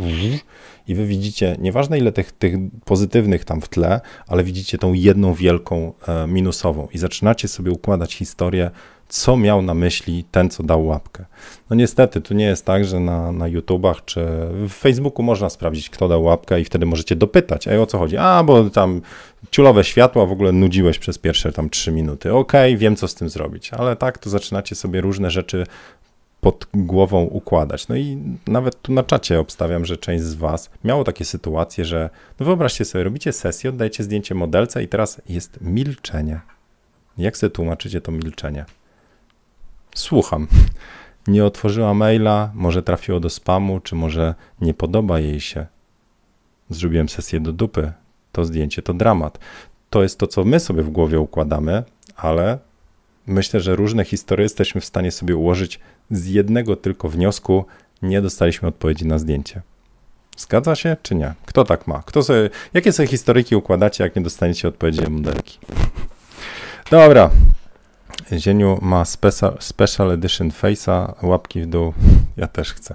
I 0.89 0.95
wy 0.95 1.07
widzicie, 1.07 1.57
nieważne 1.59 1.99
ile 1.99 2.13
tych, 2.13 2.33
tych 2.33 2.55
pozytywnych 2.85 3.45
tam 3.45 3.61
w 3.61 3.69
tle, 3.69 4.01
ale 4.29 4.45
widzicie 4.45 4.79
tą 4.79 4.93
jedną 4.93 5.35
wielką 5.35 5.93
e, 6.09 6.27
minusową. 6.27 6.89
I 6.93 6.99
zaczynacie 6.99 7.49
sobie 7.49 7.71
układać 7.71 8.15
historię, 8.15 8.71
co 9.15 9.37
miał 9.37 9.63
na 9.63 9.75
myśli 9.75 10.25
ten, 10.31 10.51
co 10.51 10.63
dał 10.63 10.87
łapkę. 10.87 11.25
No 11.71 11.77
niestety, 11.77 12.21
tu 12.21 12.35
nie 12.35 12.45
jest 12.45 12.65
tak, 12.65 12.85
że 12.85 13.01
na, 13.01 13.33
na 13.33 13.49
YouTubach 13.49 14.05
czy 14.05 14.27
w 14.51 14.71
Facebooku 14.71 15.23
można 15.23 15.51
sprawdzić, 15.51 15.91
kto 15.91 16.09
dał 16.09 16.23
łapkę 16.23 16.61
i 16.61 16.65
wtedy 16.65 16.87
możecie 16.87 17.17
dopytać, 17.17 17.69
ej, 17.69 17.79
o 17.79 17.87
co 17.87 17.99
chodzi? 17.99 18.17
A, 18.17 18.43
bo 18.43 18.71
tam 18.71 19.01
ciulowe 19.51 19.85
światła 19.85 20.27
w 20.27 20.33
ogóle 20.33 20.53
nudziłeś 20.53 20.99
przez 20.99 21.19
pierwsze 21.19 21.53
tam 21.53 21.71
trzy 21.71 21.93
minuty. 21.93 22.33
Okej, 22.33 22.73
okay, 22.73 22.79
wiem, 22.79 22.97
co 22.97 23.09
z 23.09 23.15
tym 23.15 23.29
zrobić, 23.29 23.73
ale 23.73 23.97
tak, 23.97 24.19
to 24.19 24.31
zaczynacie 24.31 24.75
sobie 24.75 25.01
różne 25.01 25.31
rzeczy 25.31 25.67
pod 26.41 26.67
głową 26.75 27.23
układać. 27.23 27.89
No 27.89 27.97
i 27.97 28.19
nawet 28.47 28.83
tu 28.83 28.93
na 28.93 29.03
czacie 29.03 29.41
obstawiam, 29.41 29.85
że 29.85 29.97
część 29.97 30.25
z 30.25 30.35
Was 30.35 30.71
miało 30.85 31.05
takie 31.05 31.25
sytuacje, 31.25 31.85
że 31.85 32.11
no 32.41 32.47
wyobraźcie 32.47 32.85
sobie, 32.85 33.05
robicie 33.05 33.33
sesję, 33.33 33.71
oddajecie 33.71 34.05
zdjęcie 34.05 34.35
modelce 34.35 34.83
i 34.83 34.89
teraz 34.89 35.21
jest 35.29 35.59
milczenie. 35.61 36.41
Jak 37.19 37.37
sobie 37.37 37.51
tłumaczycie 37.51 38.01
to 38.01 38.13
milczenie? 38.13 38.65
Słucham. 39.95 40.49
Nie 41.27 41.45
otworzyła 41.45 41.95
maila, 41.95 42.51
może 42.55 42.83
trafiło 42.83 43.21
do 43.21 43.31
spamu, 43.31 43.81
czy 43.81 43.95
może 43.95 44.35
nie 44.61 44.75
podoba 44.75 45.21
jej 45.21 45.41
się. 45.41 45.67
Zrobiłem 46.71 47.09
sesję 47.09 47.41
do 47.41 47.53
dupy. 47.53 47.93
To 48.33 48.45
zdjęcie 48.45 48.83
to 48.83 48.95
dramat. 48.95 49.39
To 49.91 50.03
jest 50.03 50.19
to, 50.19 50.27
co 50.27 50.45
my 50.45 50.61
sobie 50.61 50.83
w 50.83 50.91
głowie 50.91 51.21
układamy, 51.21 51.83
ale 52.17 52.59
myślę, 53.27 53.61
że 53.61 53.77
różne 53.77 54.05
historie 54.05 54.43
jesteśmy 54.43 54.81
w 54.81 54.85
stanie 54.85 55.11
sobie 55.11 55.37
ułożyć 55.37 55.81
z 56.11 56.27
jednego 56.27 56.77
tylko 56.77 57.09
wniosku. 57.09 57.65
Nie 58.03 58.23
dostaliśmy 58.23 58.69
odpowiedzi 58.69 59.07
na 59.07 59.19
zdjęcie. 59.19 59.63
Zgadza 60.37 60.75
się, 60.75 60.97
czy 61.03 61.15
nie? 61.15 61.35
Kto 61.47 61.65
tak 61.65 61.87
ma? 61.87 62.03
Kto 62.07 62.23
sobie, 62.23 62.51
jakie 62.75 62.93
sobie 62.93 63.09
historyki 63.09 63.57
układacie, 63.57 64.05
jak 64.05 64.17
nie 64.17 64.23
dostaniecie 64.23 64.69
odpowiedzi 64.69 65.11
modelki? 65.11 65.59
Dobra, 66.91 67.31
Zieniu 68.33 68.79
ma 68.83 69.05
special, 69.05 69.57
special 69.61 70.11
edition 70.11 70.51
face'a, 70.51 71.15
łapki 71.23 71.61
w 71.63 71.67
dół. 71.67 71.93
Ja 72.37 72.47
też 72.47 72.73
chcę. 72.73 72.95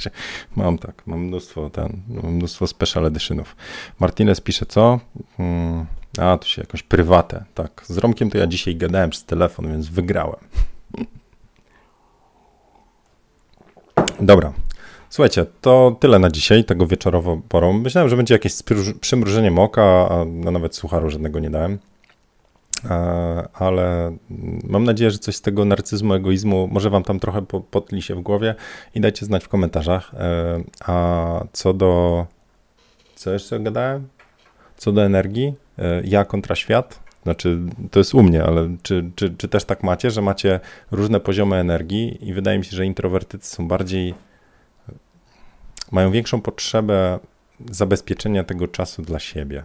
mam 0.56 0.78
tak, 0.78 1.02
mam 1.06 1.20
mnóstwo, 1.20 1.70
ten, 1.70 2.00
mam 2.08 2.32
mnóstwo 2.32 2.66
special 2.66 3.06
editionów. 3.06 3.56
Martinez 4.00 4.40
pisze 4.40 4.66
co? 4.66 5.00
Hmm, 5.36 5.86
a, 6.18 6.38
tu 6.38 6.48
się 6.48 6.62
jakoś 6.62 6.82
prywatę. 6.82 7.44
Tak, 7.54 7.84
z 7.86 7.98
Romkiem 7.98 8.30
to 8.30 8.38
ja 8.38 8.46
dzisiaj 8.46 8.76
gadałem 8.76 9.10
przez 9.10 9.24
telefon, 9.24 9.68
więc 9.68 9.88
wygrałem. 9.88 10.40
Dobra. 14.20 14.52
Słuchajcie, 15.10 15.46
to 15.60 15.96
tyle 16.00 16.18
na 16.18 16.30
dzisiaj, 16.30 16.64
tego 16.64 16.86
wieczorowo 16.86 17.40
porą. 17.48 17.72
Myślałem, 17.72 18.10
że 18.10 18.16
będzie 18.16 18.34
jakieś 18.34 18.52
przymrużenie 19.00 19.60
oka, 19.60 20.08
a 20.10 20.24
nawet 20.24 20.76
sucharu 20.76 21.10
żadnego 21.10 21.38
nie 21.38 21.50
dałem. 21.50 21.78
E, 22.84 23.48
ale 23.54 24.16
mam 24.64 24.84
nadzieję, 24.84 25.10
że 25.10 25.18
coś 25.18 25.36
z 25.36 25.40
tego 25.40 25.64
narcyzmu, 25.64 26.14
egoizmu 26.14 26.68
może 26.72 26.90
wam 26.90 27.02
tam 27.02 27.20
trochę 27.20 27.42
potli 27.70 28.02
się 28.02 28.14
w 28.14 28.20
głowie 28.20 28.54
i 28.94 29.00
dajcie 29.00 29.26
znać 29.26 29.44
w 29.44 29.48
komentarzach. 29.48 30.14
E, 30.14 30.60
a 30.86 31.44
co 31.52 31.74
do... 31.74 32.26
Co 33.14 33.32
jeszcze 33.32 33.60
gadałem? 33.60 34.08
Co 34.76 34.92
do 34.92 35.04
energii, 35.04 35.54
e, 35.78 36.02
ja 36.04 36.24
kontra 36.24 36.54
świat, 36.54 37.00
znaczy 37.22 37.58
to 37.90 38.00
jest 38.00 38.14
u 38.14 38.22
mnie, 38.22 38.44
ale 38.44 38.76
czy, 38.82 39.10
czy, 39.14 39.34
czy 39.38 39.48
też 39.48 39.64
tak 39.64 39.82
macie, 39.82 40.10
że 40.10 40.22
macie 40.22 40.60
różne 40.90 41.20
poziomy 41.20 41.56
energii 41.56 42.28
i 42.28 42.34
wydaje 42.34 42.58
mi 42.58 42.64
się, 42.64 42.76
że 42.76 42.86
introwertycy 42.86 43.50
są 43.50 43.68
bardziej, 43.68 44.14
mają 45.90 46.10
większą 46.10 46.40
potrzebę 46.40 47.18
zabezpieczenia 47.70 48.44
tego 48.44 48.68
czasu 48.68 49.02
dla 49.02 49.18
siebie. 49.18 49.64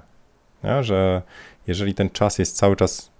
Ja, 0.63 0.83
że 0.83 1.21
jeżeli 1.67 1.93
ten 1.93 2.09
czas 2.09 2.39
jest 2.39 2.57
cały 2.57 2.75
czas 2.75 3.13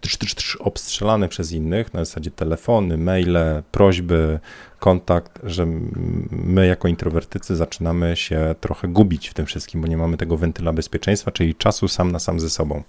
trz, 0.00 0.16
trz, 0.16 0.34
trz, 0.34 0.56
obstrzelany 0.56 1.28
przez 1.28 1.52
innych, 1.52 1.94
na 1.94 2.04
zasadzie 2.04 2.30
telefony, 2.30 2.98
maile, 2.98 3.62
prośby, 3.72 4.38
kontakt, 4.78 5.40
że 5.44 5.66
my 6.30 6.66
jako 6.66 6.88
introwertycy 6.88 7.56
zaczynamy 7.56 8.16
się 8.16 8.54
trochę 8.60 8.88
gubić 8.88 9.28
w 9.28 9.34
tym 9.34 9.46
wszystkim, 9.46 9.80
bo 9.80 9.86
nie 9.86 9.96
mamy 9.96 10.16
tego 10.16 10.36
wentyla 10.36 10.72
bezpieczeństwa, 10.72 11.30
czyli 11.30 11.54
czasu 11.54 11.88
sam 11.88 12.12
na 12.12 12.18
sam 12.18 12.40
ze 12.40 12.50
sobą. 12.50 12.82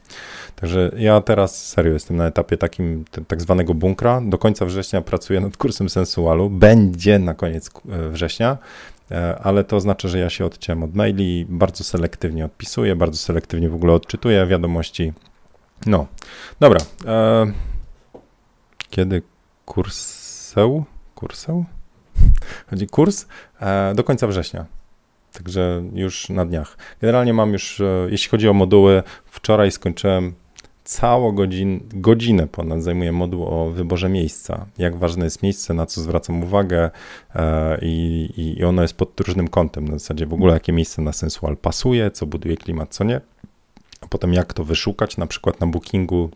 Także 0.55 0.91
ja 0.97 1.21
teraz 1.21 1.67
serio 1.67 1.93
jestem 1.93 2.17
na 2.17 2.27
etapie 2.27 2.57
takim 2.57 3.05
tak 3.27 3.41
zwanego 3.41 3.73
bunkra. 3.73 4.21
Do 4.21 4.37
końca 4.37 4.65
września 4.65 5.01
pracuję 5.01 5.39
nad 5.39 5.57
kursem 5.57 5.89
sensualu. 5.89 6.49
Będzie 6.49 7.19
na 7.19 7.33
koniec 7.33 7.69
e, 7.89 8.09
września. 8.09 8.57
E, 9.11 9.39
ale 9.43 9.63
to 9.63 9.75
oznacza, 9.75 10.07
że 10.07 10.19
ja 10.19 10.29
się 10.29 10.45
odciąłem 10.45 10.83
od 10.83 10.95
maili, 10.95 11.45
bardzo 11.49 11.83
selektywnie 11.83 12.45
odpisuję, 12.45 12.95
bardzo 12.95 13.17
selektywnie 13.17 13.69
w 13.69 13.75
ogóle 13.75 13.93
odczytuję 13.93 14.45
wiadomości. 14.45 15.13
No, 15.85 16.07
dobra. 16.59 16.79
E, 17.05 17.51
kiedy 18.89 19.21
kurseł? 19.65 20.85
Kurseł? 21.15 21.65
Chodzi 22.69 22.87
kurs? 22.87 23.25
E, 23.61 23.93
do 23.95 24.03
końca 24.03 24.27
września. 24.27 24.65
Także 25.33 25.83
już 25.93 26.29
na 26.29 26.45
dniach. 26.45 26.77
Generalnie 27.01 27.33
mam 27.33 27.53
już, 27.53 27.81
jeśli 28.09 28.29
chodzi 28.29 28.49
o 28.49 28.53
moduły, 28.53 29.03
wczoraj 29.25 29.71
skończyłem 29.71 30.33
całą 30.87 31.31
godzin, 31.31 31.79
godzinę 31.93 32.47
ponad 32.47 32.83
zajmuje 32.83 33.11
moduł 33.11 33.45
o 33.45 33.69
wyborze 33.69 34.09
miejsca. 34.09 34.65
Jak 34.77 34.95
ważne 34.95 35.25
jest 35.25 35.43
miejsce, 35.43 35.73
na 35.73 35.85
co 35.85 36.01
zwracam 36.01 36.43
uwagę 36.43 36.89
e, 37.35 37.77
i, 37.81 38.29
i 38.37 38.63
ono 38.63 38.81
jest 38.81 38.93
pod 38.93 39.19
różnym 39.19 39.47
kątem. 39.47 39.87
Na 39.87 39.93
zasadzie 39.93 40.25
w 40.25 40.33
ogóle 40.33 40.53
jakie 40.53 40.73
miejsce 40.73 41.01
na 41.01 41.13
sensual 41.13 41.57
pasuje, 41.57 42.11
co 42.11 42.25
buduje 42.25 42.57
klimat, 42.57 42.95
co 42.95 43.03
nie. 43.03 43.21
A 44.01 44.07
potem 44.07 44.33
jak 44.33 44.53
to 44.53 44.63
wyszukać, 44.63 45.17
na 45.17 45.27
przykład 45.27 45.59
na 45.59 45.67
bookingu 45.67 46.29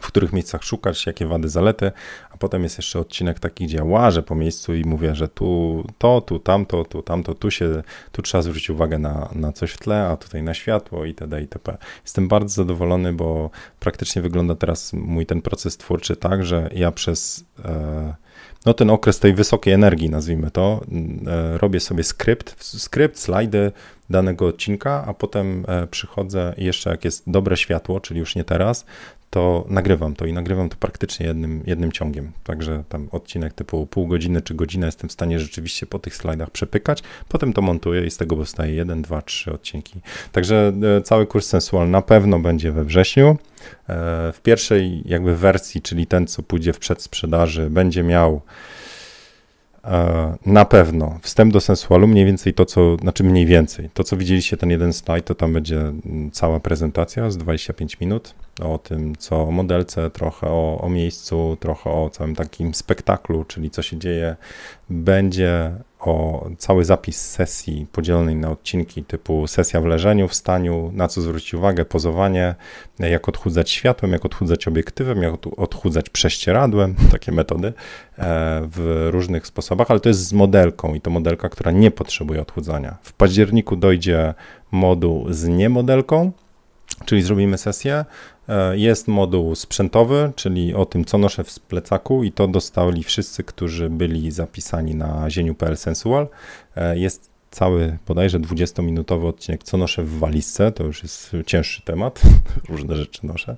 w 0.00 0.06
których 0.06 0.32
miejscach 0.32 0.62
szukać, 0.64 1.06
jakie 1.06 1.26
wady, 1.26 1.48
zalety, 1.48 1.92
a 2.30 2.36
potem 2.36 2.62
jest 2.62 2.78
jeszcze 2.78 2.98
odcinek 2.98 3.40
taki, 3.40 3.64
gdzie 3.64 3.76
ja 3.76 3.84
łażę 3.84 4.22
po 4.22 4.34
miejscu 4.34 4.74
i 4.74 4.84
mówię, 4.84 5.14
że 5.14 5.28
tu 5.28 5.84
to, 5.98 6.20
tu 6.20 6.38
tamto, 6.38 6.84
tu 6.84 7.02
tamto, 7.02 7.34
tu 7.34 7.50
się, 7.50 7.82
tu 8.12 8.22
trzeba 8.22 8.42
zwrócić 8.42 8.70
uwagę 8.70 8.98
na, 8.98 9.28
na 9.34 9.52
coś 9.52 9.70
w 9.70 9.78
tle, 9.78 10.06
a 10.06 10.16
tutaj 10.16 10.42
na 10.42 10.54
światło 10.54 11.04
itd. 11.04 11.40
itp. 11.40 11.76
Jestem 12.04 12.28
bardzo 12.28 12.54
zadowolony, 12.54 13.12
bo 13.12 13.50
praktycznie 13.80 14.22
wygląda 14.22 14.54
teraz 14.54 14.92
mój 14.92 15.26
ten 15.26 15.42
proces 15.42 15.76
twórczy 15.76 16.16
tak, 16.16 16.44
że 16.44 16.70
ja 16.74 16.92
przez 16.92 17.44
e, 17.64 18.14
no 18.66 18.74
ten 18.74 18.90
okres 18.90 19.18
tej 19.18 19.34
wysokiej 19.34 19.74
energii, 19.74 20.10
nazwijmy 20.10 20.50
to, 20.50 20.80
e, 21.26 21.58
robię 21.58 21.80
sobie 21.80 22.04
skrypt, 22.04 22.64
skrypt, 22.64 23.18
slajdy 23.18 23.72
danego 24.10 24.46
odcinka, 24.46 25.04
a 25.06 25.14
potem 25.14 25.64
e, 25.68 25.86
przychodzę 25.86 26.54
jeszcze 26.56 26.90
jak 26.90 27.04
jest 27.04 27.30
dobre 27.30 27.56
światło, 27.56 28.00
czyli 28.00 28.20
już 28.20 28.36
nie 28.36 28.44
teraz, 28.44 28.86
to 29.30 29.64
nagrywam 29.68 30.14
to 30.14 30.26
i 30.26 30.32
nagrywam 30.32 30.68
to 30.68 30.76
praktycznie 30.76 31.26
jednym, 31.26 31.62
jednym 31.66 31.92
ciągiem. 31.92 32.32
Także 32.44 32.84
tam 32.88 33.08
odcinek 33.12 33.52
typu 33.52 33.86
pół 33.86 34.06
godziny 34.06 34.42
czy 34.42 34.54
godzina 34.54 34.86
jestem 34.86 35.08
w 35.08 35.12
stanie 35.12 35.40
rzeczywiście 35.40 35.86
po 35.86 35.98
tych 35.98 36.16
slajdach 36.16 36.50
przepykać, 36.50 37.02
potem 37.28 37.52
to 37.52 37.62
montuję 37.62 38.06
i 38.06 38.10
z 38.10 38.16
tego 38.16 38.36
powstaje 38.36 38.74
jeden, 38.74 39.02
dwa, 39.02 39.22
trzy 39.22 39.52
odcinki. 39.52 40.00
Także 40.32 40.72
e, 40.98 41.02
cały 41.02 41.26
kurs 41.26 41.46
sensual 41.46 41.90
na 41.90 42.02
pewno 42.02 42.38
będzie 42.38 42.72
we 42.72 42.84
wrześniu. 42.84 43.28
E, 43.88 44.32
w 44.32 44.40
pierwszej 44.42 45.02
jakby 45.04 45.36
wersji, 45.36 45.82
czyli 45.82 46.06
ten, 46.06 46.26
co 46.26 46.42
pójdzie 46.42 46.72
w 46.72 46.78
przedsprzedaży, 46.78 47.70
będzie 47.70 48.02
miał 48.02 48.40
na 50.46 50.64
pewno 50.64 51.18
wstęp 51.22 51.52
do 51.52 51.60
sensualu, 51.60 52.06
mniej 52.06 52.24
więcej 52.24 52.54
to, 52.54 52.64
co, 52.64 52.96
znaczy 52.96 53.24
mniej 53.24 53.46
więcej, 53.46 53.90
to 53.94 54.04
co 54.04 54.16
widzieliście, 54.16 54.56
ten 54.56 54.70
jeden 54.70 54.92
slajd, 54.92 55.24
to 55.24 55.34
tam 55.34 55.52
będzie 55.52 55.80
mm, 55.80 56.30
cała 56.30 56.60
prezentacja 56.60 57.30
z 57.30 57.36
25 57.36 58.00
minut 58.00 58.34
o 58.62 58.78
tym, 58.78 59.16
co 59.16 59.42
o 59.42 59.50
modelce, 59.50 60.10
trochę 60.10 60.46
o, 60.46 60.78
o 60.80 60.88
miejscu, 60.88 61.56
trochę 61.60 61.90
o 61.90 62.10
całym 62.10 62.34
takim 62.34 62.74
spektaklu, 62.74 63.44
czyli 63.44 63.70
co 63.70 63.82
się 63.82 63.98
dzieje. 63.98 64.36
Będzie 64.90 65.72
o 66.00 66.46
cały 66.58 66.84
zapis 66.84 67.30
sesji 67.30 67.86
podzielonej 67.92 68.36
na 68.36 68.50
odcinki 68.50 69.04
typu 69.04 69.46
sesja 69.46 69.80
w 69.80 69.84
leżeniu, 69.84 70.28
w 70.28 70.34
staniu, 70.34 70.90
na 70.94 71.08
co 71.08 71.20
zwrócić 71.20 71.54
uwagę, 71.54 71.84
pozowanie, 71.84 72.54
jak 72.98 73.28
odchudzać 73.28 73.70
światłem, 73.70 74.12
jak 74.12 74.24
odchudzać 74.24 74.68
obiektywem, 74.68 75.22
jak 75.22 75.34
odchudzać 75.56 76.10
prześcieradłem, 76.10 76.94
takie 77.12 77.32
metody 77.32 77.68
e, 77.68 77.72
w 78.72 79.08
różnych 79.10 79.46
sposobach, 79.46 79.90
ale 79.90 80.00
to 80.00 80.08
jest 80.08 80.26
z 80.26 80.32
modelką 80.32 80.94
i 80.94 81.00
to 81.00 81.10
modelka, 81.10 81.48
która 81.48 81.70
nie 81.70 81.90
potrzebuje 81.90 82.42
odchudzania. 82.42 82.96
W 83.02 83.12
październiku 83.12 83.76
dojdzie 83.76 84.34
moduł 84.70 85.26
z 85.30 85.48
niemodelką, 85.48 86.32
czyli 87.04 87.22
zrobimy 87.22 87.58
sesję. 87.58 88.04
E, 88.48 88.78
jest 88.78 89.08
moduł 89.08 89.54
sprzętowy, 89.54 90.32
czyli 90.36 90.74
o 90.74 90.86
tym, 90.86 91.04
co 91.04 91.18
noszę 91.18 91.44
w 91.44 91.60
plecaku, 91.60 92.24
i 92.24 92.32
to 92.32 92.48
dostali 92.48 93.04
wszyscy, 93.04 93.44
którzy 93.44 93.90
byli 93.90 94.30
zapisani 94.30 94.94
na 94.94 95.30
zieniu.pl 95.30 95.76
Sensual. 95.76 96.28
E, 96.76 96.98
jest 96.98 97.30
cały 97.50 97.98
bodajże 98.06 98.40
20-minutowy 98.40 99.26
odcinek, 99.26 99.64
co 99.64 99.76
noszę 99.76 100.02
w 100.02 100.18
walizce, 100.18 100.72
to 100.72 100.84
już 100.84 101.02
jest 101.02 101.36
cięższy 101.46 101.82
temat, 101.82 102.22
różne 102.68 102.96
rzeczy 102.96 103.26
noszę. 103.26 103.56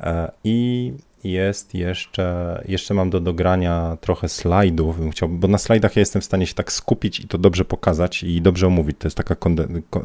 E, 0.00 0.32
I 0.44 0.92
jest 1.24 1.74
jeszcze, 1.74 2.62
jeszcze 2.68 2.94
mam 2.94 3.10
do 3.10 3.20
dogrania 3.20 3.96
trochę 4.00 4.28
slajdów, 4.28 5.00
bym 5.00 5.10
chciał, 5.10 5.28
bo 5.28 5.48
na 5.48 5.58
slajdach 5.58 5.96
ja 5.96 6.00
jestem 6.00 6.22
w 6.22 6.24
stanie 6.24 6.46
się 6.46 6.54
tak 6.54 6.72
skupić 6.72 7.20
i 7.20 7.28
to 7.28 7.38
dobrze 7.38 7.64
pokazać 7.64 8.22
i 8.22 8.42
dobrze 8.42 8.66
omówić, 8.66 8.96
to 8.98 9.06
jest 9.06 9.16
taka 9.16 9.36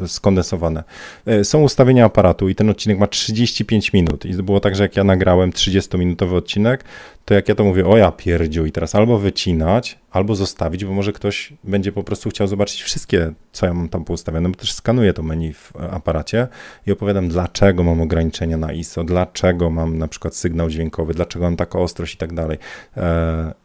skondensowane. 0.08 0.84
E, 1.26 1.44
są 1.44 1.62
ustawienia 1.64 2.06
aparatu 2.06 2.50
i 2.50 2.56
ten 2.56 2.70
odcinek 2.70 3.00
ma 3.00 3.08
35 3.08 3.94
minut 3.94 4.26
i 4.26 4.34
było 4.34 4.60
tak, 4.60 4.76
że 4.76 4.84
jak 4.84 4.98
ja 4.98 5.04
nagrałem 5.04 5.52
30-minutowy 5.52 6.36
odcinek, 6.36 6.84
to 7.26 7.34
jak 7.34 7.50
ja 7.50 7.56
to 7.56 7.64
mówię, 7.64 7.86
o 7.86 7.98
ja 7.98 8.12
pierdziu 8.12 8.66
i 8.66 8.72
teraz 8.72 8.96
albo 8.96 9.18
wycinać, 9.18 9.98
albo 10.14 10.36
zostawić, 10.36 10.86
bo 10.86 10.94
może 10.94 11.14
ktoś 11.14 11.54
będzie 11.64 11.92
po 11.92 12.04
prostu 12.04 12.30
chciał 12.30 12.48
zobaczyć 12.48 12.84
wszystkie, 12.84 13.34
co 13.52 13.66
ja 13.66 13.74
mam 13.74 13.90
tam 13.90 14.06
poustawione, 14.06 14.50
bo 14.50 14.56
też 14.56 14.74
skanuję 14.74 15.14
to 15.14 15.24
menu 15.24 15.54
w 15.54 15.74
aparacie 15.92 16.48
i 16.88 16.92
opowiadam, 16.92 17.28
dlaczego 17.28 17.84
mam 17.84 18.02
ograniczenia 18.02 18.58
na 18.58 18.74
ISO, 18.74 19.04
dlaczego 19.04 19.70
mam 19.70 19.98
na 19.98 20.08
przykład 20.08 20.36
sygnał 20.36 20.70
dźwiękowy, 20.70 21.14
dlaczego 21.14 21.46
mam 21.46 21.56
taką 21.56 21.82
ostrość 21.82 22.14
i 22.14 22.18
tak 22.18 22.34
dalej. 22.34 22.58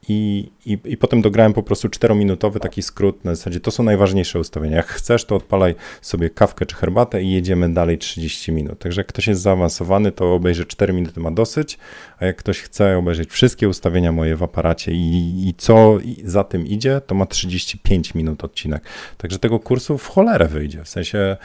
I, 0.08 0.50
i, 0.66 0.78
I 0.84 0.96
potem 0.96 1.22
dograłem 1.22 1.52
po 1.52 1.62
prostu 1.62 1.88
4-minutowy 1.88 2.58
taki 2.58 2.82
skrót 2.82 3.24
na 3.24 3.34
zasadzie, 3.34 3.60
to 3.60 3.70
są 3.70 3.82
najważniejsze 3.82 4.40
ustawienia. 4.40 4.76
Jak 4.76 4.86
chcesz, 4.86 5.24
to 5.24 5.36
odpalaj 5.36 5.74
sobie 6.02 6.30
kawkę 6.30 6.66
czy 6.66 6.76
herbatę 6.76 7.22
i 7.22 7.30
jedziemy 7.30 7.74
dalej 7.74 7.98
30 7.98 8.52
minut. 8.52 8.78
Także 8.78 9.00
jak 9.00 9.06
ktoś 9.06 9.26
jest 9.26 9.40
zaawansowany, 9.40 10.12
to 10.12 10.34
obejrzy 10.34 10.66
4 10.66 10.92
minuty 10.92 11.20
ma 11.20 11.30
dosyć, 11.30 11.78
a 12.18 12.26
jak 12.26 12.36
ktoś 12.36 12.60
chce 12.60 12.98
obejrzeć 12.98 13.30
wszystkie 13.30 13.68
ustawienia 13.68 14.12
moje 14.12 14.36
w 14.36 14.42
aparacie 14.42 14.92
i, 14.92 15.48
i 15.48 15.54
co 15.54 15.98
za 16.24 16.44
tym 16.44 16.66
idzie, 16.66 17.00
to 17.06 17.14
ma 17.14 17.26
35 17.26 18.14
minut 18.14 18.44
odcinek. 18.44 18.82
Także 19.16 19.38
tego 19.38 19.60
kursu 19.60 19.98
w 19.98 20.08
cholerę 20.08 20.48
wyjdzie. 20.48 20.84
W 20.84 20.88
sensie 20.88 21.36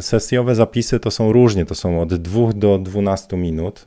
sesjowe 0.00 0.54
zapisy 0.54 1.00
to 1.00 1.10
są 1.10 1.32
różnie, 1.32 1.66
to 1.66 1.74
są 1.74 2.00
od 2.00 2.14
2 2.14 2.52
do 2.52 2.78
12 2.78 3.36
minut, 3.36 3.86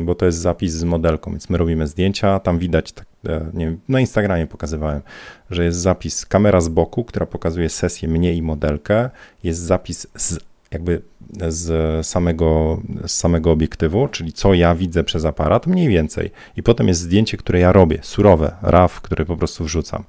bo 0.00 0.14
to 0.14 0.26
jest 0.26 0.38
zapis 0.38 0.72
z 0.72 0.84
modelką, 0.84 1.30
więc 1.30 1.50
my 1.50 1.58
robimy 1.58 1.86
zdjęcia, 1.86 2.40
tam 2.40 2.58
widać, 2.58 2.92
tak, 2.92 3.06
e, 3.28 3.50
nie 3.54 3.66
wiem, 3.66 3.80
na 3.88 4.00
Instagramie 4.00 4.46
pokazywałem, 4.46 5.02
że 5.50 5.64
jest 5.64 5.78
zapis 5.78 6.26
kamera 6.26 6.60
z 6.60 6.68
boku, 6.68 7.04
która 7.04 7.26
pokazuje 7.26 7.68
sesję 7.68 8.08
mnie 8.08 8.34
i 8.34 8.42
modelkę, 8.42 9.10
jest 9.44 9.60
zapis 9.60 10.06
z 10.16 10.38
jakby 10.70 11.02
z 11.48 12.06
samego, 12.06 12.80
z 13.06 13.12
samego 13.12 13.50
obiektywu, 13.50 14.08
czyli 14.08 14.32
co 14.32 14.54
ja 14.54 14.74
widzę 14.74 15.04
przez 15.04 15.24
aparat, 15.24 15.66
mniej 15.66 15.88
więcej. 15.88 16.30
I 16.56 16.62
potem 16.62 16.88
jest 16.88 17.00
zdjęcie, 17.00 17.36
które 17.36 17.58
ja 17.60 17.72
robię, 17.72 17.98
surowe, 18.02 18.56
RAW, 18.62 19.00
które 19.00 19.24
po 19.24 19.36
prostu 19.36 19.64
wrzucam. 19.64 20.04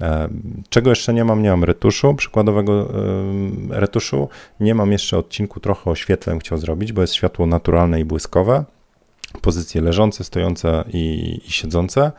E, 0.00 0.28
czego 0.68 0.90
jeszcze 0.90 1.14
nie 1.14 1.24
mam? 1.24 1.42
Nie 1.42 1.50
mam 1.50 1.64
retuszu, 1.64 2.14
przykładowego 2.14 2.90
e, 2.90 3.80
retuszu. 3.80 4.28
Nie 4.60 4.74
mam 4.74 4.92
jeszcze 4.92 5.18
odcinku, 5.18 5.60
trochę 5.60 5.90
oświetleń 5.90 6.40
chciał 6.40 6.58
zrobić, 6.58 6.92
bo 6.92 7.00
jest 7.00 7.14
światło 7.14 7.46
naturalne 7.46 8.00
i 8.00 8.04
błyskowe. 8.04 8.64
Pozycje 9.40 9.80
leżące, 9.80 10.24
stojące 10.24 10.84
i, 10.92 11.40
i 11.46 11.52
siedzące. 11.52 12.12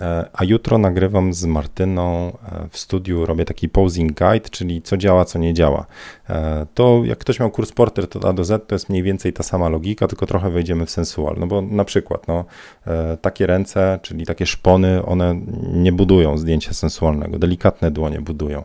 E, 0.00 0.30
a 0.32 0.44
jutro 0.44 0.78
nagrywam 0.78 1.34
z 1.34 1.44
Martyną 1.44 2.36
w 2.70 2.78
studiu, 2.78 3.26
robię 3.26 3.44
taki 3.44 3.68
posing 3.68 4.18
guide, 4.18 4.48
czyli 4.50 4.82
co 4.82 4.96
działa, 4.96 5.24
co 5.24 5.38
nie 5.38 5.54
działa. 5.54 5.86
E, 6.32 6.66
to 6.74 7.02
jak 7.04 7.18
ktoś 7.18 7.40
miał 7.40 7.50
kurs 7.50 7.72
portret 7.72 8.16
od 8.16 8.24
A 8.24 8.32
do 8.32 8.44
Z, 8.44 8.68
to 8.68 8.74
jest 8.74 8.88
mniej 8.88 9.02
więcej 9.02 9.32
ta 9.32 9.42
sama 9.42 9.68
logika, 9.68 10.08
tylko 10.08 10.26
trochę 10.26 10.50
wejdziemy 10.50 10.86
w 10.86 10.90
sensual. 10.90 11.36
No 11.38 11.46
bo 11.46 11.62
na 11.62 11.84
przykład 11.84 12.28
no, 12.28 12.44
takie 13.20 13.46
ręce, 13.46 13.98
czyli 14.02 14.26
takie 14.26 14.46
szpony, 14.46 15.06
one 15.06 15.40
nie 15.72 15.92
budują 15.92 16.38
zdjęcia 16.38 16.72
sensualnego, 16.72 17.38
delikatne 17.38 17.90
dłonie 17.90 18.20
budują. 18.20 18.62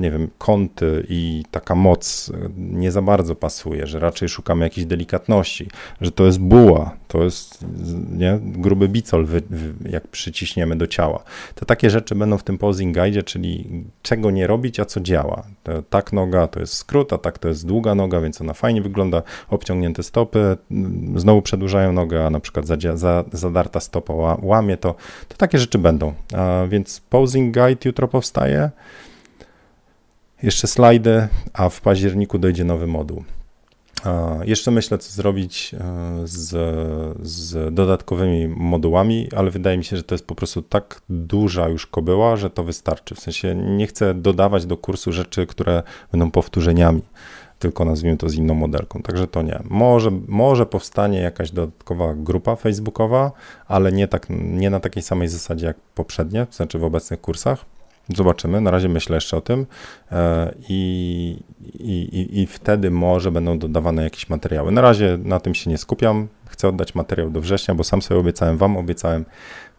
Nie 0.00 0.10
wiem, 0.10 0.30
kąty 0.38 1.06
i 1.08 1.44
taka 1.50 1.74
moc 1.74 2.32
nie 2.56 2.92
za 2.92 3.02
bardzo 3.02 3.34
pasuje, 3.34 3.86
że 3.86 3.98
raczej 3.98 4.28
szukamy 4.28 4.64
jakiejś 4.64 4.86
delikatności, 4.86 5.68
że 6.00 6.12
to 6.12 6.26
jest 6.26 6.40
buła, 6.40 6.96
to 7.08 7.24
jest 7.24 7.64
nie, 8.10 8.38
gruby 8.42 8.88
bicol, 8.88 9.26
jak 9.90 10.08
przy 10.08 10.28
przyciśniemy 10.28 10.76
do 10.76 10.86
ciała. 10.86 11.22
To 11.54 11.64
takie 11.64 11.90
rzeczy 11.90 12.14
będą 12.14 12.38
w 12.38 12.42
tym 12.42 12.58
posing 12.58 12.96
guide, 12.96 13.22
czyli 13.22 13.84
czego 14.02 14.30
nie 14.30 14.46
robić, 14.46 14.80
a 14.80 14.84
co 14.84 15.00
działa. 15.00 15.42
To, 15.62 15.82
tak 15.82 16.12
noga 16.12 16.46
to 16.46 16.60
jest 16.60 16.67
skrót, 16.72 17.12
a 17.12 17.18
tak 17.18 17.38
to 17.38 17.48
jest 17.48 17.66
długa 17.66 17.94
noga, 17.94 18.20
więc 18.20 18.40
ona 18.40 18.54
fajnie 18.54 18.82
wygląda, 18.82 19.22
obciągnięte 19.48 20.02
stopy, 20.02 20.56
mm, 20.70 21.20
znowu 21.20 21.42
przedłużają 21.42 21.92
nogę, 21.92 22.26
a 22.26 22.30
na 22.30 22.40
przykład 22.40 22.66
za, 22.66 23.24
zadarta 23.32 23.80
stopa 23.80 24.36
łamie, 24.42 24.76
to, 24.76 24.94
to 25.28 25.36
takie 25.36 25.58
rzeczy 25.58 25.78
będą. 25.78 26.14
A 26.36 26.66
więc 26.68 27.00
posing 27.00 27.54
guide 27.54 27.80
jutro 27.84 28.08
powstaje. 28.08 28.70
Jeszcze 30.42 30.66
slajdy, 30.66 31.28
a 31.52 31.68
w 31.68 31.80
październiku 31.80 32.38
dojdzie 32.38 32.64
nowy 32.64 32.86
moduł. 32.86 33.24
Jeszcze 34.44 34.70
myślę, 34.70 34.98
co 34.98 35.12
zrobić 35.12 35.74
e, 35.74 35.78
z, 36.24 36.48
z, 37.22 37.74
dodatkowymi 37.74 38.48
modułami, 38.48 39.28
ale 39.36 39.50
wydaje 39.50 39.78
mi 39.78 39.84
się, 39.84 39.96
że 39.96 40.02
to 40.02 40.14
jest 40.14 40.26
po 40.26 40.34
prostu 40.34 40.62
tak 40.62 41.02
duża 41.08 41.68
już 41.68 41.86
kobyła, 41.86 42.36
że 42.36 42.50
to 42.50 42.64
wystarczy. 42.64 43.14
W 43.14 43.20
sensie 43.20 43.54
nie 43.54 43.86
chcę 43.86 44.14
dodawać 44.14 44.66
do 44.66 44.76
kursu 44.76 45.12
rzeczy, 45.12 45.46
które 45.46 45.82
będą 46.12 46.30
powtórzeniami, 46.30 47.02
tylko 47.58 47.84
nazwijmy 47.84 48.16
to 48.16 48.28
z 48.28 48.34
inną 48.34 48.54
modelką. 48.54 49.02
Także 49.02 49.26
to 49.26 49.42
nie. 49.42 49.58
Może, 49.64 50.10
może 50.28 50.66
powstanie 50.66 51.20
jakaś 51.20 51.50
dodatkowa 51.50 52.14
grupa 52.14 52.56
facebookowa, 52.56 53.32
ale 53.66 53.92
nie, 53.92 54.08
tak, 54.08 54.26
nie 54.30 54.70
na 54.70 54.80
takiej 54.80 55.02
samej 55.02 55.28
zasadzie 55.28 55.66
jak 55.66 55.76
poprzednie, 55.94 56.46
w 56.50 56.54
znaczy 56.54 56.78
w 56.78 56.84
obecnych 56.84 57.20
kursach. 57.20 57.77
Zobaczymy, 58.16 58.60
na 58.60 58.70
razie 58.70 58.88
myślę 58.88 59.14
jeszcze 59.14 59.36
o 59.36 59.40
tym 59.40 59.66
e, 60.12 60.54
i, 60.68 61.42
i, 61.78 62.40
i 62.40 62.46
wtedy 62.46 62.90
może 62.90 63.30
będą 63.30 63.58
dodawane 63.58 64.02
jakieś 64.02 64.28
materiały. 64.28 64.72
Na 64.72 64.80
razie 64.80 65.18
na 65.24 65.40
tym 65.40 65.54
się 65.54 65.70
nie 65.70 65.78
skupiam. 65.78 66.28
Chcę 66.46 66.68
oddać 66.68 66.94
materiał 66.94 67.30
do 67.30 67.40
września, 67.40 67.74
bo 67.74 67.84
sam 67.84 68.02
sobie 68.02 68.20
obiecałem 68.20 68.56
Wam, 68.56 68.76
obiecałem, 68.76 69.24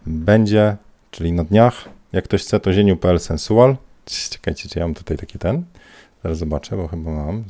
będzie, 0.05 0.77
czyli 1.11 1.31
na 1.31 1.43
dniach. 1.43 1.89
Jak 2.13 2.23
ktoś 2.23 2.43
chce, 2.43 2.59
to 2.59 2.73
zieniu.pl 2.73 3.19
sensual. 3.19 3.75
Czekajcie, 4.29 4.69
czy 4.69 4.79
ja 4.79 4.85
mam 4.85 4.93
tutaj 4.93 5.17
taki 5.17 5.39
ten? 5.39 5.63
Zaraz 6.23 6.37
zobaczę, 6.37 6.77
bo 6.77 6.87
chyba 6.87 7.11
mam. 7.11 7.43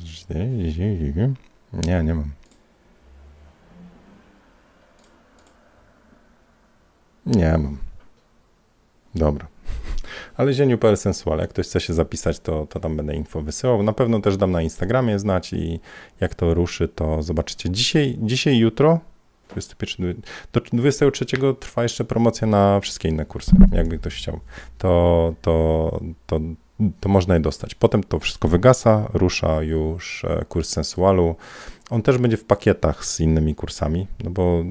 Nie, 1.88 2.04
nie 2.04 2.14
mam. 2.14 2.32
Nie 7.26 7.58
mam. 7.58 7.78
Dobra 9.16 9.48
ale 10.36 10.54
zieniu.pl 10.54 10.98
sensual. 10.98 11.40
Jak 11.40 11.50
ktoś 11.50 11.66
chce 11.68 11.80
się 11.80 11.94
zapisać, 11.94 12.40
to, 12.40 12.66
to 12.66 12.80
tam 12.80 12.98
będę 12.98 13.16
info 13.16 13.42
wysyłał. 13.42 13.84
Na 13.84 13.94
pewno 13.94 14.20
też 14.20 14.38
dam 14.38 14.52
na 14.52 14.62
Instagramie 14.62 15.20
znać 15.20 15.54
i 15.54 15.80
jak 16.20 16.36
to 16.36 16.54
ruszy, 16.54 16.88
to 16.88 17.24
zobaczycie. 17.24 17.70
Dzisiaj, 17.70 18.18
dzisiaj 18.22 18.58
jutro 18.58 19.00
21, 19.50 20.22
do 20.54 20.62
23 20.74 21.26
trwa 21.60 21.84
jeszcze 21.84 22.06
promocja 22.06 22.48
na 22.48 22.80
wszystkie 22.80 23.10
inne 23.10 23.26
kursy, 23.26 23.52
jakby 23.72 23.98
ktoś 23.98 24.16
chciał. 24.16 24.40
To, 24.78 25.34
to, 25.42 26.00
to, 26.28 26.40
to 27.00 27.10
można 27.10 27.34
je 27.34 27.40
dostać. 27.40 27.76
Potem 27.76 28.04
to 28.04 28.20
wszystko 28.20 28.48
wygasa, 28.48 29.10
rusza 29.14 29.62
już 29.62 30.26
e, 30.26 30.46
kurs 30.50 30.70
sensualu. 30.70 31.36
On 31.90 32.02
też 32.02 32.18
będzie 32.18 32.38
w 32.38 32.46
pakietach 32.46 33.06
z 33.06 33.20
innymi 33.20 33.56
kursami, 33.56 34.08
no 34.24 34.30
bo 34.30 34.64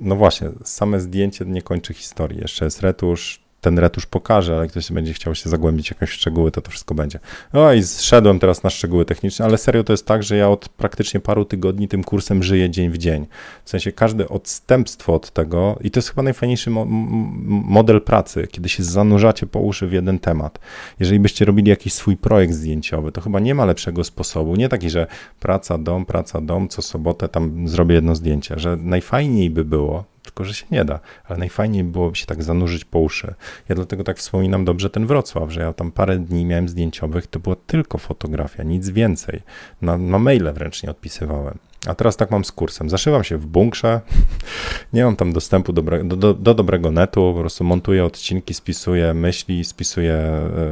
no 0.00 0.16
właśnie, 0.16 0.50
same 0.64 1.00
zdjęcie 1.00 1.44
nie 1.44 1.62
kończy 1.62 1.94
historii. 1.94 2.40
Jeszcze 2.40 2.64
jest 2.64 2.80
retusz, 2.80 3.41
ten 3.62 3.78
retusz 3.78 4.06
pokaże, 4.06 4.56
ale 4.56 4.68
ktoś 4.68 4.92
będzie 4.92 5.12
chciał 5.12 5.34
się 5.34 5.50
zagłębić 5.50 5.88
w 5.88 5.90
jakieś 5.90 6.10
szczegóły, 6.10 6.50
to 6.50 6.60
to 6.60 6.70
wszystko 6.70 6.94
będzie. 6.94 7.18
No 7.52 7.72
i 7.72 7.82
zszedłem 7.82 8.38
teraz 8.38 8.62
na 8.62 8.70
szczegóły 8.70 9.04
techniczne, 9.04 9.44
ale 9.44 9.58
serio 9.58 9.84
to 9.84 9.92
jest 9.92 10.06
tak, 10.06 10.22
że 10.22 10.36
ja 10.36 10.48
od 10.48 10.68
praktycznie 10.68 11.20
paru 11.20 11.44
tygodni 11.44 11.88
tym 11.88 12.04
kursem 12.04 12.42
żyję 12.42 12.70
dzień 12.70 12.90
w 12.90 12.98
dzień. 12.98 13.26
W 13.64 13.70
sensie 13.70 13.92
każde 13.92 14.28
odstępstwo 14.28 15.14
od 15.14 15.30
tego, 15.30 15.78
i 15.80 15.90
to 15.90 15.98
jest 15.98 16.08
chyba 16.08 16.22
najfajniejszy 16.22 16.70
mo 16.70 16.84
model 16.84 18.00
pracy, 18.00 18.46
kiedy 18.50 18.68
się 18.68 18.82
zanurzacie 18.82 19.46
po 19.46 19.60
uszy 19.60 19.86
w 19.86 19.92
jeden 19.92 20.18
temat. 20.18 20.58
Jeżeli 21.00 21.20
byście 21.20 21.44
robili 21.44 21.70
jakiś 21.70 21.92
swój 21.92 22.16
projekt 22.16 22.54
zdjęciowy, 22.54 23.12
to 23.12 23.20
chyba 23.20 23.40
nie 23.40 23.54
ma 23.54 23.64
lepszego 23.64 24.04
sposobu. 24.04 24.56
Nie 24.56 24.68
taki, 24.68 24.90
że 24.90 25.06
praca, 25.40 25.78
dom, 25.78 26.06
praca, 26.06 26.40
dom, 26.40 26.68
co 26.68 26.82
sobotę 26.82 27.28
tam 27.28 27.68
zrobię 27.68 27.94
jedno 27.94 28.14
zdjęcie, 28.14 28.54
że 28.58 28.76
najfajniej 28.76 29.50
by 29.50 29.64
było, 29.64 30.11
tylko 30.34 30.44
że 30.44 30.54
się 30.54 30.66
nie 30.70 30.84
da. 30.84 31.00
Ale 31.24 31.38
najfajniej 31.38 31.84
byłoby 31.84 32.16
się 32.16 32.26
tak 32.26 32.42
zanurzyć 32.42 32.84
po 32.84 32.98
uszy. 32.98 33.34
Ja 33.68 33.74
dlatego 33.74 34.04
tak 34.04 34.18
wspominam 34.18 34.64
dobrze 34.64 34.90
ten 34.90 35.06
Wrocław, 35.06 35.50
że 35.50 35.60
ja 35.60 35.72
tam 35.72 35.92
parę 35.92 36.18
dni 36.18 36.44
miałem 36.44 36.68
zdjęciowych, 36.68 37.26
to 37.26 37.40
była 37.40 37.56
tylko 37.66 37.98
fotografia, 37.98 38.62
nic 38.62 38.88
więcej. 38.88 39.40
Na, 39.82 39.98
na 39.98 40.18
maile 40.18 40.52
wręcz 40.52 40.82
nie 40.82 40.90
odpisywałem. 40.90 41.58
A 41.86 41.94
teraz 41.94 42.16
tak 42.16 42.30
mam 42.30 42.44
z 42.44 42.52
kursem. 42.52 42.90
Zaszywam 42.90 43.24
się 43.24 43.38
w 43.38 43.46
bunkrze, 43.46 44.00
nie 44.92 45.04
mam 45.04 45.16
tam 45.16 45.32
dostępu 45.32 45.72
do, 45.72 45.82
do, 45.82 46.34
do, 46.34 46.54
dobrego 46.54 46.90
netu, 46.90 47.32
po 47.34 47.40
prostu 47.40 47.64
montuję 47.64 48.04
odcinki, 48.04 48.54
spisuję 48.54 49.14
myśli, 49.14 49.64
spisuję 49.64 50.14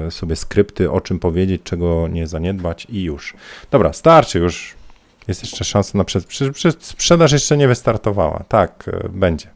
e, 0.06 0.11
sobie 0.11 0.36
skrypty, 0.36 0.90
o 0.90 1.00
czym 1.00 1.18
powiedzieć, 1.18 1.62
czego 1.64 2.08
nie 2.08 2.26
zaniedbać 2.26 2.86
i 2.90 3.02
już. 3.02 3.34
Dobra, 3.70 3.92
starczy 3.92 4.38
już 4.38 4.80
jest 5.28 5.42
jeszcze 5.42 5.64
szansa 5.64 5.98
na 5.98 6.04
sprzedaż. 6.04 6.76
Sprzedaż 6.80 7.32
jeszcze 7.32 7.56
nie 7.56 7.68
wystartowała. 7.68 8.44
Tak, 8.48 8.84
e, 8.92 9.08
będzie. 9.08 9.46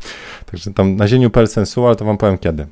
Także 0.50 0.72
tam 0.72 0.96
na 0.96 1.08
zieniu.pl 1.08 1.48
sensual 1.48 1.96
to 1.96 2.04
wam 2.04 2.18
powiem 2.18 2.38
kiedy. 2.38 2.66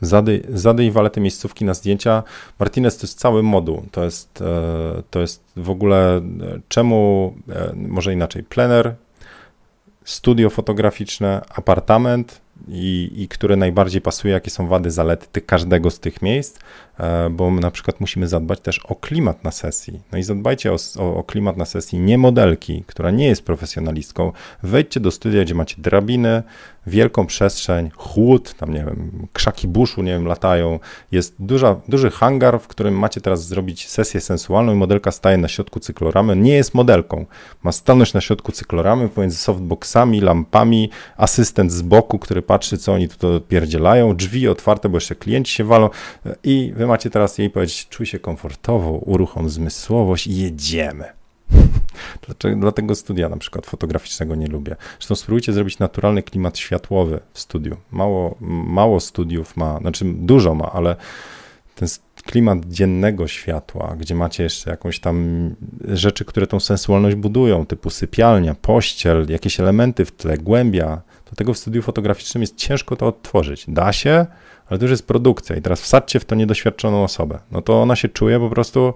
Zady, 0.00 0.46
zady 0.48 0.84
i 0.84 0.90
walety 0.90 1.20
miejscówki 1.20 1.64
na 1.64 1.74
zdjęcia. 1.74 2.22
Martinez 2.58 2.96
to 2.98 3.06
jest 3.06 3.18
cały 3.18 3.42
moduł. 3.42 3.86
To 3.90 4.04
jest, 4.04 4.42
e, 4.42 5.02
to 5.10 5.20
jest 5.20 5.44
w 5.56 5.70
ogóle 5.70 6.16
e, 6.16 6.20
czemu, 6.68 7.34
może 7.74 8.12
inaczej, 8.12 8.42
plener, 8.42 8.94
studio 10.04 10.50
fotograficzne, 10.50 11.42
apartament, 11.54 12.40
i, 12.68 13.12
i 13.16 13.28
które 13.28 13.56
najbardziej 13.56 14.00
pasuje, 14.00 14.34
jakie 14.34 14.50
są 14.50 14.66
wady, 14.66 14.90
zalety 14.90 15.40
każdego 15.40 15.90
z 15.90 16.00
tych 16.00 16.22
miejsc, 16.22 16.58
e, 17.00 17.30
bo 17.30 17.50
na 17.50 17.70
przykład 17.70 18.00
musimy 18.00 18.28
zadbać 18.28 18.60
też 18.60 18.78
o 18.78 18.94
klimat 18.94 19.44
na 19.44 19.50
sesji. 19.50 20.00
No 20.12 20.18
i 20.18 20.22
zadbajcie 20.22 20.72
o, 20.72 20.76
o, 20.98 21.16
o, 21.16 21.24
klimat 21.24 21.56
na 21.56 21.64
sesji 21.64 21.98
nie 21.98 22.18
modelki, 22.18 22.84
która 22.86 23.10
nie 23.10 23.26
jest 23.26 23.42
profesjonalistką. 23.42 24.32
Wejdźcie 24.62 25.00
do 25.00 25.10
studia, 25.10 25.44
gdzie 25.44 25.54
macie 25.54 25.76
drabiny, 25.78 26.42
wielką 26.88 27.26
przestrzeń, 27.26 27.90
chłód, 27.96 28.54
tam 28.54 28.72
nie 28.72 28.84
wiem, 28.84 29.26
krzaki 29.32 29.68
buszu, 29.68 30.02
nie 30.02 30.12
wiem, 30.12 30.26
latają. 30.26 30.78
Jest 31.12 31.34
duża, 31.38 31.80
duży 31.88 32.10
hangar, 32.10 32.60
w 32.60 32.66
którym 32.66 32.98
macie 32.98 33.20
teraz 33.20 33.46
zrobić 33.46 33.88
sesję 33.88 34.20
sensualną 34.20 34.72
i 34.72 34.76
modelka 34.76 35.10
staje 35.10 35.36
na 35.36 35.48
środku 35.48 35.80
cykloramy. 35.80 36.36
Nie 36.36 36.54
jest 36.54 36.74
modelką. 36.74 37.26
Ma 37.62 37.72
stanąć 37.72 38.14
na 38.14 38.20
środku 38.20 38.52
cykloramy 38.52 39.08
pomiędzy 39.08 39.36
softboxami, 39.36 40.20
lampami, 40.20 40.90
asystent 41.16 41.72
z 41.72 41.82
boku, 41.82 42.18
który 42.18 42.42
patrzy, 42.42 42.78
co 42.78 42.92
oni 42.92 43.08
tu 43.08 43.40
pierdzielają, 43.40 44.16
drzwi 44.16 44.48
otwarte, 44.48 44.88
bo 44.88 44.96
jeszcze 44.96 45.14
klienci 45.14 45.52
się 45.54 45.64
walą 45.64 45.90
i 46.44 46.72
wy 46.76 46.86
macie 46.86 47.10
teraz 47.10 47.38
jej 47.38 47.50
powiedzieć, 47.50 47.88
czuj 47.88 48.06
się 48.06 48.18
komfortowo, 48.18 48.90
uruchom 48.90 49.48
zmysłowość 49.50 50.26
i 50.26 50.36
jedziemy. 50.36 51.17
Dlaczego, 52.26 52.60
dlatego 52.60 52.94
studia 52.94 53.28
na 53.28 53.36
przykład 53.36 53.66
fotograficznego 53.66 54.34
nie 54.34 54.46
lubię. 54.46 54.76
Zresztą 54.98 55.14
spróbujcie 55.14 55.52
zrobić 55.52 55.78
naturalny 55.78 56.22
klimat 56.22 56.58
światłowy 56.58 57.20
w 57.32 57.40
studiu. 57.40 57.76
Mało, 57.90 58.36
mało 58.66 59.00
studiów 59.00 59.56
ma, 59.56 59.78
znaczy 59.78 60.04
dużo 60.04 60.54
ma, 60.54 60.72
ale 60.72 60.96
ten 61.74 61.88
klimat 62.24 62.64
dziennego 62.64 63.28
światła, 63.28 63.96
gdzie 63.98 64.14
macie 64.14 64.42
jeszcze 64.42 64.70
jakąś 64.70 65.00
tam 65.00 65.50
rzeczy, 65.88 66.24
które 66.24 66.46
tą 66.46 66.60
sensualność 66.60 67.16
budują, 67.16 67.66
typu 67.66 67.90
sypialnia, 67.90 68.54
pościel, 68.54 69.26
jakieś 69.28 69.60
elementy 69.60 70.04
w 70.04 70.12
tle, 70.12 70.38
głębia, 70.38 71.02
to 71.24 71.36
tego 71.36 71.54
w 71.54 71.58
studiu 71.58 71.82
fotograficznym 71.82 72.40
jest 72.40 72.56
ciężko 72.56 72.96
to 72.96 73.06
odtworzyć. 73.06 73.64
Da 73.68 73.92
się, 73.92 74.26
ale 74.68 74.78
to 74.78 74.84
już 74.84 74.90
jest 74.90 75.06
produkcja 75.06 75.56
i 75.56 75.62
teraz 75.62 75.80
wsadźcie 75.80 76.20
w 76.20 76.24
to 76.24 76.34
niedoświadczoną 76.34 77.04
osobę. 77.04 77.38
No 77.50 77.62
to 77.62 77.82
ona 77.82 77.96
się 77.96 78.08
czuje 78.08 78.40
po 78.40 78.50
prostu 78.50 78.94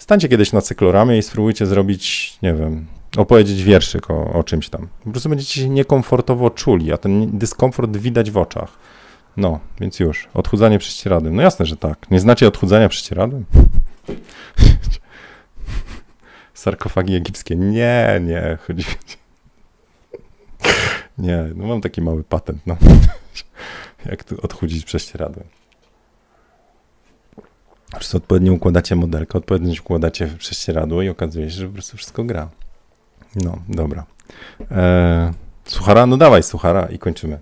Stańcie 0.00 0.28
kiedyś 0.28 0.52
na 0.52 0.60
cykloramie 0.60 1.18
i 1.18 1.22
spróbujcie 1.22 1.66
zrobić, 1.66 2.34
nie 2.42 2.54
wiem, 2.54 2.86
opowiedzieć 3.16 3.62
wierszyk 3.62 4.10
o, 4.10 4.32
o 4.32 4.44
czymś 4.44 4.68
tam. 4.68 4.88
Po 5.04 5.10
prostu 5.10 5.28
będziecie 5.28 5.60
się 5.60 5.68
niekomfortowo 5.68 6.50
czuli, 6.50 6.92
a 6.92 6.96
ten 6.96 7.38
dyskomfort 7.38 7.96
widać 7.96 8.30
w 8.30 8.36
oczach. 8.36 8.78
No, 9.36 9.60
więc 9.80 10.00
już. 10.00 10.28
Odchudzanie 10.34 10.78
prześcieradłem. 10.78 11.36
No 11.36 11.42
jasne, 11.42 11.66
że 11.66 11.76
tak. 11.76 12.10
Nie 12.10 12.20
znacie 12.20 12.48
odchudzania 12.48 12.88
prześcieradłem? 12.88 13.44
Sarkofagi 16.54 17.14
egipskie. 17.14 17.56
Nie, 17.56 18.20
nie. 18.22 18.58
Chodzi... 18.66 18.84
Nie, 21.18 21.44
no 21.54 21.66
mam 21.66 21.80
taki 21.80 22.02
mały 22.02 22.24
patent, 22.24 22.66
no. 22.66 22.76
Jak 24.06 24.24
tu 24.24 24.36
odchudzić 24.42 24.84
prześcieradłem. 24.84 25.46
Po 27.90 27.96
prostu 27.96 28.16
odpowiednio 28.16 28.52
układacie 28.52 28.96
modelkę, 28.96 29.38
odpowiednio 29.38 29.74
układacie 29.80 30.26
prześcieradło 30.38 31.02
i 31.02 31.08
okazuje 31.08 31.50
się, 31.50 31.56
że 31.56 31.66
po 31.66 31.72
prostu 31.72 31.96
wszystko 31.96 32.24
gra. 32.24 32.48
No, 33.36 33.58
dobra. 33.68 34.06
E, 34.70 35.32
suchara? 35.64 36.06
No 36.06 36.16
dawaj 36.16 36.42
suchara 36.42 36.86
i 36.86 36.98
kończymy. 36.98 37.38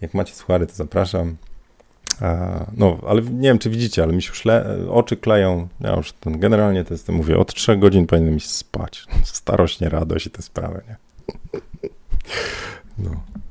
Jak 0.00 0.14
macie 0.14 0.34
suchary, 0.34 0.66
to 0.66 0.74
zapraszam. 0.74 1.36
E, 2.22 2.64
no, 2.76 2.98
ale 3.06 3.22
nie 3.22 3.48
wiem, 3.48 3.58
czy 3.58 3.70
widzicie, 3.70 4.02
ale 4.02 4.12
mi 4.12 4.22
się 4.22 4.28
już 4.28 4.44
le, 4.44 4.76
oczy 4.90 5.16
kleją. 5.16 5.68
Ja 5.80 5.96
już 5.96 6.12
ten, 6.12 6.38
generalnie 6.38 6.84
to 6.84 6.94
jest, 6.94 7.08
mówię, 7.08 7.38
od 7.38 7.54
3 7.54 7.76
godzin 7.76 8.06
powinienem 8.06 8.36
iść 8.36 8.50
spać. 8.50 9.04
Starość, 9.24 9.80
nie 9.80 9.88
radość 9.88 10.26
i 10.26 10.30
te 10.30 10.42
sprawy, 10.42 10.82
nie? 10.88 10.96
No. 12.98 13.10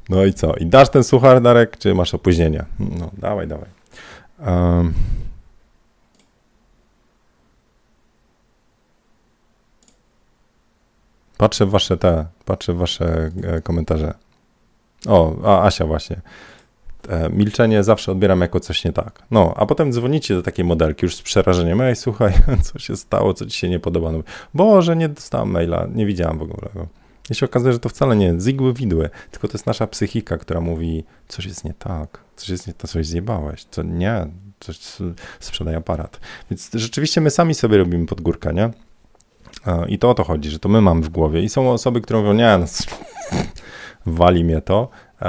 No 0.10 0.26
i 0.26 0.34
co? 0.34 0.54
I 0.54 0.66
dasz 0.66 0.90
ten 0.90 1.04
suchar, 1.04 1.42
Darek, 1.42 1.78
czy 1.78 1.94
masz 1.94 2.14
opóźnienie? 2.14 2.66
No, 2.80 3.12
dawaj, 3.18 3.48
dawaj. 3.48 3.70
Um, 4.40 4.94
Patrzę 11.38 11.66
w 11.66 11.70
wasze 11.70 11.98
te, 11.98 12.26
patrzę 12.46 12.74
w 12.74 12.78
wasze 12.78 13.32
e, 13.44 13.62
komentarze. 13.62 14.14
O, 15.08 15.36
a 15.44 15.66
Asia 15.66 15.86
właśnie. 15.86 16.22
E, 17.10 17.30
milczenie 17.30 17.84
zawsze 17.84 18.12
odbieram 18.12 18.42
jako 18.42 18.60
coś 18.60 18.86
nie 18.86 18.92
tak. 18.94 19.24
No, 19.32 19.54
a 19.58 19.66
potem 19.66 19.92
dzwonicie 19.92 20.36
do 20.36 20.44
takiej 20.44 20.66
modelki 20.66 21.06
już 21.06 21.16
z 21.16 21.22
przerażeniem. 21.22 21.82
Ej, 21.82 21.96
słuchaj, 21.96 22.34
co 22.72 22.80
się 22.80 22.98
stało, 22.98 23.34
co 23.34 23.46
ci 23.46 23.58
się 23.58 23.70
nie 23.70 23.80
podoba? 23.80 24.12
No, 24.12 24.20
Boże, 24.54 24.96
nie 24.96 25.10
dostałem 25.10 25.52
maila, 25.52 25.88
nie 25.96 26.06
widziałam 26.06 26.38
w 26.38 26.42
ogóle. 26.42 26.70
I 27.30 27.36
się 27.36 27.46
okazuje, 27.46 27.74
że 27.74 27.80
to 27.80 27.90
wcale 27.90 28.16
nie 28.16 28.42
z 28.42 28.48
igły 28.48 28.74
widły, 28.74 29.10
tylko 29.32 29.48
to 29.48 29.54
jest 29.54 29.66
nasza 29.66 29.88
psychika, 29.88 30.38
która 30.38 30.62
mówi, 30.62 31.04
coś 31.28 31.46
jest 31.46 31.64
nie 31.64 31.74
tak, 31.74 32.20
coś 32.36 32.50
jest 32.50 32.68
nie 32.68 32.74
tak, 32.74 32.92
coś 32.92 33.08
zjebałeś, 33.08 33.66
co 33.72 33.84
nie, 33.84 34.28
coś 34.60 34.80
sprzedaje 35.40 35.78
aparat. 35.78 36.20
Więc 36.52 36.70
rzeczywiście 36.74 37.22
my 37.22 37.30
sami 37.30 37.56
sobie 37.56 37.78
robimy 37.78 38.06
podgórkę, 38.06 38.54
nie? 38.54 38.70
I 39.88 40.00
to 40.00 40.10
o 40.10 40.14
to 40.14 40.24
chodzi, 40.24 40.50
że 40.50 40.60
to 40.60 40.70
my 40.70 40.82
mamy 40.82 41.02
w 41.02 41.10
głowie. 41.10 41.42
I 41.42 41.50
są 41.50 41.72
osoby, 41.72 42.02
które 42.02 42.20
mówią, 42.20 42.34
nie, 42.34 42.58
no, 42.58 42.66
wali 44.20 44.44
mnie 44.44 44.62
to, 44.62 44.90
e, 45.22 45.26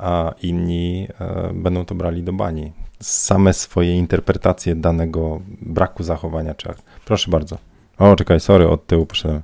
a 0.00 0.34
inni 0.42 1.08
e, 1.20 1.52
będą 1.54 1.84
to 1.84 1.94
brali 1.94 2.22
do 2.22 2.32
bani. 2.32 2.72
Same 3.00 3.52
swoje 3.52 3.96
interpretacje 3.96 4.74
danego 4.74 5.40
braku 5.60 6.02
zachowania 6.02 6.54
czar. 6.54 6.76
Proszę 7.04 7.30
bardzo. 7.30 7.58
O, 7.98 8.16
czekaj, 8.16 8.40
sorry, 8.40 8.68
od 8.68 8.86
tyłu 8.86 9.06
poszedłem. 9.06 9.42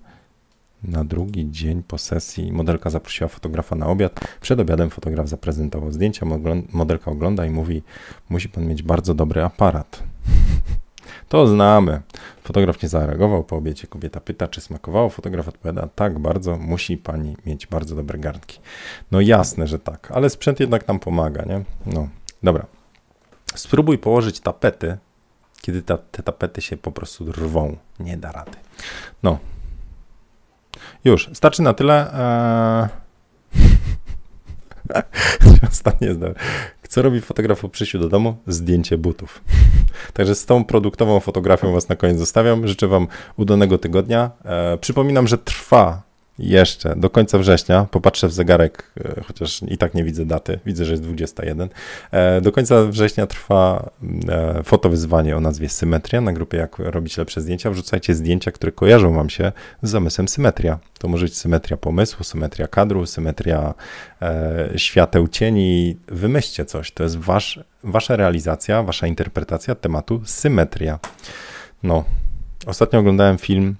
Na 0.85 1.05
drugi 1.05 1.51
dzień 1.51 1.83
po 1.83 1.99
sesji 1.99 2.53
modelka 2.53 2.91
zaprosiła 2.91 3.29
fotografa 3.29 3.77
na 3.77 3.87
obiad. 3.87 4.21
Przed 4.41 4.61
obiadem 4.61 4.91
fotograf 4.91 5.29
zaprezentował 5.29 5.93
zdjęcia. 5.93 6.27
Modelka 6.73 7.11
ogląda 7.11 7.47
i 7.47 7.51
mówi: 7.51 7.83
Musi 8.29 8.49
pan 8.49 8.67
mieć 8.67 8.83
bardzo 8.83 9.15
dobry 9.15 9.43
aparat. 9.43 10.03
To 11.29 11.47
znamy. 11.47 12.01
Fotograf 12.43 12.83
nie 12.83 12.89
zareagował 12.89 13.45
po 13.45 13.57
obiecie. 13.57 13.87
Kobieta 13.87 14.21
pyta, 14.21 14.49
czy 14.49 14.61
smakowało. 14.61 15.09
Fotograf 15.09 15.49
odpowiada, 15.49 15.89
tak, 15.95 16.19
bardzo. 16.19 16.57
Musi 16.59 16.97
pani 16.97 17.37
mieć 17.47 17.67
bardzo 17.67 17.97
dobre 17.97 18.19
garnki. 18.19 18.59
No 19.11 19.21
jasne, 19.21 19.67
że 19.67 19.79
tak, 19.79 20.11
ale 20.11 20.31
sprzęt 20.31 20.61
jednak 20.61 20.89
nam 20.89 20.99
pomaga, 20.99 21.45
nie? 21.45 21.65
No, 21.87 22.09
dobra. 22.43 22.67
Spróbuj 23.55 23.99
położyć 23.99 24.41
tapety, 24.41 24.99
kiedy 25.61 25.83
ta, 25.83 25.99
te 25.99 26.23
tapety 26.23 26.63
się 26.63 26.77
po 26.77 26.93
prostu 26.93 27.33
rwą. 27.33 27.77
Nie 28.01 28.17
da 28.17 28.33
rady. 28.33 28.57
No. 29.23 29.39
Już, 31.05 31.31
starczy 31.33 31.63
na 31.63 31.75
tyle. 31.75 32.07
Eee... 32.21 33.03
Ostatnie 35.71 36.15
zdanie. 36.15 36.35
Co 36.89 37.03
robi 37.03 37.21
fotograf 37.21 37.61
po 37.61 37.69
przyjściu 37.69 37.99
do 37.99 38.09
domu? 38.09 38.37
Zdjęcie 38.47 38.99
butów. 38.99 39.45
Także 40.13 40.35
z 40.35 40.47
tą 40.47 40.65
produktową 40.65 41.21
fotografią 41.21 41.73
Was 41.73 41.89
na 41.89 41.97
koniec 41.97 42.19
zostawiam. 42.19 42.69
Życzę 42.69 42.89
Wam 42.89 43.07
udanego 43.37 43.79
tygodnia. 43.79 44.31
Eee, 44.45 44.79
przypominam, 44.79 45.27
że 45.29 45.39
trwa 45.39 46.03
jeszcze 46.43 46.97
do 46.97 47.11
końca 47.11 47.39
września, 47.39 47.87
popatrzę 47.91 48.29
w 48.29 48.33
zegarek, 48.33 48.93
e, 49.05 49.23
chociaż 49.27 49.63
i 49.69 49.79
tak 49.79 49.95
nie 49.95 50.05
widzę 50.05 50.25
daty, 50.25 50.59
widzę, 50.67 50.85
że 50.85 50.93
jest 50.93 51.03
21. 51.03 51.69
E, 52.11 52.41
do 52.41 52.53
końca 52.53 52.85
września 52.85 53.27
trwa 53.27 53.91
e, 54.29 54.63
fotowyzwanie 54.65 55.37
o 55.37 55.41
nazwie 55.41 55.69
Symetria 55.69 56.21
na 56.21 56.33
grupie 56.33 56.59
Jak 56.59 56.79
robić 56.79 57.17
lepsze 57.17 57.41
zdjęcia. 57.41 57.71
Wrzucajcie 57.71 58.15
zdjęcia, 58.15 58.53
które 58.53 58.73
kojarzą 58.73 59.15
Wam 59.15 59.31
się 59.31 59.53
z 59.83 59.91
zamysłem 59.91 60.29
symetria. 60.29 60.79
To 60.99 61.09
może 61.09 61.27
być 61.27 61.37
symetria 61.37 61.77
pomysłu, 61.77 62.25
symetria 62.25 62.69
kadru, 62.69 63.07
symetria 63.07 63.75
świateł, 64.77 65.29
cieni. 65.29 65.97
Wymyślcie 66.09 66.65
coś. 66.65 66.93
To 66.93 67.03
jest 67.03 67.19
wasz, 67.19 67.61
wasza 67.85 68.17
realizacja, 68.17 68.83
wasza 68.83 69.07
interpretacja 69.07 69.75
tematu 69.75 70.23
symetria. 70.25 70.99
No, 71.83 72.05
ostatnio 72.67 72.99
oglądałem 72.99 73.39
film 73.39 73.77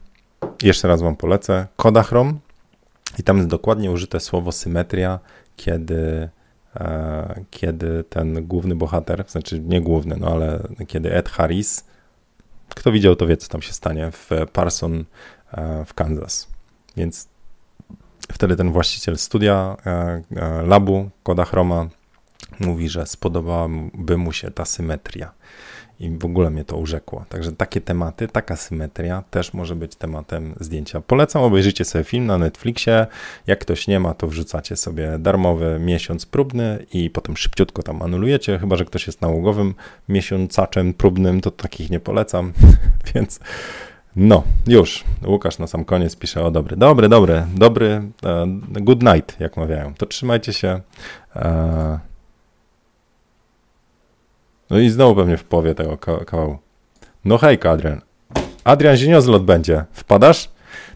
jeszcze 0.63 0.89
raz 0.89 1.03
Wam 1.03 1.17
polecę. 1.17 1.67
Kodachrom 1.77 2.41
i 3.19 3.23
tam 3.23 3.37
jest 3.37 3.49
dokładnie 3.49 3.91
użyte 3.91 4.21
słowo 4.21 4.53
symetria, 4.53 5.19
kiedy, 5.57 6.29
e, 6.77 7.45
kiedy 7.51 8.05
ten 8.05 8.47
główny 8.47 8.75
bohater, 8.75 9.25
znaczy 9.29 9.61
nie 9.61 9.81
główny, 9.81 10.17
no 10.21 10.27
ale 10.27 10.63
kiedy 10.87 11.15
Ed 11.15 11.29
Harris, 11.29 11.85
kto 12.69 12.93
widział, 12.93 13.17
to 13.17 13.27
wie, 13.27 13.37
co 13.37 13.49
tam 13.49 13.63
się 13.63 13.73
stanie 13.73 14.11
w 14.11 14.31
Parson 14.53 15.05
e, 15.53 15.85
w 15.85 15.95
Kansas. 15.95 16.49
Więc 16.97 17.29
wtedy 18.33 18.57
ten 18.57 18.73
właściciel 18.73 19.19
studia, 19.19 19.77
e, 19.87 20.23
labu 20.67 21.11
Kodachroma 21.23 21.89
mówi, 22.61 22.89
że 22.89 23.07
spodobałaby 23.07 24.17
mu 24.17 24.33
się 24.33 24.51
ta 24.51 24.65
symetria 24.65 25.33
i 26.03 26.11
w 26.11 26.25
ogóle 26.25 26.51
mnie 26.51 26.65
to 26.65 26.77
urzekło. 26.77 27.25
Także 27.29 27.53
takie 27.53 27.81
tematy, 27.81 28.29
taka 28.29 28.57
symetria 28.57 29.23
też 29.31 29.55
może 29.55 29.77
być 29.77 29.97
tematem 29.97 30.55
zdjęcia. 30.61 31.01
Polecam, 31.01 31.43
obejrzyjcie 31.43 31.85
sobie 31.85 32.05
film 32.05 32.27
na 32.27 32.39
Netflixie. 32.39 33.07
Jak 33.47 33.59
ktoś 33.59 33.89
nie 33.89 34.01
ma, 34.01 34.15
to 34.15 34.27
wrzucacie 34.27 34.77
sobie 34.77 35.19
darmowy 35.19 35.79
miesiąc 35.81 36.27
próbny 36.27 36.87
i 36.93 37.11
potem 37.11 37.37
szybciutko 37.37 37.83
tam 37.83 38.03
anulujecie, 38.03 38.59
chyba 38.59 38.77
że 38.77 38.85
ktoś 38.85 39.07
jest 39.07 39.21
nałogowym 39.21 39.75
miesiącaczem 40.09 40.95
próbnym, 40.95 41.41
to 41.41 41.51
takich 41.51 41.91
nie 41.91 42.01
polecam, 42.01 42.53
więc 43.15 43.41
no, 44.17 44.43
już. 44.67 45.05
Łukasz 45.27 45.59
na 45.59 45.67
sam 45.67 45.85
koniec 45.85 46.17
pisze 46.17 46.45
o 46.45 46.51
dobry, 46.51 46.77
dobry, 46.77 47.09
dobry, 47.09 47.47
dobry, 47.55 48.03
uh, 48.23 48.83
good 48.83 49.03
night, 49.03 49.41
jak 49.41 49.57
mawiają. 49.57 49.95
To 49.95 50.07
trzymajcie 50.07 50.53
się. 50.53 50.81
No 54.73 54.79
i 54.79 54.91
znowu 54.91 55.15
pewnie 55.15 55.37
w 55.37 55.45
połowie 55.45 55.75
tego 55.75 55.99
kawału. 55.99 56.59
No 57.25 57.39
hejka, 57.39 57.71
Adrian. 57.71 58.01
Adrian 58.65 58.97
Zieniozlot 58.97 59.45
będzie. 59.45 59.85
Wpadasz? 59.93 60.51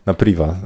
Na 0.06 0.14
priwa 0.14 0.56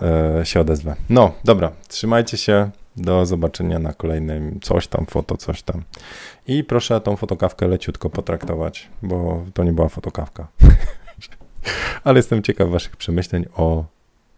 e, 0.41 0.47
się 0.47 0.61
odezwę. 0.61 0.97
No, 1.09 1.33
dobra. 1.45 1.73
Trzymajcie 1.89 2.37
się. 2.37 2.71
Do 2.97 3.27
zobaczenia 3.27 3.79
na 3.79 3.93
kolejnym 3.93 4.61
coś 4.61 4.87
tam, 4.87 5.07
foto, 5.07 5.37
coś 5.37 5.63
tam. 5.63 5.83
I 6.47 6.65
proszę 6.65 7.01
tą 7.01 7.17
fotokawkę 7.17 7.69
leciutko 7.69 8.11
potraktować, 8.11 8.89
bo 9.03 9.45
to 9.55 9.65
nie 9.65 9.73
była 9.73 9.89
fotokawka. 9.89 10.49
Ale 12.05 12.19
jestem 12.19 12.43
ciekaw 12.43 12.69
waszych 12.69 12.97
przemyśleń 12.97 13.47
o 13.57 13.85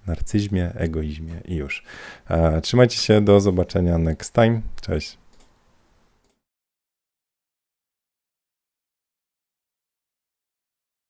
narcyzmie, 0.07 0.73
egoizmie 0.75 1.35
i 1.45 1.55
już. 1.55 1.85
E, 2.29 2.61
trzymajcie 2.61 2.99
się, 2.99 3.21
do 3.21 3.41
zobaczenia 3.41 3.99
next 3.99 4.35
time. 4.35 4.61
Cześć. 4.81 5.22